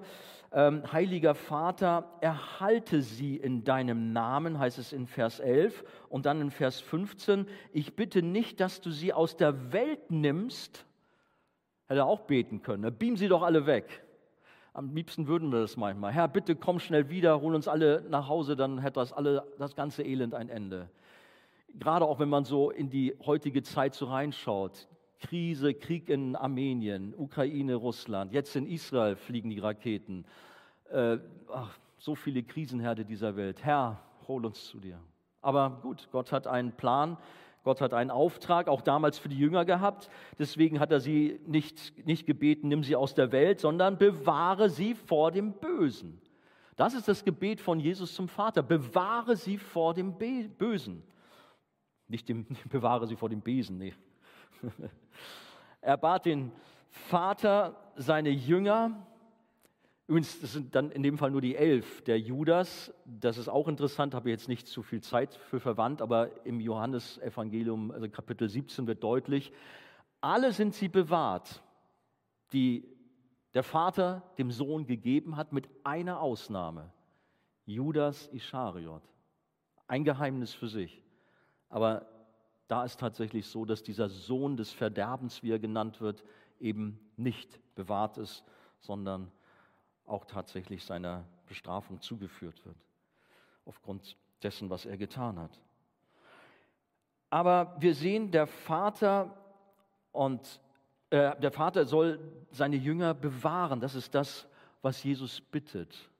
ähm, 0.54 0.82
Heiliger 0.92 1.34
Vater, 1.34 2.04
erhalte 2.20 3.00
sie 3.00 3.36
in 3.36 3.64
deinem 3.64 4.12
Namen, 4.12 4.58
heißt 4.58 4.78
es 4.78 4.92
in 4.92 5.06
Vers 5.06 5.40
11 5.40 5.84
und 6.08 6.26
dann 6.26 6.40
in 6.40 6.50
Vers 6.50 6.80
15, 6.80 7.46
ich 7.72 7.96
bitte 7.96 8.22
nicht, 8.22 8.60
dass 8.60 8.80
du 8.80 8.90
sie 8.90 9.12
aus 9.12 9.36
der 9.36 9.72
Welt 9.72 10.10
nimmst, 10.10 10.84
hätte 11.86 12.00
er 12.00 12.06
auch 12.06 12.20
beten 12.20 12.62
können, 12.62 12.82
ne? 12.82 12.92
beam 12.92 13.16
sie 13.16 13.28
doch 13.28 13.42
alle 13.42 13.66
weg. 13.66 14.02
Am 14.74 14.94
liebsten 14.94 15.26
würden 15.26 15.52
wir 15.52 15.60
das 15.60 15.76
manchmal. 15.76 16.12
Herr, 16.12 16.28
bitte 16.28 16.56
komm 16.56 16.78
schnell 16.80 17.10
wieder, 17.10 17.40
hol 17.40 17.54
uns 17.54 17.68
alle 17.68 18.04
nach 18.08 18.28
Hause, 18.28 18.56
dann 18.56 18.78
hätte 18.78 19.00
das, 19.00 19.12
alle, 19.12 19.46
das 19.58 19.74
ganze 19.74 20.02
Elend 20.02 20.34
ein 20.34 20.48
Ende. 20.48 20.88
Gerade 21.74 22.06
auch 22.06 22.18
wenn 22.18 22.30
man 22.30 22.44
so 22.44 22.70
in 22.70 22.88
die 22.88 23.14
heutige 23.24 23.62
Zeit 23.62 23.94
so 23.94 24.06
reinschaut. 24.06 24.88
Krise, 25.22 25.72
Krieg 25.72 26.08
in 26.08 26.36
Armenien, 26.36 27.14
Ukraine, 27.16 27.76
Russland, 27.76 28.32
jetzt 28.32 28.54
in 28.56 28.66
Israel 28.66 29.16
fliegen 29.16 29.50
die 29.50 29.60
Raketen. 29.60 30.24
Äh, 30.90 31.18
ach, 31.52 31.78
so 31.98 32.14
viele 32.14 32.42
Krisenherde 32.42 33.04
dieser 33.04 33.36
Welt. 33.36 33.64
Herr, 33.64 34.02
hol 34.26 34.44
uns 34.44 34.66
zu 34.66 34.78
dir. 34.78 34.98
Aber 35.40 35.78
gut, 35.82 36.08
Gott 36.10 36.32
hat 36.32 36.46
einen 36.46 36.72
Plan, 36.72 37.16
Gott 37.64 37.80
hat 37.80 37.94
einen 37.94 38.10
Auftrag, 38.10 38.66
auch 38.66 38.82
damals 38.82 39.18
für 39.18 39.28
die 39.28 39.38
Jünger 39.38 39.64
gehabt. 39.64 40.10
Deswegen 40.38 40.80
hat 40.80 40.90
er 40.90 40.98
sie 40.98 41.40
nicht, 41.46 42.06
nicht 42.06 42.26
gebeten, 42.26 42.68
nimm 42.68 42.82
sie 42.82 42.96
aus 42.96 43.14
der 43.14 43.30
Welt, 43.30 43.60
sondern 43.60 43.98
bewahre 43.98 44.68
sie 44.68 44.94
vor 44.94 45.30
dem 45.30 45.52
Bösen. 45.52 46.20
Das 46.74 46.94
ist 46.94 47.06
das 47.06 47.24
Gebet 47.24 47.60
von 47.60 47.78
Jesus 47.78 48.14
zum 48.14 48.28
Vater. 48.28 48.62
Bewahre 48.62 49.36
sie 49.36 49.58
vor 49.58 49.94
dem 49.94 50.18
Bösen. 50.18 51.04
Nicht 52.08 52.28
dem, 52.28 52.46
bewahre 52.68 53.06
sie 53.06 53.16
vor 53.16 53.28
dem 53.28 53.40
Besen, 53.40 53.78
nee. 53.78 53.94
Er 55.84 55.96
bat 55.96 56.26
den 56.26 56.52
Vater, 56.90 57.76
seine 57.96 58.30
Jünger, 58.30 59.04
übrigens, 60.06 60.40
das 60.40 60.52
sind 60.52 60.74
dann 60.76 60.92
in 60.92 61.02
dem 61.02 61.18
Fall 61.18 61.32
nur 61.32 61.40
die 61.40 61.56
elf, 61.56 62.02
der 62.02 62.20
Judas, 62.20 62.94
das 63.04 63.36
ist 63.36 63.48
auch 63.48 63.66
interessant, 63.66 64.14
habe 64.14 64.28
ich 64.28 64.32
jetzt 64.32 64.48
nicht 64.48 64.68
zu 64.68 64.82
viel 64.82 65.00
Zeit 65.00 65.34
für 65.34 65.58
verwandt, 65.58 66.00
aber 66.00 66.30
im 66.46 66.60
Johannesevangelium, 66.60 67.90
also 67.90 68.08
Kapitel 68.08 68.48
17 68.48 68.86
wird 68.86 69.02
deutlich, 69.02 69.52
alle 70.20 70.52
sind 70.52 70.74
sie 70.74 70.88
bewahrt, 70.88 71.62
die 72.52 72.88
der 73.54 73.64
Vater 73.64 74.22
dem 74.38 74.50
Sohn 74.50 74.86
gegeben 74.86 75.36
hat, 75.36 75.52
mit 75.52 75.68
einer 75.84 76.20
Ausnahme, 76.20 76.92
Judas 77.66 78.28
Ischariot. 78.28 79.02
Ein 79.88 80.04
Geheimnis 80.04 80.54
für 80.54 80.68
sich. 80.68 81.02
Aber 81.68 82.06
da 82.68 82.84
ist 82.84 83.00
tatsächlich 83.00 83.46
so, 83.46 83.64
dass 83.64 83.82
dieser 83.82 84.08
Sohn 84.08 84.56
des 84.56 84.72
Verderbens, 84.72 85.42
wie 85.42 85.50
er 85.50 85.58
genannt 85.58 86.00
wird, 86.00 86.24
eben 86.60 86.98
nicht 87.16 87.60
bewahrt 87.74 88.18
ist, 88.18 88.44
sondern 88.80 89.30
auch 90.06 90.24
tatsächlich 90.24 90.84
seiner 90.84 91.24
Bestrafung 91.46 92.00
zugeführt 92.00 92.64
wird, 92.64 92.76
aufgrund 93.66 94.16
dessen, 94.42 94.70
was 94.70 94.86
er 94.86 94.96
getan 94.96 95.38
hat. 95.38 95.60
Aber 97.30 97.76
wir 97.78 97.94
sehen, 97.94 98.30
der 98.30 98.46
Vater 98.46 99.34
und 100.12 100.60
äh, 101.10 101.38
der 101.40 101.50
Vater 101.50 101.84
soll 101.86 102.18
seine 102.50 102.76
Jünger 102.76 103.14
bewahren. 103.14 103.80
Das 103.80 103.94
ist 103.94 104.14
das, 104.14 104.46
was 104.82 105.02
Jesus 105.02 105.40
bittet. 105.40 106.10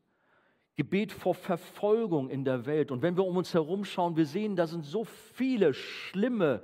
Gebet 0.75 1.13
vor 1.13 1.35
Verfolgung 1.35 2.31
in 2.31 2.45
der 2.45 2.65
Welt. 2.65 2.91
Und 2.91 3.03
wenn 3.03 3.17
wir 3.17 3.25
um 3.25 3.37
uns 3.37 3.53
herum 3.53 3.85
schauen, 3.85 4.17
wir 4.17 4.27
sehen, 4.27 4.57
da 4.57 4.67
sind 4.67 4.85
so 4.85 5.05
viele 5.05 5.75
schlimme 5.75 6.63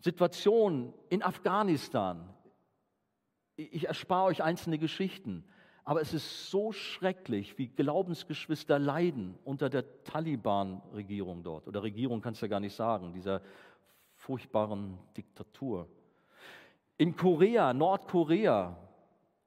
Situationen 0.00 0.92
in 1.08 1.22
Afghanistan. 1.22 2.28
Ich 3.54 3.86
erspare 3.86 4.26
euch 4.26 4.42
einzelne 4.42 4.78
Geschichten, 4.78 5.44
aber 5.84 6.00
es 6.00 6.12
ist 6.12 6.50
so 6.50 6.72
schrecklich, 6.72 7.58
wie 7.58 7.68
Glaubensgeschwister 7.68 8.78
leiden 8.78 9.38
unter 9.44 9.70
der 9.70 10.02
Taliban-Regierung 10.02 11.44
dort. 11.44 11.68
Oder 11.68 11.84
Regierung 11.84 12.20
kannst 12.20 12.42
du 12.42 12.46
ja 12.46 12.50
gar 12.50 12.60
nicht 12.60 12.74
sagen, 12.74 13.12
dieser 13.12 13.40
furchtbaren 14.14 14.98
Diktatur. 15.16 15.88
In 16.98 17.14
Korea, 17.14 17.72
Nordkorea, 17.72 18.76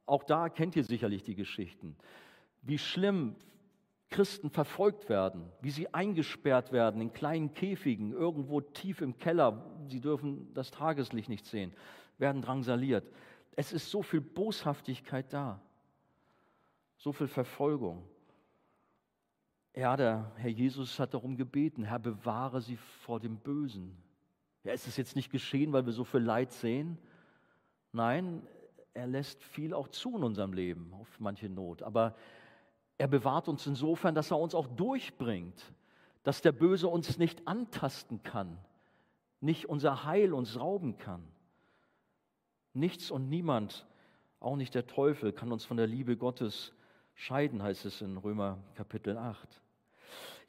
auch 0.05 0.23
da 0.23 0.47
kennt 0.47 0.77
ihr 0.77 0.83
sicherlich 0.85 1.23
die 1.23 1.35
Geschichten 1.35 1.97
wie 2.69 2.77
schlimm 2.77 3.35
Christen 4.09 4.49
verfolgt 4.49 5.09
werden, 5.09 5.51
wie 5.59 5.71
sie 5.71 5.93
eingesperrt 5.93 6.71
werden 6.71 7.01
in 7.01 7.11
kleinen 7.11 7.53
Käfigen, 7.53 8.11
irgendwo 8.11 8.61
tief 8.61 9.01
im 9.01 9.17
Keller, 9.17 9.65
sie 9.87 9.99
dürfen 9.99 10.53
das 10.53 10.71
Tageslicht 10.71 11.29
nicht 11.29 11.45
sehen, 11.45 11.73
werden 12.19 12.41
drangsaliert. 12.41 13.11
Es 13.55 13.73
ist 13.73 13.89
so 13.89 14.03
viel 14.03 14.21
Boshaftigkeit 14.21 15.33
da, 15.33 15.61
so 16.97 17.11
viel 17.11 17.27
Verfolgung. 17.27 18.03
Ja, 19.75 19.97
der 19.97 20.31
Herr 20.35 20.49
Jesus 20.49 20.99
hat 20.99 21.13
darum 21.13 21.37
gebeten, 21.37 21.83
Herr, 21.83 21.99
bewahre 21.99 22.61
sie 22.61 22.77
vor 22.77 23.19
dem 23.19 23.37
Bösen. 23.37 23.97
Ja, 24.63 24.73
ist 24.73 24.87
es 24.87 24.97
jetzt 24.97 25.15
nicht 25.15 25.31
geschehen, 25.31 25.73
weil 25.73 25.85
wir 25.85 25.93
so 25.93 26.03
viel 26.03 26.21
Leid 26.21 26.51
sehen? 26.51 26.97
Nein, 27.91 28.41
er 28.93 29.07
lässt 29.07 29.43
viel 29.43 29.73
auch 29.73 29.87
zu 29.87 30.17
in 30.17 30.23
unserem 30.23 30.53
Leben, 30.53 30.93
auf 30.93 31.19
manche 31.19 31.49
Not. 31.49 31.83
Aber 31.83 32.15
er 32.99 33.07
bewahrt 33.07 33.47
uns 33.47 33.65
insofern, 33.65 34.13
dass 34.13 34.29
er 34.29 34.37
uns 34.37 34.53
auch 34.53 34.67
durchbringt, 34.67 35.73
dass 36.23 36.41
der 36.41 36.51
Böse 36.51 36.89
uns 36.89 37.17
nicht 37.17 37.47
antasten 37.47 38.21
kann, 38.23 38.59
nicht 39.39 39.67
unser 39.67 40.03
Heil 40.03 40.33
uns 40.33 40.59
rauben 40.59 40.97
kann. 40.97 41.23
Nichts 42.73 43.09
und 43.09 43.29
niemand, 43.29 43.87
auch 44.41 44.57
nicht 44.57 44.75
der 44.75 44.85
Teufel, 44.85 45.31
kann 45.31 45.51
uns 45.51 45.63
von 45.63 45.77
der 45.77 45.87
Liebe 45.87 46.17
Gottes 46.17 46.73
scheiden, 47.15 47.63
heißt 47.63 47.85
es 47.85 48.01
in 48.01 48.17
Römer 48.17 48.57
Kapitel 48.75 49.17
8. 49.17 49.61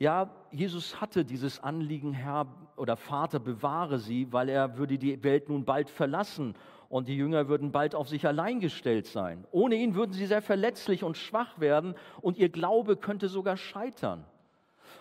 Ja, 0.01 0.35
Jesus 0.51 1.01
hatte 1.01 1.25
dieses 1.25 1.61
Anliegen, 1.61 2.13
Herr 2.13 2.47
oder 2.77 2.97
Vater, 2.97 3.39
bewahre 3.39 4.01
sie, 4.01 4.33
weil 4.33 4.49
er 4.49 4.77
würde 4.77 4.99
die 4.99 5.23
Welt 5.23 5.49
nun 5.49 5.65
bald 5.65 5.89
verlassen 5.89 6.57
und 6.91 7.07
die 7.07 7.17
Jünger 7.17 7.47
würden 7.47 7.71
bald 7.71 7.95
auf 7.95 8.09
sich 8.09 8.27
allein 8.27 8.59
gestellt 8.59 9.07
sein. 9.07 9.47
Ohne 9.53 9.77
ihn 9.77 9.95
würden 9.95 10.13
sie 10.13 10.27
sehr 10.27 10.43
verletzlich 10.43 11.05
und 11.05 11.17
schwach 11.17 11.61
werden 11.61 11.95
und 12.21 12.37
ihr 12.37 12.49
Glaube 12.49 12.97
könnte 12.97 13.29
sogar 13.29 13.57
scheitern. 13.57 14.25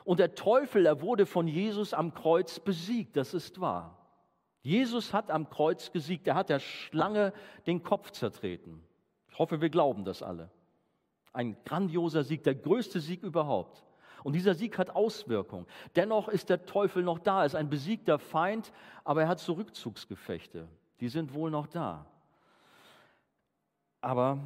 Und 0.05 0.19
der 0.19 0.35
Teufel, 0.35 0.85
er 0.85 1.01
wurde 1.01 1.25
von 1.25 1.47
Jesus 1.47 1.95
am 1.95 2.13
Kreuz 2.13 2.59
besiegt, 2.59 3.17
das 3.17 3.33
ist 3.33 3.59
wahr. 3.59 3.97
Jesus 4.61 5.13
hat 5.13 5.31
am 5.31 5.49
Kreuz 5.49 5.91
gesiegt, 5.91 6.27
er 6.27 6.35
hat 6.35 6.49
der 6.49 6.59
Schlange 6.59 7.33
den 7.65 7.81
Kopf 7.81 8.11
zertreten. 8.11 8.83
Ich 9.31 9.39
hoffe, 9.39 9.59
wir 9.59 9.69
glauben 9.69 10.05
das 10.05 10.21
alle. 10.21 10.51
Ein 11.33 11.57
grandioser 11.65 12.23
Sieg, 12.23 12.43
der 12.43 12.53
größte 12.53 12.99
Sieg 12.99 13.23
überhaupt. 13.23 13.83
Und 14.23 14.33
dieser 14.33 14.53
Sieg 14.53 14.77
hat 14.77 14.91
Auswirkungen. 14.91 15.65
Dennoch 15.95 16.27
ist 16.27 16.49
der 16.51 16.67
Teufel 16.67 17.01
noch 17.01 17.17
da, 17.17 17.39
er 17.39 17.45
ist 17.47 17.55
ein 17.55 17.71
besiegter 17.71 18.19
Feind, 18.19 18.71
aber 19.03 19.23
er 19.23 19.27
hat 19.27 19.39
so 19.39 19.53
Rückzugsgefechte 19.53 20.67
die 20.99 21.09
sind 21.09 21.33
wohl 21.33 21.51
noch 21.51 21.67
da. 21.67 22.05
Aber 24.01 24.39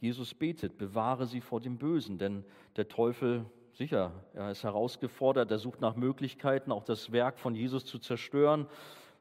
Jesus 0.00 0.34
betet, 0.34 0.78
bewahre 0.78 1.26
sie 1.26 1.40
vor 1.40 1.60
dem 1.60 1.78
Bösen, 1.78 2.18
denn 2.18 2.44
der 2.76 2.88
Teufel, 2.88 3.46
sicher, 3.72 4.12
er 4.34 4.50
ist 4.50 4.64
herausgefordert, 4.64 5.50
er 5.50 5.58
sucht 5.58 5.80
nach 5.80 5.96
Möglichkeiten, 5.96 6.72
auch 6.72 6.84
das 6.84 7.12
Werk 7.12 7.38
von 7.38 7.54
Jesus 7.54 7.84
zu 7.84 7.98
zerstören, 7.98 8.66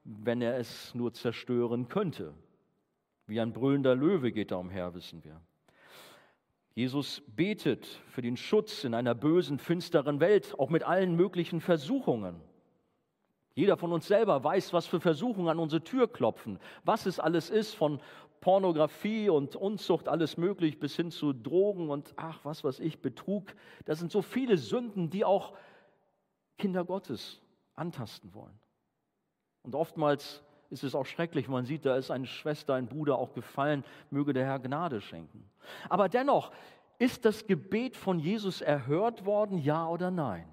wenn 0.03 0.41
er 0.41 0.57
es 0.57 0.95
nur 0.95 1.13
zerstören 1.13 1.87
könnte. 1.87 2.33
Wie 3.27 3.39
ein 3.39 3.53
brüllender 3.53 3.95
Löwe 3.95 4.31
geht 4.31 4.51
er 4.51 4.59
umher, 4.59 4.93
wissen 4.93 5.23
wir. 5.23 5.39
Jesus 6.73 7.21
betet 7.27 7.85
für 8.07 8.21
den 8.21 8.37
Schutz 8.37 8.83
in 8.83 8.93
einer 8.93 9.13
bösen, 9.13 9.59
finsteren 9.59 10.19
Welt, 10.19 10.57
auch 10.57 10.69
mit 10.69 10.83
allen 10.83 11.15
möglichen 11.15 11.61
Versuchungen. 11.61 12.41
Jeder 13.61 13.77
von 13.77 13.93
uns 13.93 14.07
selber 14.07 14.43
weiß, 14.43 14.73
was 14.73 14.87
für 14.87 14.99
Versuchungen 14.99 15.47
an 15.47 15.59
unsere 15.59 15.83
Tür 15.83 16.11
klopfen, 16.11 16.59
was 16.83 17.05
es 17.05 17.19
alles 17.19 17.51
ist 17.51 17.75
von 17.75 17.99
Pornografie 18.39 19.29
und 19.29 19.55
Unzucht, 19.55 20.07
alles 20.07 20.35
möglich, 20.35 20.79
bis 20.79 20.95
hin 20.95 21.11
zu 21.11 21.31
Drogen 21.31 21.91
und 21.91 22.11
ach, 22.15 22.39
was 22.41 22.63
weiß 22.63 22.79
ich, 22.79 23.03
Betrug. 23.03 23.53
Das 23.85 23.99
sind 23.99 24.11
so 24.11 24.23
viele 24.23 24.57
Sünden, 24.57 25.11
die 25.11 25.23
auch 25.23 25.53
Kinder 26.57 26.83
Gottes 26.83 27.39
antasten 27.75 28.33
wollen. 28.33 28.59
Und 29.61 29.75
oftmals 29.75 30.41
ist 30.71 30.83
es 30.83 30.95
auch 30.95 31.05
schrecklich, 31.05 31.47
man 31.47 31.65
sieht, 31.65 31.85
da 31.85 31.97
ist 31.97 32.09
eine 32.09 32.25
Schwester, 32.25 32.73
ein 32.73 32.87
Bruder 32.87 33.19
auch 33.19 33.35
gefallen, 33.35 33.83
möge 34.09 34.33
der 34.33 34.45
Herr 34.45 34.57
Gnade 34.57 35.01
schenken. 35.01 35.47
Aber 35.87 36.09
dennoch, 36.09 36.51
ist 36.97 37.25
das 37.25 37.45
Gebet 37.45 37.95
von 37.95 38.17
Jesus 38.17 38.61
erhört 38.61 39.23
worden, 39.23 39.59
ja 39.59 39.87
oder 39.87 40.09
nein? 40.09 40.47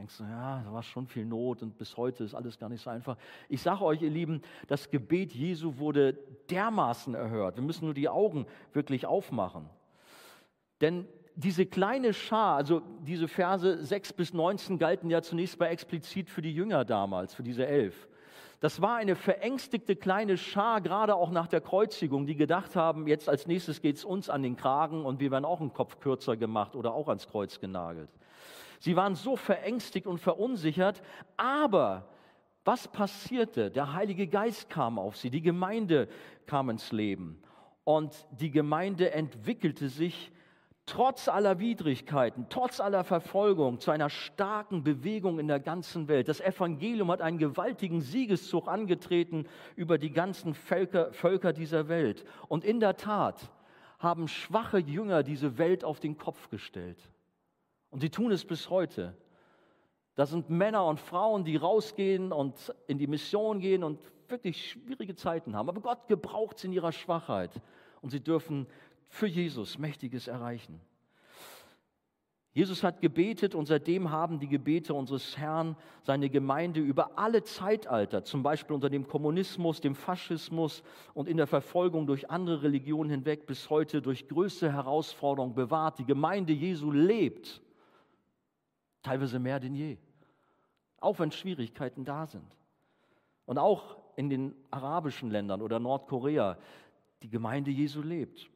Denkst 0.00 0.16
du, 0.16 0.24
ja, 0.24 0.62
da 0.64 0.72
war 0.72 0.82
schon 0.82 1.06
viel 1.06 1.26
Not 1.26 1.60
und 1.60 1.76
bis 1.76 1.94
heute 1.98 2.24
ist 2.24 2.34
alles 2.34 2.58
gar 2.58 2.70
nicht 2.70 2.80
so 2.82 2.88
einfach. 2.88 3.18
Ich 3.50 3.60
sage 3.60 3.82
euch, 3.82 4.00
ihr 4.00 4.08
Lieben, 4.08 4.40
das 4.66 4.88
Gebet 4.88 5.34
Jesu 5.34 5.76
wurde 5.76 6.14
dermaßen 6.48 7.14
erhört. 7.14 7.56
Wir 7.56 7.62
müssen 7.62 7.84
nur 7.84 7.92
die 7.92 8.08
Augen 8.08 8.46
wirklich 8.72 9.04
aufmachen. 9.04 9.68
Denn 10.80 11.06
diese 11.34 11.66
kleine 11.66 12.14
Schar, 12.14 12.56
also 12.56 12.80
diese 13.02 13.28
Verse 13.28 13.84
6 13.84 14.14
bis 14.14 14.32
19 14.32 14.78
galten 14.78 15.10
ja 15.10 15.20
zunächst 15.20 15.60
mal 15.60 15.66
explizit 15.66 16.30
für 16.30 16.40
die 16.40 16.54
Jünger 16.54 16.86
damals, 16.86 17.34
für 17.34 17.42
diese 17.42 17.66
elf. 17.66 18.08
Das 18.60 18.80
war 18.80 18.96
eine 18.96 19.16
verängstigte 19.16 19.96
kleine 19.96 20.38
Schar, 20.38 20.80
gerade 20.80 21.14
auch 21.14 21.30
nach 21.30 21.46
der 21.46 21.60
Kreuzigung, 21.60 22.26
die 22.26 22.36
gedacht 22.36 22.74
haben, 22.74 23.06
jetzt 23.06 23.28
als 23.28 23.46
nächstes 23.46 23.82
geht 23.82 23.96
es 23.96 24.06
uns 24.06 24.30
an 24.30 24.42
den 24.42 24.56
Kragen 24.56 25.04
und 25.04 25.20
wir 25.20 25.30
werden 25.30 25.44
auch 25.44 25.60
einen 25.60 25.74
Kopf 25.74 26.00
kürzer 26.00 26.38
gemacht 26.38 26.74
oder 26.74 26.94
auch 26.94 27.08
ans 27.08 27.28
Kreuz 27.28 27.60
genagelt. 27.60 28.08
Sie 28.80 28.96
waren 28.96 29.14
so 29.14 29.36
verängstigt 29.36 30.06
und 30.06 30.18
verunsichert, 30.18 31.02
aber 31.36 32.08
was 32.64 32.88
passierte? 32.88 33.70
Der 33.70 33.92
Heilige 33.92 34.26
Geist 34.26 34.68
kam 34.68 34.98
auf 34.98 35.16
sie, 35.16 35.30
die 35.30 35.42
Gemeinde 35.42 36.08
kam 36.46 36.70
ins 36.70 36.90
Leben 36.90 37.42
und 37.84 38.26
die 38.32 38.50
Gemeinde 38.50 39.12
entwickelte 39.12 39.88
sich 39.88 40.32
trotz 40.86 41.28
aller 41.28 41.58
Widrigkeiten, 41.58 42.46
trotz 42.48 42.80
aller 42.80 43.04
Verfolgung 43.04 43.78
zu 43.80 43.90
einer 43.90 44.10
starken 44.10 44.82
Bewegung 44.82 45.38
in 45.38 45.46
der 45.46 45.60
ganzen 45.60 46.08
Welt. 46.08 46.28
Das 46.28 46.40
Evangelium 46.40 47.10
hat 47.10 47.20
einen 47.20 47.38
gewaltigen 47.38 48.00
Siegeszug 48.00 48.66
angetreten 48.66 49.46
über 49.76 49.98
die 49.98 50.10
ganzen 50.10 50.54
Völker, 50.54 51.12
Völker 51.12 51.52
dieser 51.52 51.88
Welt. 51.88 52.24
Und 52.48 52.64
in 52.64 52.80
der 52.80 52.96
Tat 52.96 53.52
haben 53.98 54.26
schwache 54.26 54.78
Jünger 54.78 55.22
diese 55.22 55.58
Welt 55.58 55.84
auf 55.84 56.00
den 56.00 56.16
Kopf 56.16 56.48
gestellt. 56.48 56.98
Und 57.90 58.00
sie 58.00 58.10
tun 58.10 58.32
es 58.32 58.44
bis 58.44 58.70
heute. 58.70 59.16
Das 60.14 60.30
sind 60.30 60.50
Männer 60.50 60.86
und 60.86 61.00
Frauen, 61.00 61.44
die 61.44 61.56
rausgehen 61.56 62.32
und 62.32 62.74
in 62.86 62.98
die 62.98 63.06
Mission 63.06 63.60
gehen 63.60 63.82
und 63.82 64.00
wirklich 64.28 64.70
schwierige 64.70 65.14
Zeiten 65.14 65.56
haben. 65.56 65.68
Aber 65.68 65.80
Gott 65.80 66.08
gebraucht 66.08 66.58
sie 66.58 66.68
in 66.68 66.72
ihrer 66.72 66.92
Schwachheit. 66.92 67.60
Und 68.00 68.10
sie 68.10 68.20
dürfen 68.20 68.66
für 69.08 69.26
Jesus 69.26 69.78
Mächtiges 69.78 70.28
erreichen. 70.28 70.80
Jesus 72.52 72.82
hat 72.82 73.00
gebetet 73.00 73.54
und 73.54 73.66
seitdem 73.66 74.10
haben 74.10 74.40
die 74.40 74.48
Gebete 74.48 74.92
unseres 74.92 75.38
Herrn 75.38 75.76
seine 76.02 76.28
Gemeinde 76.28 76.80
über 76.80 77.16
alle 77.16 77.44
Zeitalter, 77.44 78.24
zum 78.24 78.42
Beispiel 78.42 78.74
unter 78.74 78.90
dem 78.90 79.06
Kommunismus, 79.06 79.80
dem 79.80 79.94
Faschismus 79.94 80.82
und 81.14 81.28
in 81.28 81.36
der 81.36 81.46
Verfolgung 81.46 82.08
durch 82.08 82.28
andere 82.28 82.64
Religionen 82.64 83.08
hinweg 83.08 83.46
bis 83.46 83.70
heute 83.70 84.02
durch 84.02 84.26
größte 84.26 84.72
Herausforderungen 84.72 85.54
bewahrt. 85.54 86.00
Die 86.00 86.04
Gemeinde 86.04 86.52
Jesu 86.52 86.90
lebt, 86.90 87.62
teilweise 89.02 89.38
mehr 89.38 89.60
denn 89.60 89.74
je, 89.74 89.98
auch 91.00 91.18
wenn 91.18 91.30
Schwierigkeiten 91.30 92.04
da 92.04 92.26
sind. 92.26 92.56
Und 93.46 93.58
auch 93.58 93.96
in 94.16 94.28
den 94.28 94.54
arabischen 94.70 95.30
Ländern 95.30 95.62
oder 95.62 95.78
Nordkorea, 95.78 96.58
die 97.22 97.28
Gemeinde 97.28 97.70
Jesu 97.70 98.02
lebt. 98.02 98.48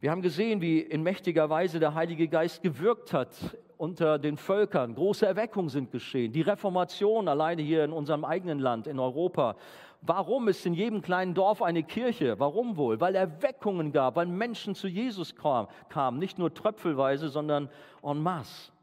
Wir 0.00 0.10
haben 0.10 0.22
gesehen, 0.22 0.60
wie 0.60 0.80
in 0.80 1.02
mächtiger 1.02 1.48
Weise 1.48 1.80
der 1.80 1.94
Heilige 1.94 2.28
Geist 2.28 2.62
gewirkt 2.62 3.12
hat 3.12 3.56
unter 3.78 4.18
den 4.18 4.36
Völkern. 4.36 4.94
Große 4.94 5.26
Erweckungen 5.26 5.70
sind 5.70 5.90
geschehen. 5.90 6.30
Die 6.32 6.42
Reformation 6.42 7.26
alleine 7.26 7.62
hier 7.62 7.84
in 7.84 7.92
unserem 7.92 8.24
eigenen 8.24 8.58
Land, 8.58 8.86
in 8.86 8.98
Europa. 8.98 9.56
Warum 10.02 10.48
ist 10.48 10.66
in 10.66 10.74
jedem 10.74 11.00
kleinen 11.00 11.32
Dorf 11.32 11.62
eine 11.62 11.82
Kirche? 11.82 12.38
Warum 12.38 12.76
wohl? 12.76 13.00
Weil 13.00 13.14
Erweckungen 13.14 13.92
gab, 13.92 14.16
weil 14.16 14.26
Menschen 14.26 14.74
zu 14.74 14.88
Jesus 14.88 15.34
kamen. 15.34 16.18
Nicht 16.18 16.38
nur 16.38 16.52
tröpfelweise, 16.52 17.30
sondern 17.30 17.70
en 18.02 18.22
masse. 18.22 18.73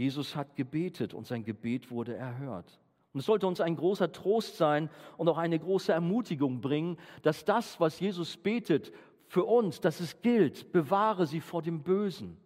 Jesus 0.00 0.34
hat 0.34 0.56
gebetet 0.56 1.12
und 1.12 1.26
sein 1.26 1.44
Gebet 1.44 1.90
wurde 1.90 2.16
erhört. 2.16 2.80
Und 3.12 3.20
es 3.20 3.26
sollte 3.26 3.46
uns 3.46 3.60
ein 3.60 3.76
großer 3.76 4.10
Trost 4.12 4.56
sein 4.56 4.88
und 5.18 5.28
auch 5.28 5.36
eine 5.36 5.58
große 5.58 5.92
Ermutigung 5.92 6.62
bringen, 6.62 6.96
dass 7.20 7.44
das, 7.44 7.78
was 7.80 8.00
Jesus 8.00 8.38
betet, 8.38 8.92
für 9.26 9.44
uns, 9.44 9.78
dass 9.78 10.00
es 10.00 10.22
gilt, 10.22 10.72
bewahre 10.72 11.26
sie 11.26 11.42
vor 11.42 11.60
dem 11.60 11.82
Bösen, 11.82 12.38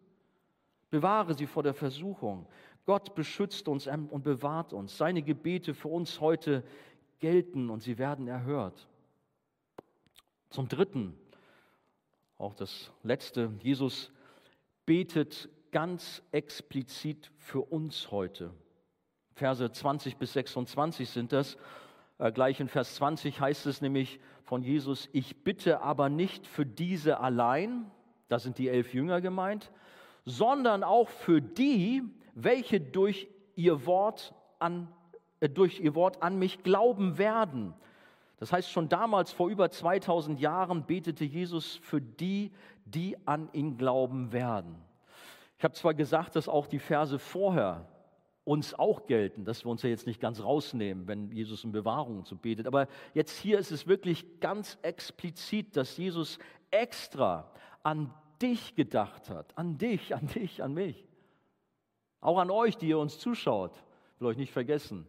bewahre 0.90 1.34
sie 1.34 1.46
vor 1.46 1.62
der 1.62 1.74
Versuchung. 1.74 2.48
Gott 2.86 3.14
beschützt 3.14 3.68
uns 3.68 3.86
und 3.86 4.24
bewahrt 4.24 4.72
uns. 4.72 4.98
Seine 4.98 5.22
Gebete 5.22 5.74
für 5.74 5.88
uns 5.88 6.20
heute 6.20 6.64
gelten 7.20 7.70
und 7.70 7.84
sie 7.84 7.98
werden 7.98 8.26
erhört. 8.26 8.88
Zum 10.50 10.66
Dritten, 10.66 11.16
auch 12.36 12.54
das 12.54 12.90
Letzte, 13.04 13.52
Jesus 13.62 14.10
betet 14.86 15.48
ganz 15.74 16.22
explizit 16.30 17.32
für 17.36 17.60
uns 17.60 18.12
heute. 18.12 18.52
Verse 19.34 19.72
20 19.72 20.18
bis 20.18 20.34
26 20.34 21.10
sind 21.10 21.32
das. 21.32 21.56
Äh, 22.18 22.30
gleich 22.30 22.60
in 22.60 22.68
Vers 22.68 22.94
20 22.94 23.40
heißt 23.40 23.66
es 23.66 23.80
nämlich 23.80 24.20
von 24.44 24.62
Jesus, 24.62 25.08
ich 25.10 25.42
bitte 25.42 25.80
aber 25.80 26.08
nicht 26.08 26.46
für 26.46 26.64
diese 26.64 27.18
allein, 27.18 27.90
da 28.28 28.38
sind 28.38 28.58
die 28.58 28.68
elf 28.68 28.94
Jünger 28.94 29.20
gemeint, 29.20 29.72
sondern 30.24 30.84
auch 30.84 31.08
für 31.08 31.42
die, 31.42 32.04
welche 32.36 32.80
durch 32.80 33.26
ihr 33.56 33.84
Wort 33.84 34.32
an, 34.60 34.86
äh, 35.40 35.48
durch 35.48 35.80
ihr 35.80 35.96
Wort 35.96 36.22
an 36.22 36.38
mich 36.38 36.62
glauben 36.62 37.18
werden. 37.18 37.74
Das 38.38 38.52
heißt, 38.52 38.70
schon 38.70 38.88
damals, 38.88 39.32
vor 39.32 39.48
über 39.48 39.72
2000 39.72 40.38
Jahren, 40.38 40.86
betete 40.86 41.24
Jesus 41.24 41.80
für 41.82 42.00
die, 42.00 42.52
die 42.84 43.16
an 43.26 43.48
ihn 43.52 43.76
glauben 43.76 44.32
werden. 44.32 44.76
Ich 45.58 45.64
habe 45.64 45.74
zwar 45.74 45.94
gesagt, 45.94 46.36
dass 46.36 46.48
auch 46.48 46.66
die 46.66 46.78
Verse 46.78 47.18
vorher 47.18 47.88
uns 48.44 48.74
auch 48.74 49.06
gelten, 49.06 49.44
dass 49.44 49.64
wir 49.64 49.70
uns 49.70 49.82
ja 49.82 49.88
jetzt 49.88 50.06
nicht 50.06 50.20
ganz 50.20 50.42
rausnehmen, 50.42 51.08
wenn 51.08 51.32
Jesus 51.32 51.64
um 51.64 51.72
Bewahrung 51.72 52.24
zu 52.24 52.36
betet. 52.36 52.66
Aber 52.66 52.88
jetzt 53.14 53.38
hier 53.38 53.58
ist 53.58 53.72
es 53.72 53.86
wirklich 53.86 54.40
ganz 54.40 54.78
explizit, 54.82 55.76
dass 55.76 55.96
Jesus 55.96 56.38
extra 56.70 57.50
an 57.82 58.12
dich 58.42 58.74
gedacht 58.74 59.30
hat, 59.30 59.56
an 59.56 59.78
dich, 59.78 60.14
an 60.14 60.26
dich, 60.26 60.62
an 60.62 60.74
mich. 60.74 61.06
Auch 62.20 62.38
an 62.38 62.50
euch, 62.50 62.76
die 62.76 62.88
ihr 62.88 62.98
uns 62.98 63.18
zuschaut, 63.18 63.82
will 64.18 64.28
euch 64.28 64.36
nicht 64.36 64.52
vergessen. 64.52 65.06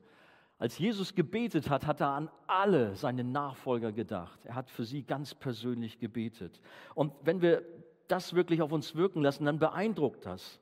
Als 0.58 0.78
Jesus 0.78 1.16
gebetet 1.16 1.70
hat, 1.70 1.86
hat 1.86 2.00
er 2.00 2.10
an 2.10 2.30
alle 2.48 2.96
seine 2.96 3.26
Nachfolger 3.26 3.92
gedacht. 3.92 4.40
Er 4.46 4.56
hat 4.56 4.70
für 4.70 4.86
sie 4.86 5.04
ganz 5.04 5.36
persönlich 5.36 6.00
gebetet. 6.00 6.62
Und 6.94 7.14
wenn 7.24 7.42
wir 7.42 7.66
das 8.08 8.34
wirklich 8.34 8.62
auf 8.62 8.72
uns 8.72 8.96
wirken 8.96 9.22
lassen, 9.22 9.46
dann 9.46 9.60
beeindruckt 9.60 10.26
das. 10.26 10.60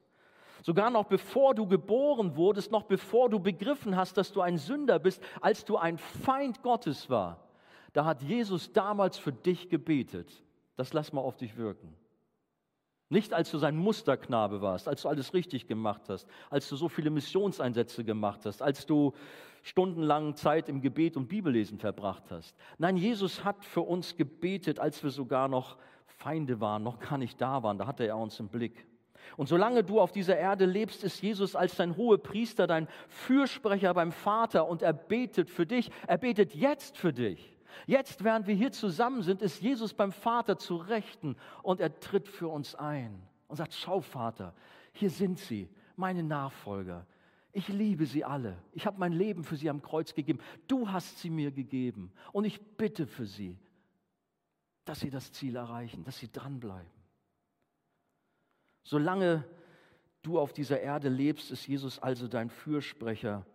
Sogar 0.61 0.89
noch 0.89 1.05
bevor 1.05 1.53
du 1.53 1.67
geboren 1.67 2.37
wurdest, 2.37 2.71
noch 2.71 2.83
bevor 2.83 3.29
du 3.29 3.39
begriffen 3.39 3.97
hast, 3.97 4.17
dass 4.17 4.31
du 4.31 4.41
ein 4.41 4.57
Sünder 4.57 4.97
bist, 4.97 5.21
als 5.41 5.65
du 5.65 5.77
ein 5.77 5.97
Feind 5.97 6.63
Gottes 6.63 7.09
war, 7.09 7.43
da 7.91 8.05
hat 8.05 8.23
Jesus 8.23 8.71
damals 8.71 9.17
für 9.17 9.33
dich 9.33 9.69
gebetet. 9.69 10.43
Das 10.75 10.93
lass 10.93 11.13
mal 11.13 11.21
auf 11.21 11.37
dich 11.37 11.57
wirken. 11.57 11.95
Nicht 13.09 13.33
als 13.33 13.51
du 13.51 13.59
sein 13.59 13.75
Musterknabe 13.77 14.61
warst, 14.61 14.87
als 14.87 15.03
du 15.03 15.09
alles 15.09 15.33
richtig 15.33 15.67
gemacht 15.67 16.03
hast, 16.07 16.27
als 16.49 16.67
du 16.67 16.75
so 16.75 16.89
viele 16.89 17.11
Missionseinsätze 17.11 18.03
gemacht 18.03 18.45
hast, 18.45 18.61
als 18.61 18.87
du 18.87 19.13
stundenlang 19.61 20.35
Zeit 20.35 20.67
im 20.67 20.81
Gebet 20.81 21.15
und 21.15 21.27
Bibellesen 21.27 21.77
verbracht 21.77 22.31
hast. 22.31 22.55
Nein, 22.79 22.97
Jesus 22.97 23.43
hat 23.43 23.63
für 23.63 23.81
uns 23.81 24.15
gebetet, 24.15 24.79
als 24.79 25.03
wir 25.03 25.11
sogar 25.11 25.47
noch 25.47 25.77
Feinde 26.05 26.59
waren, 26.59 26.83
noch 26.83 26.99
gar 26.99 27.17
nicht 27.17 27.39
da 27.41 27.63
waren. 27.63 27.77
Da 27.77 27.87
hatte 27.87 28.05
er 28.05 28.17
uns 28.17 28.39
im 28.39 28.49
Blick. 28.49 28.85
Und 29.37 29.47
solange 29.47 29.83
du 29.83 29.99
auf 29.99 30.11
dieser 30.11 30.37
Erde 30.37 30.65
lebst, 30.65 31.03
ist 31.03 31.21
Jesus 31.21 31.55
als 31.55 31.75
dein 31.75 31.97
hohe 31.97 32.17
Priester, 32.17 32.67
dein 32.67 32.87
Fürsprecher 33.07 33.93
beim 33.93 34.11
Vater 34.11 34.67
und 34.67 34.81
er 34.81 34.93
betet 34.93 35.49
für 35.49 35.65
dich. 35.65 35.89
Er 36.07 36.17
betet 36.17 36.53
jetzt 36.53 36.97
für 36.97 37.13
dich. 37.13 37.57
Jetzt, 37.87 38.23
während 38.23 38.47
wir 38.47 38.55
hier 38.55 38.71
zusammen 38.71 39.21
sind, 39.23 39.41
ist 39.41 39.61
Jesus 39.61 39.93
beim 39.93 40.11
Vater 40.11 40.57
zu 40.57 40.75
Rechten 40.75 41.35
und 41.63 41.79
er 41.79 41.99
tritt 41.99 42.27
für 42.27 42.47
uns 42.47 42.75
ein 42.75 43.21
und 43.47 43.55
sagt, 43.55 43.73
schau 43.73 44.01
Vater, 44.01 44.53
hier 44.93 45.09
sind 45.09 45.39
sie, 45.39 45.69
meine 45.95 46.23
Nachfolger. 46.23 47.05
Ich 47.51 47.67
liebe 47.67 48.05
sie 48.05 48.23
alle. 48.25 48.57
Ich 48.71 48.85
habe 48.85 48.99
mein 48.99 49.13
Leben 49.13 49.43
für 49.43 49.55
sie 49.55 49.69
am 49.69 49.81
Kreuz 49.81 50.13
gegeben. 50.13 50.39
Du 50.67 50.89
hast 50.91 51.19
sie 51.19 51.29
mir 51.29 51.51
gegeben. 51.51 52.11
Und 52.31 52.45
ich 52.45 52.59
bitte 52.77 53.05
für 53.05 53.25
sie, 53.25 53.59
dass 54.85 54.99
sie 54.99 55.09
das 55.09 55.31
Ziel 55.31 55.55
erreichen, 55.55 56.03
dass 56.03 56.17
sie 56.17 56.31
dranbleiben. 56.31 56.91
Solange 58.83 59.45
du 60.21 60.39
auf 60.39 60.53
dieser 60.53 60.81
Erde 60.81 61.09
lebst, 61.09 61.51
ist 61.51 61.67
Jesus 61.67 61.99
also 61.99 62.27
dein 62.27 62.49
Fürsprecher 62.49 63.45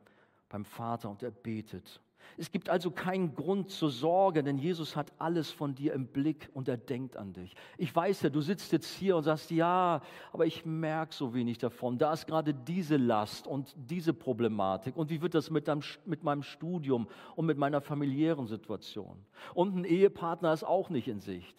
beim 0.49 0.65
Vater 0.65 1.11
und 1.11 1.23
er 1.23 1.31
betet. 1.31 2.01
Es 2.37 2.53
gibt 2.53 2.69
also 2.69 2.91
keinen 2.91 3.35
Grund 3.35 3.71
zur 3.71 3.91
Sorge, 3.91 4.43
denn 4.43 4.59
Jesus 4.59 4.95
hat 4.95 5.13
alles 5.19 5.51
von 5.51 5.75
dir 5.75 5.93
im 5.93 6.07
Blick 6.07 6.49
und 6.55 6.69
er 6.69 6.77
denkt 6.77 7.17
an 7.17 7.33
dich. 7.33 7.55
Ich 7.77 7.95
weiß 7.95 8.23
ja, 8.23 8.31
du 8.31 8.41
sitzt 8.41 8.73
jetzt 8.73 8.95
hier 8.95 9.17
und 9.17 9.25
sagst, 9.25 9.51
ja, 9.51 10.03
aber 10.33 10.47
ich 10.47 10.65
merke 10.65 11.15
so 11.15 11.35
wenig 11.35 11.59
davon. 11.59 11.99
Da 11.99 12.13
ist 12.13 12.27
gerade 12.27 12.55
diese 12.55 12.97
Last 12.97 13.47
und 13.47 13.75
diese 13.77 14.13
Problematik. 14.13 14.97
Und 14.97 15.11
wie 15.11 15.23
wird 15.23 15.35
das 15.35 15.51
mit, 15.51 15.69
deinem, 15.69 15.83
mit 16.05 16.23
meinem 16.23 16.43
Studium 16.43 17.09
und 17.35 17.47
mit 17.47 17.59
meiner 17.59 17.81
familiären 17.81 18.47
Situation? 18.47 19.25
Und 19.55 19.77
ein 19.77 19.85
Ehepartner 19.85 20.53
ist 20.53 20.65
auch 20.65 20.91
nicht 20.91 21.09
in 21.09 21.21
Sicht. 21.21 21.57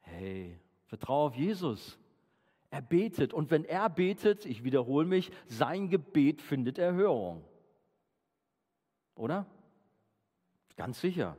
Hey, 0.00 0.58
vertraue 0.86 1.28
auf 1.28 1.36
Jesus. 1.36 1.98
Er 2.70 2.82
betet 2.82 3.34
und 3.34 3.50
wenn 3.50 3.64
er 3.64 3.88
betet, 3.90 4.46
ich 4.46 4.62
wiederhole 4.62 5.06
mich, 5.06 5.30
sein 5.46 5.88
Gebet 5.88 6.40
findet 6.40 6.78
Erhörung. 6.78 7.44
Oder? 9.14 9.46
Ganz 10.76 11.00
sicher. 11.00 11.36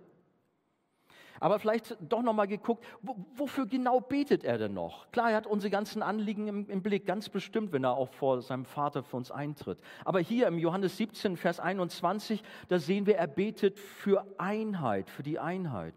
Aber 1.41 1.57
vielleicht 1.57 1.97
doch 2.01 2.21
nochmal 2.21 2.47
geguckt, 2.47 2.85
wofür 3.01 3.65
genau 3.65 3.99
betet 3.99 4.43
er 4.43 4.59
denn 4.59 4.75
noch? 4.75 5.09
Klar, 5.11 5.31
er 5.31 5.37
hat 5.37 5.47
unsere 5.47 5.71
ganzen 5.71 6.03
Anliegen 6.03 6.47
im, 6.47 6.69
im, 6.69 6.83
Blick, 6.83 7.07
ganz 7.07 7.29
bestimmt, 7.29 7.71
wenn 7.71 7.83
er 7.83 7.97
auch 7.97 8.09
vor 8.09 8.43
seinem 8.43 8.63
Vater 8.65 9.01
für 9.01 9.17
uns 9.17 9.31
eintritt. 9.31 9.79
Aber 10.05 10.19
hier 10.19 10.45
im 10.45 10.59
Johannes 10.59 10.97
17, 10.97 11.37
Vers 11.37 11.59
21, 11.59 12.43
da 12.67 12.77
sehen 12.77 13.07
wir, 13.07 13.17
er 13.17 13.25
betet 13.25 13.79
für 13.79 14.23
Einheit, 14.37 15.09
für 15.09 15.23
die 15.23 15.39
Einheit. 15.39 15.95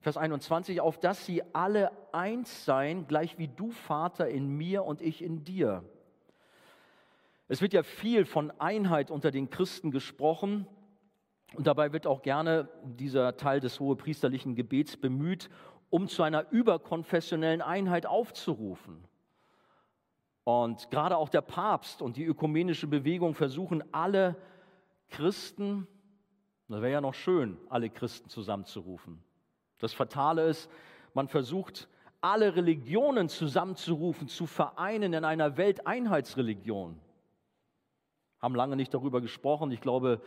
Vers 0.00 0.16
21, 0.16 0.80
auf 0.80 0.98
dass 0.98 1.26
sie 1.26 1.42
alle 1.52 1.90
eins 2.12 2.64
seien, 2.64 3.06
gleich 3.06 3.36
wie 3.36 3.48
du, 3.48 3.72
Vater, 3.72 4.28
in 4.28 4.48
mir 4.48 4.84
und 4.84 5.02
ich 5.02 5.22
in 5.22 5.44
dir. 5.44 5.84
Es 7.48 7.60
wird 7.60 7.74
ja 7.74 7.82
viel 7.82 8.24
von 8.24 8.50
Einheit 8.58 9.10
unter 9.10 9.30
den 9.30 9.50
Christen 9.50 9.90
gesprochen. 9.90 10.66
Und 11.54 11.66
dabei 11.66 11.92
wird 11.92 12.06
auch 12.06 12.22
gerne 12.22 12.68
dieser 12.82 13.36
Teil 13.36 13.60
des 13.60 13.78
hohepriesterlichen 13.80 14.54
Gebets 14.54 14.96
bemüht, 14.96 15.48
um 15.90 16.08
zu 16.08 16.22
einer 16.22 16.50
überkonfessionellen 16.50 17.62
Einheit 17.62 18.06
aufzurufen. 18.06 19.04
Und 20.44 20.90
gerade 20.90 21.16
auch 21.16 21.28
der 21.28 21.40
Papst 21.40 22.02
und 22.02 22.16
die 22.16 22.24
ökumenische 22.24 22.86
Bewegung 22.86 23.34
versuchen 23.34 23.82
alle 23.92 24.36
Christen, 25.08 25.86
das 26.68 26.80
wäre 26.82 26.92
ja 26.92 27.00
noch 27.00 27.14
schön, 27.14 27.56
alle 27.68 27.90
Christen 27.90 28.28
zusammenzurufen. 28.28 29.22
Das 29.78 29.92
Fatale 29.92 30.48
ist, 30.48 30.70
man 31.14 31.28
versucht, 31.28 31.88
alle 32.20 32.56
Religionen 32.56 33.28
zusammenzurufen, 33.28 34.28
zu 34.28 34.46
vereinen 34.46 35.12
in 35.12 35.24
einer 35.24 35.56
Welteinheitsreligion. 35.56 37.00
Haben 38.40 38.54
lange 38.54 38.76
nicht 38.76 38.92
darüber 38.92 39.20
gesprochen. 39.20 39.70
Ich 39.70 39.80
glaube, 39.80 40.20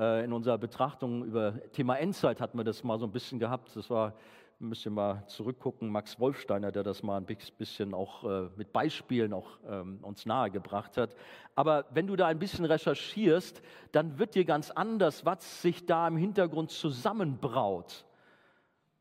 in 0.00 0.32
unserer 0.32 0.56
Betrachtung 0.56 1.24
über 1.24 1.60
Thema 1.72 1.96
Endzeit 1.96 2.40
hatten 2.40 2.56
wir 2.56 2.64
das 2.64 2.82
mal 2.84 2.98
so 2.98 3.06
ein 3.06 3.12
bisschen 3.12 3.38
gehabt. 3.38 3.76
Das 3.76 3.90
war, 3.90 4.14
müsst 4.58 4.86
ihr 4.86 4.90
mal 4.90 5.26
zurückgucken, 5.26 5.90
Max 5.90 6.18
Wolfsteiner, 6.18 6.72
der 6.72 6.82
das 6.82 7.02
mal 7.02 7.18
ein 7.18 7.26
bisschen 7.58 7.92
auch 7.92 8.24
äh, 8.24 8.48
mit 8.56 8.72
Beispielen 8.72 9.34
auch 9.34 9.58
ähm, 9.68 9.98
uns 10.02 10.24
nahegebracht 10.24 10.96
hat. 10.96 11.14
Aber 11.54 11.84
wenn 11.90 12.06
du 12.06 12.16
da 12.16 12.28
ein 12.28 12.38
bisschen 12.38 12.64
recherchierst, 12.64 13.60
dann 13.92 14.18
wird 14.18 14.34
dir 14.34 14.46
ganz 14.46 14.70
anders, 14.70 15.26
was 15.26 15.60
sich 15.60 15.84
da 15.84 16.08
im 16.08 16.16
Hintergrund 16.16 16.70
zusammenbraut, 16.70 18.06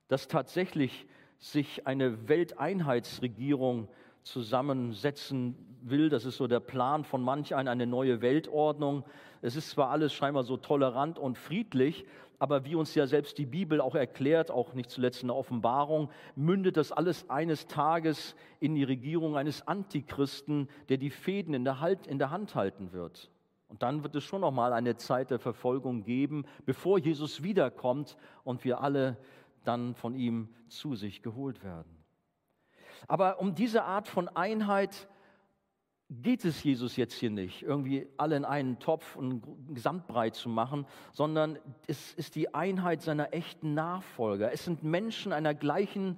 dass 0.10 0.28
tatsächlich 0.28 1.08
sich 1.38 1.88
eine 1.88 2.28
Welteinheitsregierung 2.28 3.88
zusammensetzen 4.24 5.69
will. 5.82 6.10
Das 6.10 6.26
ist 6.26 6.38
so 6.38 6.48
der 6.48 6.60
Plan 6.60 7.04
von 7.04 7.22
manch 7.22 7.56
einem, 7.56 7.70
eine 7.70 7.88
neue 7.88 8.22
Weltordnung. 8.22 9.04
Es 9.42 9.56
ist 9.56 9.70
zwar 9.70 9.90
alles 9.90 10.14
scheinbar 10.14 10.44
so 10.44 10.58
tolerant 10.58 11.20
und 11.20 11.38
friedlich, 11.38 12.06
aber 12.40 12.64
wie 12.64 12.76
uns 12.76 12.96
ja 12.96 13.06
selbst 13.06 13.38
die 13.38 13.46
Bibel 13.46 13.82
auch 13.82 13.96
erklärt, 13.96 14.50
auch 14.50 14.74
nicht 14.74 14.90
zuletzt 14.90 15.22
in 15.22 15.28
der 15.28 15.36
Offenbarung, 15.36 16.10
mündet 16.36 16.78
das 16.78 16.92
alles 16.92 17.30
eines 17.30 17.68
Tages 17.68 18.36
in 18.60 18.76
die 18.76 18.84
Regierung 18.84 19.36
eines 19.36 19.68
Antichristen, 19.68 20.70
der 20.88 20.98
die 20.98 21.10
Fäden 21.10 21.54
in 21.54 21.66
der, 21.66 21.82
halt, 21.82 22.08
in 22.08 22.18
der 22.18 22.32
Hand 22.32 22.56
halten 22.56 22.94
wird. 22.94 23.30
Und 23.68 23.84
dann 23.84 24.04
wird 24.04 24.16
es 24.16 24.24
schon 24.24 24.42
noch 24.42 24.52
mal 24.52 24.74
eine 24.74 24.96
Zeit 24.96 25.32
der 25.32 25.40
Verfolgung 25.40 26.04
geben, 26.04 26.46
bevor 26.66 26.98
Jesus 26.98 27.44
wiederkommt 27.44 28.18
und 28.44 28.64
wir 28.64 28.82
alle 28.82 29.18
dann 29.64 29.94
von 29.94 30.16
ihm 30.16 30.50
zu 30.70 30.96
sich 30.96 31.22
geholt 31.22 31.64
werden. 31.64 32.04
Aber 33.08 33.40
um 33.40 33.54
diese 33.54 33.84
Art 33.84 34.08
von 34.08 34.28
Einheit 34.30 35.08
geht 36.10 36.44
es 36.44 36.64
Jesus 36.64 36.96
jetzt 36.96 37.14
hier 37.14 37.30
nicht, 37.30 37.62
irgendwie 37.62 38.08
alle 38.18 38.36
in 38.36 38.46
einen 38.46 38.80
Topf 38.80 39.16
und 39.16 39.44
Gesamtbreit 39.74 40.36
zu 40.36 40.50
machen, 40.50 40.88
sondern 41.14 41.60
es 41.88 42.14
ist 42.14 42.36
die 42.36 42.54
Einheit 42.54 43.02
seiner 43.02 43.34
echten 43.34 43.76
Nachfolger. 43.76 44.52
Es 44.52 44.66
sind 44.66 44.84
Menschen 44.84 45.32
einer 45.32 45.54
gleichen, 45.54 46.18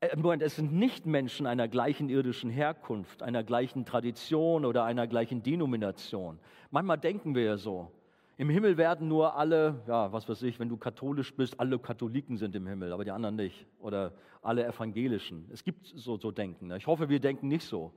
äh, 0.00 0.16
Moment, 0.16 0.42
es 0.42 0.56
sind 0.56 0.72
nicht 0.72 1.06
Menschen 1.06 1.46
einer 1.46 1.68
gleichen 1.68 2.08
irdischen 2.08 2.50
Herkunft, 2.50 3.22
einer 3.22 3.44
gleichen 3.44 3.84
Tradition 3.84 4.64
oder 4.64 4.84
einer 4.84 5.06
gleichen 5.06 5.44
Denomination. 5.44 6.40
Manchmal 6.70 6.98
denken 6.98 7.36
wir 7.36 7.44
ja 7.44 7.56
so. 7.56 7.92
Im 8.36 8.50
Himmel 8.50 8.76
werden 8.78 9.06
nur 9.06 9.36
alle, 9.36 9.82
ja, 9.86 10.12
was 10.12 10.28
weiß 10.28 10.42
ich, 10.42 10.58
wenn 10.58 10.68
du 10.68 10.76
katholisch 10.76 11.36
bist, 11.36 11.60
alle 11.60 11.78
Katholiken 11.78 12.36
sind 12.36 12.56
im 12.56 12.66
Himmel, 12.66 12.92
aber 12.92 13.04
die 13.04 13.12
anderen 13.12 13.36
nicht. 13.36 13.66
Oder 13.78 14.12
alle 14.40 14.66
Evangelischen. 14.66 15.48
Es 15.52 15.62
gibt 15.62 15.86
so, 15.86 16.16
so 16.16 16.32
Denken. 16.32 16.66
Ne? 16.66 16.78
Ich 16.78 16.88
hoffe, 16.88 17.08
wir 17.08 17.20
denken 17.20 17.46
nicht 17.46 17.64
so. 17.64 17.92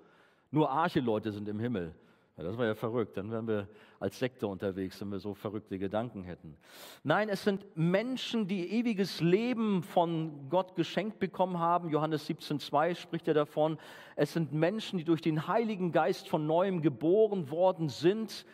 Nur 0.55 0.71
Arche-Leute 0.71 1.33
sind 1.33 1.49
im 1.49 1.59
Himmel. 1.59 1.93
Ja, 2.37 2.45
das 2.45 2.57
war 2.57 2.65
ja 2.65 2.75
verrückt. 2.75 3.17
Dann 3.17 3.29
wären 3.29 3.45
wir 3.45 3.67
als 3.99 4.17
Sekte 4.17 4.47
unterwegs, 4.47 5.01
wenn 5.01 5.09
wir 5.09 5.19
so 5.19 5.33
verrückte 5.33 5.77
Gedanken 5.77 6.23
hätten. 6.23 6.55
Nein, 7.03 7.27
es 7.27 7.43
sind 7.43 7.65
Menschen, 7.75 8.47
die 8.47 8.71
ewiges 8.71 9.19
Leben 9.19 9.83
von 9.83 10.47
Gott 10.47 10.77
geschenkt 10.77 11.19
bekommen 11.19 11.59
haben. 11.59 11.89
Johannes 11.89 12.29
17,2 12.29 12.95
spricht 12.95 13.27
ja 13.27 13.33
davon. 13.33 13.77
Es 14.15 14.31
sind 14.31 14.53
Menschen, 14.53 14.97
die 14.97 15.03
durch 15.03 15.19
den 15.19 15.45
Heiligen 15.45 15.91
Geist 15.91 16.29
von 16.29 16.47
neuem 16.47 16.81
geboren 16.81 17.51
worden 17.51 17.89
sind. 17.89 18.45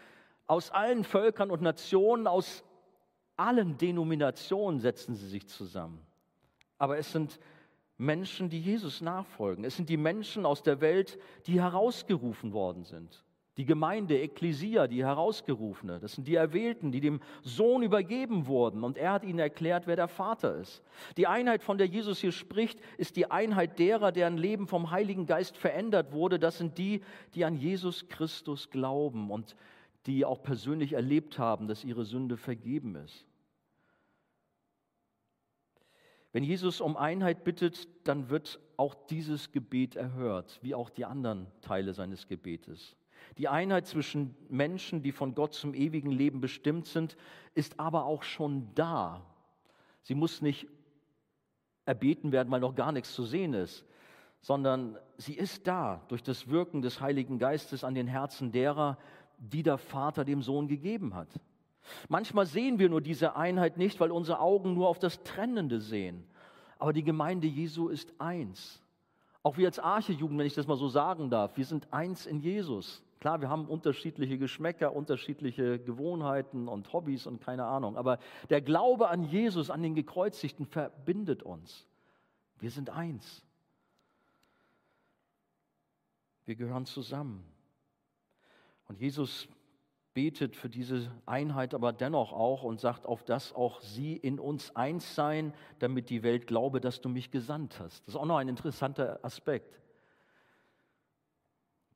Aus 0.48 0.72
allen 0.72 1.04
Völkern 1.04 1.52
und 1.52 1.62
Nationen, 1.62 2.26
aus 2.26 2.64
allen 3.38 3.78
Denominationen 3.78 4.80
setzen 4.80 5.14
sie 5.14 5.28
sich 5.28 5.48
zusammen. 5.48 6.02
Aber 6.80 6.98
es 6.98 7.12
sind 7.12 7.38
Menschen, 7.38 7.61
die 8.50 8.60
Jesus 8.60 9.02
nachfolgen. 9.02 9.64
Es 9.64 9.76
sind 9.76 9.90
die 9.90 9.98
Menschen 9.98 10.46
aus 10.46 10.64
der 10.64 10.82
Welt, 10.82 11.20
die 11.46 11.62
herausgerufen 11.62 12.52
worden 12.52 12.84
sind. 12.84 13.24
Die 13.58 13.66
Gemeinde, 13.66 14.18
Ekklesia, 14.20 14.88
die 14.88 15.04
Herausgerufene, 15.04 16.00
das 16.00 16.14
sind 16.14 16.26
die 16.26 16.36
Erwählten, 16.36 16.92
die 16.92 17.02
dem 17.02 17.20
Sohn 17.44 17.84
übergeben 17.84 18.48
wurden 18.48 18.84
und 18.84 18.98
er 18.98 19.12
hat 19.12 19.26
ihnen 19.26 19.40
erklärt, 19.40 19.88
wer 19.88 19.98
der 19.98 20.08
Vater 20.08 20.56
ist. 20.56 20.82
Die 21.18 21.28
Einheit, 21.28 21.62
von 21.62 21.78
der 21.78 21.88
Jesus 21.88 22.20
hier 22.20 22.32
spricht, 22.32 22.80
ist 22.98 23.18
die 23.18 23.30
Einheit 23.30 23.78
derer, 23.78 24.14
deren 24.14 24.38
Leben 24.38 24.68
vom 24.68 24.90
Heiligen 24.90 25.26
Geist 25.26 25.58
verändert 25.58 26.14
wurde. 26.14 26.40
Das 26.40 26.58
sind 26.58 26.78
die, 26.78 27.02
die 27.36 27.44
an 27.44 27.58
Jesus 27.58 28.08
Christus 28.08 28.70
glauben 28.70 29.30
und 29.30 29.56
die 30.06 30.24
auch 30.24 30.42
persönlich 30.42 30.94
erlebt 30.94 31.38
haben, 31.38 31.68
dass 31.68 31.84
ihre 31.84 32.06
Sünde 32.06 32.38
vergeben 32.38 32.96
ist. 32.96 33.28
Wenn 36.34 36.44
Jesus 36.44 36.80
um 36.80 36.96
Einheit 36.96 37.44
bittet, 37.44 37.88
dann 38.06 38.30
wird 38.30 38.60
auch 38.78 38.96
dieses 39.10 39.52
Gebet 39.52 39.96
erhört, 39.96 40.60
wie 40.62 40.76
auch 40.76 40.90
die 40.90 41.06
anderen 41.06 41.48
Teile 41.62 41.94
seines 41.94 42.28
Gebetes. 42.28 42.96
Die 43.38 43.48
Einheit 43.48 43.88
zwischen 43.88 44.36
Menschen, 44.50 45.04
die 45.04 45.12
von 45.12 45.36
Gott 45.36 45.54
zum 45.54 45.74
ewigen 45.74 46.12
Leben 46.12 46.42
bestimmt 46.42 46.88
sind, 46.88 47.18
ist 47.54 47.80
aber 47.80 48.06
auch 48.06 48.24
schon 48.24 48.74
da. 48.76 49.26
Sie 50.04 50.16
muss 50.16 50.42
nicht 50.42 50.68
erbeten 51.86 52.32
werden, 52.32 52.52
weil 52.52 52.62
noch 52.62 52.76
gar 52.76 52.92
nichts 52.92 53.14
zu 53.14 53.24
sehen 53.24 53.54
ist, 53.54 53.86
sondern 54.40 54.98
sie 55.18 55.34
ist 55.34 55.68
da 55.68 56.02
durch 56.08 56.24
das 56.24 56.48
Wirken 56.50 56.82
des 56.82 57.02
Heiligen 57.02 57.40
Geistes 57.40 57.84
an 57.84 57.94
den 57.94 58.08
Herzen 58.08 58.52
derer, 58.52 58.98
die 59.38 59.64
der 59.64 59.78
Vater 59.78 60.26
dem 60.26 60.42
Sohn 60.42 60.68
gegeben 60.68 61.14
hat. 61.14 61.30
Manchmal 62.10 62.46
sehen 62.46 62.80
wir 62.80 62.90
nur 62.90 63.02
diese 63.02 63.36
Einheit 63.36 63.78
nicht, 63.78 64.00
weil 64.00 64.12
unsere 64.12 64.40
Augen 64.40 64.74
nur 64.74 64.88
auf 64.88 65.00
das 65.00 65.24
Trennende 65.24 65.82
sehen. 65.82 66.24
Aber 66.80 66.94
die 66.94 67.04
Gemeinde 67.04 67.48
Jesu 67.48 67.90
ist 67.90 68.14
eins. 68.20 68.82
Auch 69.44 69.58
wir 69.58 69.68
als 69.68 69.80
Archejugend, 69.80 70.38
wenn 70.40 70.46
ich 70.46 70.54
das 70.54 70.68
mal 70.68 70.78
so 70.78 70.88
sagen 70.88 71.30
darf, 71.30 71.58
wir 71.58 71.66
sind 71.66 71.92
eins 71.92 72.26
in 72.26 72.40
Jesus. 72.40 73.04
Klar, 73.20 73.42
wir 73.42 73.50
haben 73.50 73.68
unterschiedliche 73.68 74.38
Geschmäcker, 74.38 74.96
unterschiedliche 74.96 75.80
Gewohnheiten 75.80 76.68
und 76.68 76.92
Hobbys 76.92 77.28
und 77.28 77.40
keine 77.40 77.66
Ahnung. 77.66 77.98
Aber 77.98 78.18
der 78.50 78.62
Glaube 78.62 79.10
an 79.10 79.24
Jesus, 79.24 79.70
an 79.70 79.84
den 79.84 79.94
Gekreuzigten 79.94 80.66
verbindet 80.66 81.44
uns. 81.44 81.88
Wir 82.60 82.72
sind 82.72 82.90
eins. 82.90 83.44
Wir 86.46 86.56
gehören 86.56 86.86
zusammen. 86.86 87.44
Und 88.88 89.00
Jesus 89.00 89.48
betet 90.14 90.56
für 90.56 90.70
diese 90.70 91.12
Einheit 91.26 91.74
aber 91.74 91.94
dennoch 91.94 92.34
auch 92.34 92.64
und 92.64 92.80
sagt, 92.80 93.06
auf 93.06 93.24
dass 93.24 93.54
auch 93.54 93.82
sie 93.82 94.16
in 94.16 94.40
uns 94.40 94.76
eins 94.76 95.16
seien, 95.16 95.54
damit 95.80 96.10
die 96.10 96.24
Welt 96.24 96.48
glaube, 96.48 96.82
dass 96.82 97.02
du 97.02 97.10
mich 97.10 97.32
gesandt 97.32 97.80
hast. 97.80 98.06
Das 98.08 98.16
ist 98.16 98.20
auch 98.20 98.26
noch 98.26 98.38
ein 98.38 98.48
interessanter 98.48 99.20
Aspekt. 99.24 99.81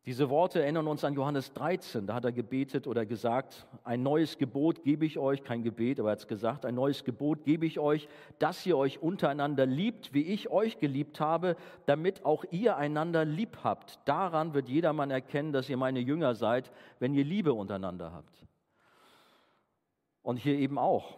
Diese 0.06 0.30
Worte 0.30 0.62
erinnern 0.62 0.86
uns 0.86 1.04
an 1.04 1.16
Johannes 1.16 1.52
13. 1.54 2.06
Da 2.06 2.14
hat 2.14 2.26
er 2.26 2.32
gebetet 2.32 2.86
oder 2.86 3.08
gesagt, 3.08 3.66
ein 3.84 4.04
neues 4.04 4.38
Gebot 4.38 4.84
gebe 4.84 5.04
ich 5.04 5.18
euch, 5.18 5.44
kein 5.44 5.64
Gebet, 5.64 6.00
aber 6.00 6.10
er 6.10 6.12
hat 6.12 6.20
es 6.20 6.28
gesagt, 6.28 6.64
ein 6.64 6.76
neues 6.76 7.04
Gebot 7.04 7.44
gebe 7.44 7.66
ich 7.66 7.80
euch, 7.80 8.08
dass 8.38 8.64
ihr 8.68 8.78
euch 8.78 9.02
untereinander 9.02 9.66
liebt, 9.66 10.14
wie 10.14 10.22
ich 10.22 10.52
euch 10.52 10.78
geliebt 10.78 11.20
habe, 11.20 11.56
damit 11.88 12.24
auch 12.24 12.46
ihr 12.52 12.78
einander 12.78 13.26
lieb 13.26 13.58
habt. 13.64 14.00
Daran 14.06 14.54
wird 14.54 14.70
jedermann 14.70 15.10
erkennen, 15.10 15.54
dass 15.54 15.70
ihr 15.70 15.78
meine 15.78 16.02
Jünger 16.02 16.36
seid, 16.36 16.72
wenn 17.00 17.16
ihr 17.16 17.24
Liebe 17.24 17.54
untereinander 17.54 18.14
habt. 18.14 18.46
Und 20.22 20.38
hier 20.38 20.56
eben 20.56 20.78
auch, 20.78 21.18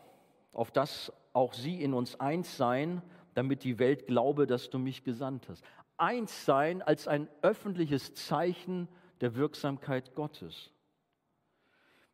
auf 0.53 0.71
das 0.71 1.11
auch 1.33 1.53
sie 1.53 1.83
in 1.83 1.93
uns 1.93 2.17
eins 2.21 2.55
seien, 2.55 3.01
damit 3.37 3.63
die 3.63 3.77
Welt 3.77 4.07
glaube, 4.07 4.47
dass 4.47 4.71
du 4.71 4.79
mich 4.79 5.03
gesandt 5.03 5.47
hast. 5.47 5.63
Einssein 5.97 6.81
als 6.81 7.07
ein 7.07 7.27
öffentliches 7.41 8.13
Zeichen 8.13 8.87
der 9.21 9.35
Wirksamkeit 9.35 10.15
Gottes. 10.15 10.71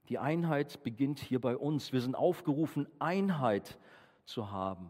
Die 0.09 0.19
Einheit 0.19 0.84
beginnt 0.84 1.19
hier 1.19 1.39
bei 1.39 1.55
uns. 1.55 1.93
Wir 1.93 2.01
sind 2.01 2.15
aufgerufen, 2.15 2.88
Einheit 2.99 3.77
zu 4.25 4.51
haben. 4.51 4.89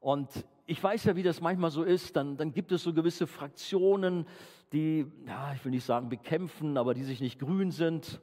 Und 0.00 0.28
ich 0.66 0.82
weiß 0.82 1.04
ja, 1.04 1.16
wie 1.16 1.22
das 1.22 1.40
manchmal 1.40 1.70
so 1.70 1.82
ist. 1.82 2.16
Dann, 2.16 2.36
dann 2.36 2.52
gibt 2.52 2.72
es 2.72 2.82
so 2.82 2.92
gewisse 2.92 3.26
Fraktionen, 3.26 4.26
die, 4.72 5.06
ja, 5.26 5.52
ich 5.54 5.64
will 5.64 5.70
nicht 5.70 5.84
sagen 5.84 6.08
bekämpfen, 6.08 6.76
aber 6.76 6.94
die 6.94 7.04
sich 7.04 7.20
nicht 7.20 7.38
grün 7.38 7.70
sind. 7.70 8.20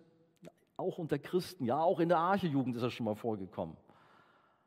Auch 0.78 0.98
unter 0.98 1.20
Christen, 1.20 1.66
ja, 1.66 1.80
auch 1.82 2.00
in 2.00 2.10
der 2.10 2.20
Archejugend 2.20 2.76
ist 2.76 2.82
das 2.82 2.94
schon 2.94 3.06
mal 3.06 3.16
vorgekommen. 3.16 3.76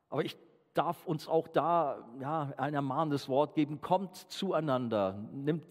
Aber 0.08 0.24
ich 0.24 0.36
darf 0.74 1.06
uns 1.06 1.28
auch 1.28 1.48
da 1.48 1.98
ja, 2.20 2.52
ein 2.56 2.74
ermahnendes 2.74 3.28
Wort 3.28 3.54
geben. 3.54 3.80
Kommt 3.80 4.16
zueinander, 4.16 5.18
nimmt 5.32 5.64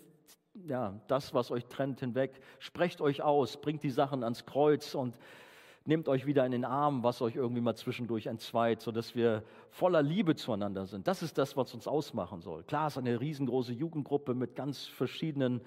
ja, 0.68 0.99
das, 1.08 1.34
was 1.34 1.52
euch 1.52 1.66
trennt, 1.68 2.02
hinweg, 2.02 2.41
sprecht 2.60 3.02
euch 3.02 3.22
aus, 3.22 3.58
bringt 3.58 3.84
die 3.84 3.89
Sachen 3.89 4.24
ans 4.24 4.45
Kreuz 4.45 4.95
und 4.95 5.18
nehmt 5.86 6.08
euch 6.08 6.26
wieder 6.26 6.45
in 6.45 6.52
den 6.52 6.66
Arm, 6.66 7.04
was 7.04 7.22
euch 7.22 7.36
irgendwie 7.36 7.62
mal 7.62 7.76
zwischendurch 7.76 8.28
entzweit, 8.28 8.82
sodass 8.82 9.16
wir 9.16 9.43
voller 9.70 10.02
Liebe 10.02 10.36
zueinander 10.36 10.86
sind. 10.86 11.08
Das 11.08 11.24
ist 11.24 11.38
das, 11.38 11.58
was 11.58 11.74
uns 11.74 11.88
ausmachen 11.88 12.41
soll. 12.41 12.64
Klar, 12.64 12.88
es 12.88 12.93
ist 12.93 12.97
eine 12.99 13.20
riesengroße 13.20 13.74
Jugendgruppe 13.74 14.36
mit 14.36 14.56
ganz 14.56 14.86
verschiedenen 14.86 15.62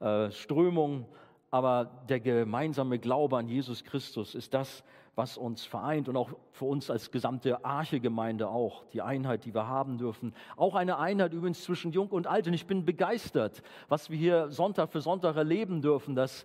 äh, 0.00 0.30
Strömungen, 0.30 1.06
aber 1.50 1.84
der 2.08 2.20
gemeinsame 2.20 2.98
Glaube 2.98 3.38
an 3.38 3.48
Jesus 3.48 3.84
Christus 3.84 4.34
ist 4.34 4.52
das, 4.52 4.84
was 5.16 5.36
uns 5.36 5.64
vereint 5.64 6.08
und 6.08 6.16
auch 6.16 6.30
für 6.50 6.64
uns 6.64 6.90
als 6.90 7.10
gesamte 7.10 7.64
Arche-Gemeinde 7.64 8.48
auch, 8.48 8.84
die 8.92 9.02
Einheit, 9.02 9.44
die 9.44 9.54
wir 9.54 9.68
haben 9.68 9.98
dürfen. 9.98 10.34
Auch 10.56 10.74
eine 10.74 10.98
Einheit 10.98 11.32
übrigens 11.32 11.62
zwischen 11.62 11.92
Jung 11.92 12.08
und 12.08 12.26
Alt. 12.26 12.46
Und 12.46 12.54
ich 12.54 12.66
bin 12.66 12.84
begeistert, 12.84 13.62
was 13.88 14.10
wir 14.10 14.18
hier 14.18 14.50
Sonntag 14.50 14.90
für 14.90 15.00
Sonntag 15.00 15.36
erleben 15.36 15.82
dürfen, 15.82 16.14
dass 16.14 16.44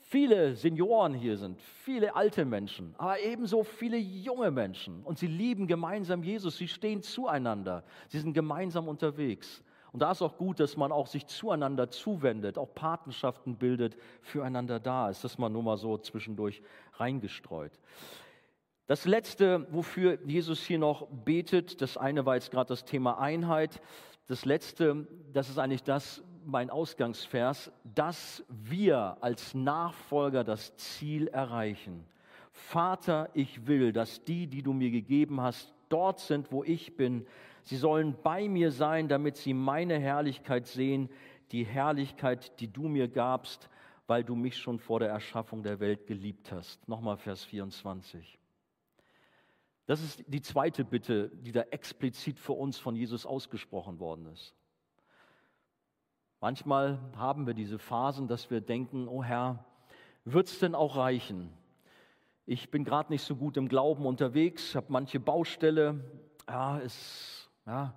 viele 0.00 0.54
Senioren 0.54 1.12
hier 1.12 1.36
sind, 1.36 1.60
viele 1.60 2.16
alte 2.16 2.44
Menschen, 2.44 2.94
aber 2.98 3.20
ebenso 3.20 3.62
viele 3.62 3.98
junge 3.98 4.50
Menschen. 4.50 5.02
Und 5.02 5.18
sie 5.18 5.26
lieben 5.26 5.66
gemeinsam 5.66 6.22
Jesus, 6.22 6.56
sie 6.56 6.68
stehen 6.68 7.02
zueinander, 7.02 7.84
sie 8.08 8.18
sind 8.18 8.32
gemeinsam 8.32 8.88
unterwegs. 8.88 9.62
Und 9.92 10.00
da 10.00 10.10
ist 10.10 10.22
auch 10.22 10.36
gut, 10.36 10.60
dass 10.60 10.76
man 10.76 10.92
auch 10.92 11.06
sich 11.06 11.26
zueinander 11.26 11.90
zuwendet, 11.90 12.58
auch 12.58 12.74
Patenschaften 12.74 13.56
bildet, 13.56 13.96
füreinander 14.20 14.80
da 14.80 15.08
ist. 15.08 15.24
Das 15.24 15.38
mal 15.38 15.48
nur 15.48 15.62
mal 15.62 15.76
so 15.76 15.96
zwischendurch 15.98 16.62
reingestreut. 16.94 17.72
Das 18.86 19.04
letzte, 19.04 19.66
wofür 19.70 20.18
Jesus 20.24 20.64
hier 20.64 20.78
noch 20.78 21.06
betet, 21.08 21.82
das 21.82 21.96
eine 21.96 22.24
war 22.24 22.36
jetzt 22.36 22.50
gerade 22.50 22.68
das 22.68 22.84
Thema 22.84 23.18
Einheit. 23.18 23.80
Das 24.26 24.44
letzte, 24.44 25.06
das 25.32 25.48
ist 25.48 25.58
eigentlich 25.58 25.82
das, 25.82 26.22
mein 26.44 26.70
Ausgangsvers, 26.70 27.70
dass 27.84 28.44
wir 28.48 29.18
als 29.20 29.54
Nachfolger 29.54 30.44
das 30.44 30.74
Ziel 30.76 31.28
erreichen. 31.28 32.04
Vater, 32.50 33.28
ich 33.34 33.66
will, 33.66 33.92
dass 33.92 34.24
die, 34.24 34.46
die 34.46 34.62
du 34.62 34.72
mir 34.72 34.90
gegeben 34.90 35.40
hast, 35.42 35.72
dort 35.90 36.20
sind, 36.20 36.50
wo 36.50 36.64
ich 36.64 36.96
bin, 36.96 37.26
Sie 37.68 37.76
sollen 37.76 38.16
bei 38.22 38.48
mir 38.48 38.70
sein, 38.70 39.08
damit 39.08 39.36
sie 39.36 39.52
meine 39.52 39.98
Herrlichkeit 39.98 40.66
sehen, 40.66 41.10
die 41.52 41.66
Herrlichkeit, 41.66 42.58
die 42.60 42.72
du 42.72 42.88
mir 42.88 43.08
gabst, 43.08 43.68
weil 44.06 44.24
du 44.24 44.34
mich 44.34 44.56
schon 44.56 44.78
vor 44.78 45.00
der 45.00 45.10
Erschaffung 45.10 45.62
der 45.62 45.78
Welt 45.78 46.06
geliebt 46.06 46.50
hast. 46.50 46.88
Nochmal 46.88 47.18
Vers 47.18 47.44
24. 47.44 48.38
Das 49.84 50.02
ist 50.02 50.24
die 50.28 50.40
zweite 50.40 50.82
Bitte, 50.82 51.28
die 51.28 51.52
da 51.52 51.60
explizit 51.60 52.40
für 52.40 52.54
uns 52.54 52.78
von 52.78 52.96
Jesus 52.96 53.26
ausgesprochen 53.26 54.00
worden 54.00 54.24
ist. 54.32 54.54
Manchmal 56.40 56.98
haben 57.16 57.46
wir 57.46 57.52
diese 57.52 57.78
Phasen, 57.78 58.28
dass 58.28 58.50
wir 58.50 58.62
denken, 58.62 59.08
oh 59.08 59.22
Herr, 59.22 59.66
wird 60.24 60.46
es 60.46 60.58
denn 60.58 60.74
auch 60.74 60.96
reichen? 60.96 61.52
Ich 62.46 62.70
bin 62.70 62.84
gerade 62.84 63.12
nicht 63.12 63.24
so 63.24 63.36
gut 63.36 63.58
im 63.58 63.68
Glauben 63.68 64.06
unterwegs, 64.06 64.74
habe 64.74 64.86
manche 64.88 65.20
Baustelle, 65.20 66.02
ja, 66.48 66.80
es 66.80 67.37
ja, 67.68 67.94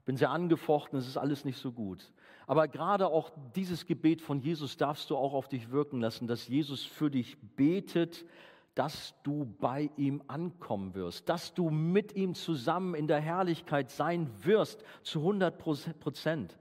ich 0.00 0.04
bin 0.04 0.16
sehr 0.16 0.30
angefochten, 0.30 0.98
es 0.98 1.06
ist 1.06 1.16
alles 1.16 1.44
nicht 1.44 1.58
so 1.58 1.70
gut. 1.70 2.12
Aber 2.48 2.66
gerade 2.66 3.06
auch 3.06 3.30
dieses 3.54 3.86
Gebet 3.86 4.20
von 4.20 4.40
Jesus 4.40 4.76
darfst 4.76 5.08
du 5.10 5.16
auch 5.16 5.32
auf 5.32 5.48
dich 5.48 5.70
wirken 5.70 6.00
lassen, 6.00 6.26
dass 6.26 6.48
Jesus 6.48 6.84
für 6.84 7.08
dich 7.08 7.38
betet, 7.54 8.26
dass 8.74 9.14
du 9.22 9.44
bei 9.60 9.90
ihm 9.96 10.22
ankommen 10.26 10.94
wirst, 10.94 11.28
dass 11.28 11.54
du 11.54 11.70
mit 11.70 12.16
ihm 12.16 12.34
zusammen 12.34 12.94
in 12.94 13.06
der 13.06 13.20
Herrlichkeit 13.20 13.90
sein 13.90 14.28
wirst 14.44 14.82
zu 15.02 15.20
100 15.20 15.56
Prozent. 16.00 16.58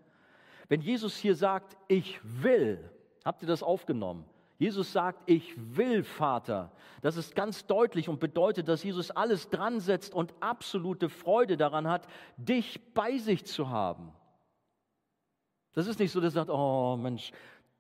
Wenn 0.68 0.82
Jesus 0.82 1.18
hier 1.18 1.36
sagt, 1.36 1.76
ich 1.88 2.20
will, 2.24 2.92
habt 3.26 3.42
ihr 3.42 3.48
das 3.48 3.64
aufgenommen? 3.64 4.26
Jesus 4.62 4.92
sagt, 4.92 5.24
ich 5.26 5.56
will, 5.76 6.04
Vater. 6.04 6.72
Das 7.02 7.18
ist 7.18 7.34
ganz 7.34 7.66
deutlich 7.66 8.10
und 8.10 8.20
bedeutet, 8.20 8.68
dass 8.68 8.84
Jesus 8.84 9.10
alles 9.10 9.50
dran 9.50 9.80
setzt 9.80 10.14
und 10.14 10.36
absolute 10.40 11.10
Freude 11.10 11.58
daran 11.58 11.88
hat, 11.88 12.08
dich 12.38 12.80
bei 12.94 13.18
sich 13.18 13.44
zu 13.44 13.70
haben. 13.70 14.12
Das 15.74 15.88
ist 15.88 15.98
nicht 15.98 16.12
so, 16.12 16.22
dass 16.22 16.36
er 16.36 16.46
sagt, 16.46 16.52
oh 16.52 16.96
Mensch, 16.96 17.32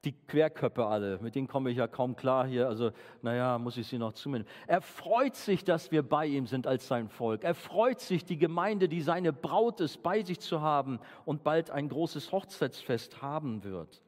die 0.05 0.13
Querköpfe 0.25 0.87
alle, 0.87 1.19
mit 1.19 1.35
denen 1.35 1.47
komme 1.47 1.69
ich 1.69 1.77
ja 1.77 1.87
kaum 1.87 2.15
klar 2.15 2.47
hier, 2.47 2.67
also 2.67 2.89
naja, 3.21 3.59
muss 3.59 3.77
ich 3.77 3.85
sie 3.85 3.99
noch 3.99 4.13
zunehmen. 4.13 4.47
Er 4.65 4.81
freut 4.81 5.35
sich, 5.35 5.63
dass 5.63 5.91
wir 5.91 6.01
bei 6.01 6.25
ihm 6.25 6.47
sind 6.47 6.65
als 6.65 6.87
sein 6.87 7.09
Volk. 7.09 7.43
Er 7.43 7.53
freut 7.53 7.99
sich, 7.99 8.25
die 8.25 8.37
Gemeinde, 8.37 8.89
die 8.89 9.01
seine 9.01 9.33
Braut 9.33 9.81
ist, 9.81 10.01
bei 10.01 10.23
sich 10.23 10.39
zu 10.39 10.61
haben 10.61 10.99
und 11.25 11.43
bald 11.43 11.69
ein 11.69 11.89
großes 11.89 12.31
Hochzeitsfest 12.31 13.21
haben 13.21 13.63
wird. 13.63 14.01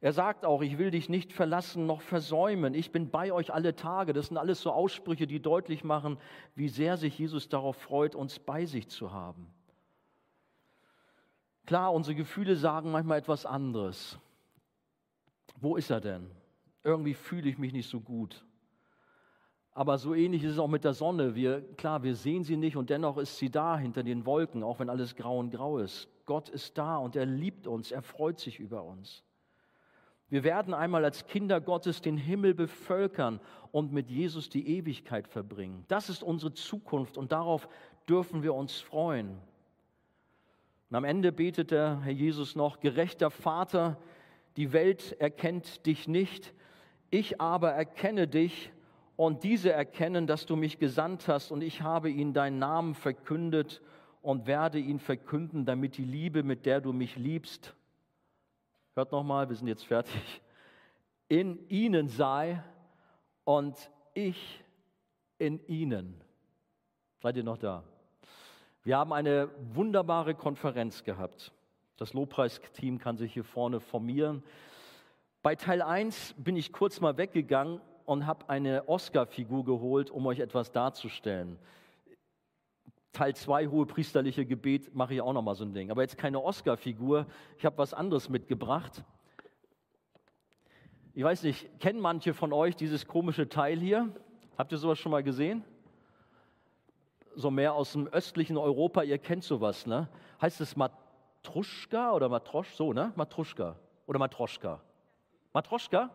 Er 0.00 0.12
sagt 0.12 0.44
auch, 0.44 0.62
ich 0.62 0.78
will 0.78 0.92
dich 0.92 1.08
nicht 1.08 1.32
verlassen 1.32 1.86
noch 1.86 2.02
versäumen. 2.02 2.74
Ich 2.74 2.92
bin 2.92 3.10
bei 3.10 3.32
euch 3.32 3.52
alle 3.52 3.74
Tage. 3.74 4.12
Das 4.12 4.28
sind 4.28 4.36
alles 4.36 4.60
so 4.60 4.70
Aussprüche, 4.70 5.26
die 5.26 5.40
deutlich 5.40 5.82
machen, 5.82 6.18
wie 6.54 6.68
sehr 6.68 6.96
sich 6.96 7.18
Jesus 7.18 7.48
darauf 7.48 7.76
freut, 7.76 8.14
uns 8.14 8.38
bei 8.38 8.64
sich 8.64 8.88
zu 8.88 9.12
haben. 9.12 9.52
Klar, 11.66 11.92
unsere 11.92 12.14
Gefühle 12.14 12.54
sagen 12.54 12.92
manchmal 12.92 13.18
etwas 13.18 13.44
anderes. 13.44 14.18
Wo 15.60 15.76
ist 15.76 15.90
er 15.90 16.00
denn? 16.00 16.30
Irgendwie 16.84 17.14
fühle 17.14 17.48
ich 17.50 17.58
mich 17.58 17.72
nicht 17.72 17.90
so 17.90 18.00
gut. 18.00 18.44
Aber 19.72 19.98
so 19.98 20.14
ähnlich 20.14 20.44
ist 20.44 20.52
es 20.52 20.58
auch 20.58 20.68
mit 20.68 20.84
der 20.84 20.94
Sonne. 20.94 21.34
Wir, 21.34 21.60
klar, 21.76 22.04
wir 22.04 22.14
sehen 22.14 22.44
sie 22.44 22.56
nicht 22.56 22.76
und 22.76 22.88
dennoch 22.88 23.16
ist 23.18 23.36
sie 23.38 23.50
da 23.50 23.76
hinter 23.76 24.04
den 24.04 24.26
Wolken, 24.26 24.62
auch 24.62 24.78
wenn 24.78 24.90
alles 24.90 25.16
grau 25.16 25.38
und 25.38 25.50
grau 25.50 25.78
ist. 25.78 26.08
Gott 26.24 26.48
ist 26.48 26.78
da 26.78 26.96
und 26.96 27.16
er 27.16 27.26
liebt 27.26 27.66
uns, 27.66 27.90
er 27.90 28.02
freut 28.02 28.38
sich 28.38 28.60
über 28.60 28.84
uns. 28.84 29.24
Wir 30.30 30.44
werden 30.44 30.74
einmal 30.74 31.04
als 31.04 31.26
Kinder 31.26 31.60
Gottes 31.60 32.02
den 32.02 32.18
Himmel 32.18 32.54
bevölkern 32.54 33.40
und 33.72 33.92
mit 33.92 34.10
Jesus 34.10 34.50
die 34.50 34.76
Ewigkeit 34.76 35.26
verbringen. 35.26 35.84
Das 35.88 36.10
ist 36.10 36.22
unsere 36.22 36.52
Zukunft 36.52 37.16
und 37.16 37.32
darauf 37.32 37.68
dürfen 38.08 38.42
wir 38.42 38.54
uns 38.54 38.78
freuen. 38.78 39.38
Und 40.90 40.96
am 40.96 41.04
Ende 41.04 41.32
betet 41.32 41.70
der 41.70 42.00
Herr 42.02 42.12
Jesus 42.12 42.56
noch, 42.56 42.80
gerechter 42.80 43.30
Vater, 43.30 43.98
die 44.56 44.72
Welt 44.72 45.12
erkennt 45.18 45.86
dich 45.86 46.08
nicht, 46.08 46.52
ich 47.10 47.40
aber 47.40 47.70
erkenne 47.72 48.26
dich 48.26 48.70
und 49.16 49.44
diese 49.44 49.72
erkennen, 49.72 50.26
dass 50.26 50.46
du 50.46 50.56
mich 50.56 50.78
gesandt 50.78 51.26
hast 51.26 51.50
und 51.50 51.62
ich 51.62 51.82
habe 51.82 52.10
ihnen 52.10 52.34
deinen 52.34 52.58
Namen 52.58 52.94
verkündet 52.94 53.82
und 54.20 54.46
werde 54.46 54.78
ihn 54.78 54.98
verkünden, 54.98 55.64
damit 55.64 55.96
die 55.96 56.04
Liebe, 56.04 56.42
mit 56.42 56.66
der 56.66 56.80
du 56.80 56.92
mich 56.92 57.16
liebst, 57.16 57.74
hört 58.98 59.12
nochmal, 59.12 59.48
wir 59.48 59.54
sind 59.54 59.68
jetzt 59.68 59.86
fertig, 59.86 60.42
in 61.28 61.68
ihnen 61.68 62.08
sei 62.08 62.60
und 63.44 63.76
ich 64.12 64.64
in 65.38 65.64
ihnen. 65.68 66.20
Seid 67.22 67.36
ihr 67.36 67.44
noch 67.44 67.58
da? 67.58 67.84
Wir 68.82 68.98
haben 68.98 69.12
eine 69.12 69.50
wunderbare 69.72 70.34
Konferenz 70.34 71.04
gehabt. 71.04 71.52
Das 71.96 72.12
Lobpreisteam 72.12 72.98
kann 72.98 73.16
sich 73.16 73.32
hier 73.32 73.44
vorne 73.44 73.78
formieren. 73.78 74.42
Bei 75.42 75.54
Teil 75.54 75.80
1 75.80 76.34
bin 76.36 76.56
ich 76.56 76.72
kurz 76.72 77.00
mal 77.00 77.16
weggegangen 77.16 77.80
und 78.04 78.26
habe 78.26 78.48
eine 78.48 78.88
Oscar-Figur 78.88 79.64
geholt, 79.64 80.10
um 80.10 80.26
euch 80.26 80.40
etwas 80.40 80.72
darzustellen. 80.72 81.60
Teil 83.18 83.34
2, 83.34 83.66
hohe 83.66 83.84
priesterliche 83.84 84.46
Gebet, 84.46 84.94
mache 84.94 85.14
ich 85.14 85.20
auch 85.20 85.32
nochmal 85.32 85.56
so 85.56 85.64
ein 85.64 85.74
Ding. 85.74 85.90
Aber 85.90 86.02
jetzt 86.02 86.16
keine 86.16 86.40
Oscar-Figur. 86.40 87.26
Ich 87.56 87.64
habe 87.64 87.76
was 87.76 87.92
anderes 87.92 88.28
mitgebracht. 88.28 89.02
Ich 91.14 91.24
weiß 91.24 91.42
nicht, 91.42 91.80
kennen 91.80 91.98
manche 91.98 92.32
von 92.32 92.52
euch 92.52 92.76
dieses 92.76 93.08
komische 93.08 93.48
Teil 93.48 93.80
hier? 93.80 94.08
Habt 94.56 94.70
ihr 94.70 94.78
sowas 94.78 95.00
schon 95.00 95.10
mal 95.10 95.24
gesehen? 95.24 95.64
So 97.34 97.50
mehr 97.50 97.74
aus 97.74 97.90
dem 97.90 98.06
östlichen 98.06 98.56
Europa, 98.56 99.02
ihr 99.02 99.18
kennt 99.18 99.42
sowas, 99.42 99.84
ne? 99.84 100.08
Heißt 100.40 100.60
es 100.60 100.76
Matruschka 100.76 102.12
oder 102.12 102.28
Matrosch? 102.28 102.72
So, 102.74 102.92
ne? 102.92 103.12
Matruschka 103.16 103.74
oder 104.06 104.20
Matroschka. 104.20 104.80
Matroschka? 105.52 106.10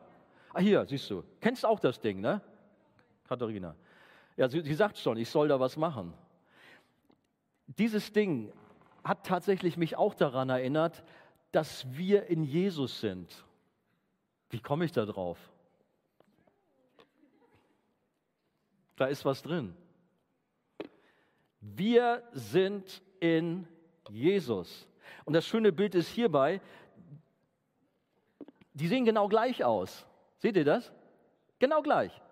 Ah, 0.54 0.62
hier, 0.62 0.86
siehst 0.86 1.10
du. 1.10 1.26
Kennst 1.42 1.66
auch 1.66 1.82
das 1.82 2.00
Ding, 2.00 2.22
ne? 2.22 2.40
Katharina. 3.28 3.76
Ja, 4.38 4.48
sie, 4.48 4.62
sie 4.62 4.74
sagt 4.74 4.98
schon, 4.98 5.18
ich 5.18 5.30
soll 5.30 5.50
da 5.50 5.60
was 5.60 5.76
machen. 5.76 6.14
Dieses 7.68 8.12
Ding 8.12 8.52
hat 9.04 9.26
tatsächlich 9.26 9.78
mich 9.78 9.96
auch 9.96 10.14
daran 10.14 10.50
erinnert, 10.50 11.04
dass 11.52 11.86
wir 11.96 12.28
in 12.28 12.44
Jesus 12.44 13.00
sind. 13.00 13.46
Wie 14.50 14.60
komme 14.60 14.86
ich 14.86 14.92
da 14.92 15.06
drauf? 15.06 15.38
Da 18.96 19.08
ist 19.08 19.26
was 19.26 19.42
drin. 19.42 19.76
Wir 21.60 22.24
sind 22.34 23.02
in 23.20 23.68
Jesus. 24.10 24.88
Und 25.26 25.34
das 25.34 25.46
schöne 25.46 25.72
Bild 25.72 25.96
ist 25.96 26.10
hierbei, 26.10 26.62
die 28.74 28.88
sehen 28.88 29.06
genau 29.06 29.28
gleich 29.28 29.64
aus. 29.64 30.06
Seht 30.40 30.58
ihr 30.58 30.66
das? 30.66 30.92
Genau 31.60 31.82
gleich. 31.82 32.23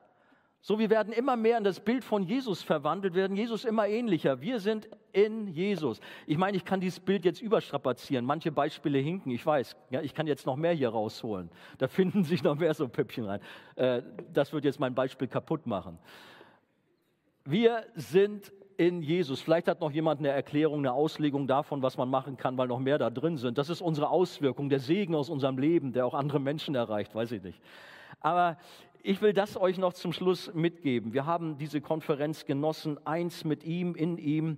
So, 0.64 0.78
wir 0.78 0.92
werden 0.92 1.12
immer 1.12 1.36
mehr 1.36 1.58
in 1.58 1.64
das 1.64 1.80
Bild 1.80 2.04
von 2.04 2.22
Jesus 2.22 2.62
verwandelt, 2.62 3.16
werden 3.16 3.36
Jesus 3.36 3.66
immer 3.66 3.88
ähnlicher. 3.88 4.42
Wir 4.42 4.60
sind 4.60 4.88
in 5.12 5.48
Jesus. 5.48 6.00
Ich 6.28 6.38
meine, 6.38 6.56
ich 6.56 6.64
kann 6.64 6.80
dieses 6.80 7.00
Bild 7.00 7.26
jetzt 7.26 7.42
überstrapazieren. 7.42 8.26
Manche 8.26 8.52
Beispiele 8.52 9.00
hinken, 9.00 9.32
ich 9.32 9.44
weiß. 9.44 9.76
Ja, 9.90 10.02
ich 10.02 10.14
kann 10.14 10.28
jetzt 10.28 10.46
noch 10.46 10.56
mehr 10.56 10.74
hier 10.74 10.90
rausholen. 10.90 11.50
Da 11.80 11.88
finden 11.88 12.24
sich 12.24 12.44
noch 12.44 12.60
mehr 12.60 12.76
so 12.76 12.88
Püppchen 12.88 13.26
rein. 13.26 13.40
Äh, 13.76 14.04
das 14.32 14.54
wird 14.54 14.64
jetzt 14.64 14.80
mein 14.80 14.94
Beispiel 14.94 15.28
kaputt 15.28 15.66
machen. 15.66 15.98
Wir 17.44 17.84
sind 17.96 18.54
in 18.78 19.02
Jesus. 19.02 19.42
Vielleicht 19.42 19.68
hat 19.68 19.82
noch 19.82 19.92
jemand 19.92 20.20
eine 20.20 20.30
Erklärung, 20.30 20.80
eine 20.80 20.94
Auslegung 20.94 21.48
davon, 21.48 21.82
was 21.82 21.98
man 21.98 22.10
machen 22.10 22.38
kann, 22.38 22.56
weil 22.60 22.68
noch 22.68 22.80
mehr 22.80 23.00
da 23.00 23.10
drin 23.10 23.38
sind. 23.38 23.58
Das 23.58 23.70
ist 23.70 23.82
unsere 23.82 24.10
Auswirkung, 24.10 24.70
der 24.70 24.80
Segen 24.80 25.16
aus 25.16 25.30
unserem 25.30 25.58
Leben, 25.58 25.92
der 25.92 26.06
auch 26.06 26.14
andere 26.14 26.40
Menschen 26.40 26.76
erreicht, 26.76 27.16
weiß 27.16 27.32
ich 27.32 27.42
nicht. 27.42 27.60
Aber 28.20 28.58
ich 29.04 29.22
will 29.22 29.34
das 29.34 29.58
euch 29.58 29.78
noch 29.78 29.94
zum 29.94 30.14
Schluss 30.14 30.54
mitgeben. 30.54 31.14
Wir 31.14 31.26
haben 31.26 31.58
diese 31.58 31.82
Konferenz 31.82 32.46
genossen, 32.46 33.00
eins 33.06 33.44
mit 33.44 33.64
ihm, 33.64 33.96
in 33.96 34.18
ihm. 34.18 34.58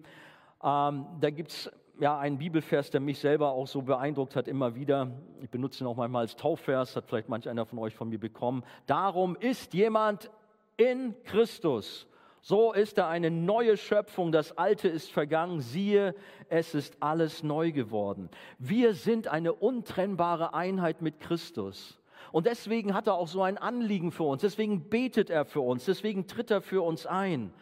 Ähm, 0.63 1.05
da 1.19 1.29
gibt 1.29 1.51
es 1.51 1.71
ja 1.99 2.17
einen 2.17 2.37
Bibelvers, 2.37 2.89
der 2.89 3.01
mich 3.01 3.19
selber 3.19 3.51
auch 3.51 3.67
so 3.67 3.81
beeindruckt 3.81 4.35
hat, 4.35 4.47
immer 4.47 4.75
wieder. 4.75 5.11
Ich 5.41 5.49
benutze 5.49 5.83
ihn 5.83 5.87
auch 5.87 5.95
manchmal 5.95 6.21
als 6.21 6.35
Taufvers, 6.35 6.95
hat 6.95 7.05
vielleicht 7.05 7.29
manch 7.29 7.47
einer 7.47 7.65
von 7.65 7.79
euch 7.79 7.95
von 7.95 8.09
mir 8.09 8.19
bekommen. 8.19 8.63
Darum 8.85 9.35
ist 9.35 9.73
jemand 9.73 10.29
in 10.77 11.15
Christus. 11.23 12.07
So 12.41 12.73
ist 12.73 12.97
er 12.97 13.07
eine 13.07 13.31
neue 13.31 13.77
Schöpfung, 13.77 14.33
das 14.33 14.57
Alte 14.57 14.89
ist 14.89 15.09
vergangen, 15.09 15.61
siehe, 15.61 16.13
es 16.49 16.75
ist 16.75 16.97
alles 16.99 17.41
neu 17.41 17.71
geworden. 17.71 18.29
Wir 18.59 18.95
sind 18.95 19.29
eine 19.29 19.53
untrennbare 19.53 20.53
Einheit 20.53 21.01
mit 21.01 21.21
Christus. 21.21 22.01
Und 22.33 22.47
deswegen 22.47 22.95
hat 22.95 23.05
er 23.05 23.13
auch 23.13 23.27
so 23.27 23.43
ein 23.43 23.59
Anliegen 23.59 24.11
für 24.11 24.23
uns, 24.23 24.41
deswegen 24.41 24.89
betet 24.89 25.29
er 25.29 25.45
für 25.45 25.61
uns, 25.61 25.85
deswegen 25.85 26.25
tritt 26.25 26.49
er 26.49 26.61
für 26.61 26.81
uns 26.81 27.05
ein. 27.05 27.53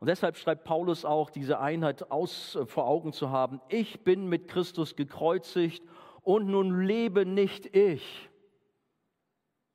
Und 0.00 0.08
deshalb 0.08 0.36
schreibt 0.36 0.64
Paulus 0.64 1.04
auch, 1.04 1.30
diese 1.30 1.60
Einheit 1.60 2.10
aus, 2.10 2.56
äh, 2.56 2.66
vor 2.66 2.88
Augen 2.88 3.12
zu 3.12 3.30
haben. 3.30 3.60
Ich 3.68 4.00
bin 4.02 4.28
mit 4.28 4.48
Christus 4.48 4.96
gekreuzigt 4.96 5.84
und 6.22 6.48
nun 6.48 6.82
lebe 6.82 7.26
nicht 7.26 7.76
ich. 7.76 8.28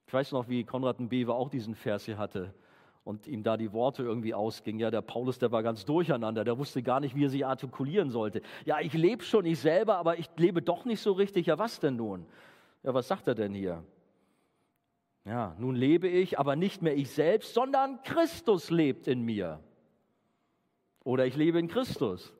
Ich 0.08 0.14
weiß 0.14 0.34
noch, 0.34 0.50
wie 0.50 0.66
Konrad 0.66 0.98
Bewe 1.00 1.34
auch 1.34 1.48
diesen 1.48 1.74
Vers 1.74 2.04
hier 2.04 2.18
hatte 2.18 2.54
und 3.06 3.28
ihm 3.28 3.44
da 3.44 3.56
die 3.56 3.72
Worte 3.72 4.04
irgendwie 4.04 4.34
ausgingen. 4.34 4.82
Ja, 4.82 4.92
der 4.92 5.02
Paulus, 5.04 5.40
der 5.40 5.54
war 5.54 5.64
ganz 5.64 5.86
durcheinander, 5.86 6.44
der 6.44 6.58
wusste 6.58 6.84
gar 6.84 7.00
nicht, 7.00 7.16
wie 7.16 7.24
er 7.24 7.30
sich 7.30 7.46
artikulieren 7.46 8.10
sollte. 8.10 8.42
Ja, 8.66 8.82
ich 8.82 8.92
lebe 8.92 9.24
schon 9.24 9.46
ich 9.46 9.62
selber, 9.62 9.96
aber 9.96 10.20
ich 10.20 10.30
lebe 10.36 10.62
doch 10.62 10.84
nicht 10.84 11.00
so 11.00 11.14
richtig. 11.14 11.46
Ja, 11.46 11.58
was 11.58 11.80
denn 11.80 11.96
nun? 11.96 12.26
Ja, 12.84 12.94
was 12.94 13.08
sagt 13.08 13.30
er 13.30 13.36
denn 13.36 13.54
hier? 13.54 13.86
Ja, 15.26 15.56
nun 15.58 15.76
lebe 15.76 16.08
ich, 16.08 16.38
aber 16.38 16.56
nicht 16.56 16.82
mehr 16.82 16.96
ich 16.98 17.12
selbst, 17.12 17.54
sondern 17.54 18.02
Christus 18.04 18.70
lebt 18.70 19.08
in 19.08 19.22
mir. 19.22 19.60
Oder 21.04 21.26
ich 21.26 21.36
lebe 21.36 21.60
in 21.60 21.68
Christus. 21.68 22.34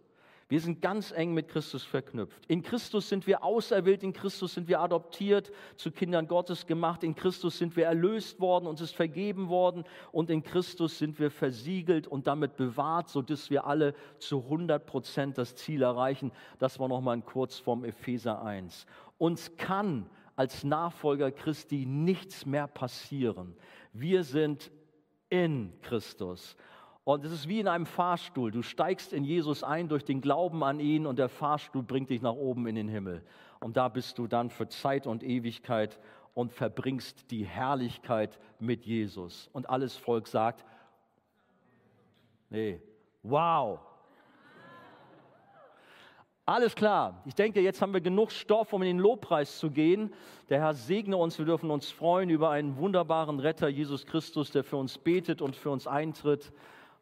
Wir 0.50 0.60
sind 0.60 0.82
ganz 0.82 1.12
eng 1.12 1.34
mit 1.34 1.48
Christus 1.48 1.84
verknüpft. 1.84 2.46
In 2.48 2.62
Christus 2.62 3.10
sind 3.10 3.26
wir 3.26 3.44
auserwählt, 3.44 4.04
in 4.04 4.14
Christus 4.14 4.54
sind 4.54 4.68
wir 4.68 4.82
adoptiert, 4.82 5.52
zu 5.78 5.90
Kindern 5.90 6.28
Gottes 6.28 6.68
gemacht, 6.68 7.04
in 7.04 7.16
Christus 7.16 7.58
sind 7.58 7.76
wir 7.76 7.86
erlöst 7.86 8.40
worden, 8.40 8.68
uns 8.68 8.82
ist 8.82 8.94
vergeben 8.94 9.48
worden 9.50 9.84
und 10.12 10.30
in 10.30 10.44
Christus 10.44 11.00
sind 11.00 11.18
wir 11.18 11.32
versiegelt 11.32 12.08
und 12.08 12.28
damit 12.28 12.56
bewahrt, 12.58 13.10
sodass 13.10 13.50
wir 13.50 13.66
alle 13.66 13.96
zu 14.20 14.44
100 14.44 14.86
Prozent 14.86 15.38
das 15.38 15.56
Ziel 15.56 15.82
erreichen. 15.82 16.32
Das 16.60 16.78
war 16.78 16.90
nochmal 16.90 17.18
ein 17.18 17.26
kurz 17.26 17.58
vom 17.58 17.84
Epheser 17.86 18.44
1. 18.44 18.86
Uns 19.18 19.56
kann 19.58 20.08
als 20.36 20.64
Nachfolger 20.64 21.32
Christi 21.32 21.86
nichts 21.86 22.46
mehr 22.46 22.68
passieren. 22.68 23.56
Wir 23.92 24.24
sind 24.24 24.72
in 25.30 25.74
Christus. 25.82 26.56
Und 27.04 27.26
es 27.26 27.32
ist 27.32 27.48
wie 27.50 27.60
in 27.60 27.68
einem 27.68 27.86
Fahrstuhl. 27.86 28.52
Du 28.52 28.62
steigst 28.62 29.12
in 29.12 29.26
Jesus 29.26 29.64
ein 29.64 29.90
durch 29.90 30.06
den 30.06 30.22
Glauben 30.22 30.64
an 30.64 30.80
ihn 30.80 31.06
und 31.06 31.20
der 31.20 31.30
Fahrstuhl 31.30 31.84
bringt 31.84 32.10
dich 32.10 32.22
nach 32.22 32.34
oben 32.34 32.66
in 32.66 32.76
den 32.76 32.88
Himmel. 32.88 33.24
Und 33.60 33.78
da 33.78 33.90
bist 33.90 34.18
du 34.18 34.28
dann 34.28 34.50
für 34.50 34.70
Zeit 34.70 35.06
und 35.06 35.24
Ewigkeit 35.24 36.00
und 36.34 36.52
verbringst 36.52 37.30
die 37.30 37.46
Herrlichkeit 37.46 38.40
mit 38.60 38.86
Jesus. 38.86 39.50
Und 39.52 39.70
alles 39.70 39.98
Volk 39.98 40.28
sagt, 40.28 40.66
nee, 42.50 42.82
wow, 43.22 43.80
alles 46.46 46.76
klar. 46.76 47.22
Ich 47.26 47.36
denke, 47.36 47.62
jetzt 47.62 47.82
haben 47.82 47.94
wir 47.94 48.02
genug 48.02 48.32
Stoff, 48.32 48.74
um 48.74 48.82
in 48.82 48.88
den 48.88 49.00
Lobpreis 49.00 49.60
zu 49.60 49.72
gehen. 49.72 50.14
Der 50.50 50.60
Herr 50.60 50.74
segne 50.74 51.16
uns. 51.16 51.38
Wir 51.38 51.46
dürfen 51.46 51.72
uns 51.72 51.90
freuen 51.90 52.30
über 52.30 52.50
einen 52.50 52.76
wunderbaren 52.78 53.40
Retter, 53.40 53.70
Jesus 53.70 54.06
Christus, 54.06 54.52
der 54.52 54.64
für 54.64 54.78
uns 54.78 54.98
betet 54.98 55.42
und 55.42 55.56
für 55.56 55.70
uns 55.70 55.88
eintritt 55.88 56.52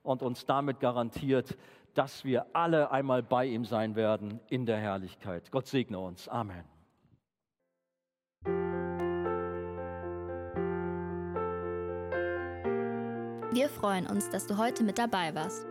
und 0.03 0.21
uns 0.21 0.45
damit 0.45 0.79
garantiert, 0.79 1.57
dass 1.95 2.23
wir 2.23 2.45
alle 2.53 2.91
einmal 2.91 3.23
bei 3.23 3.45
ihm 3.45 3.65
sein 3.65 3.95
werden 3.95 4.39
in 4.49 4.65
der 4.65 4.77
Herrlichkeit. 4.77 5.51
Gott 5.51 5.67
segne 5.67 5.99
uns. 5.99 6.27
Amen. 6.27 6.63
Wir 13.53 13.67
freuen 13.67 14.07
uns, 14.07 14.29
dass 14.29 14.47
du 14.47 14.57
heute 14.57 14.83
mit 14.83 14.97
dabei 14.97 15.35
warst. 15.35 15.70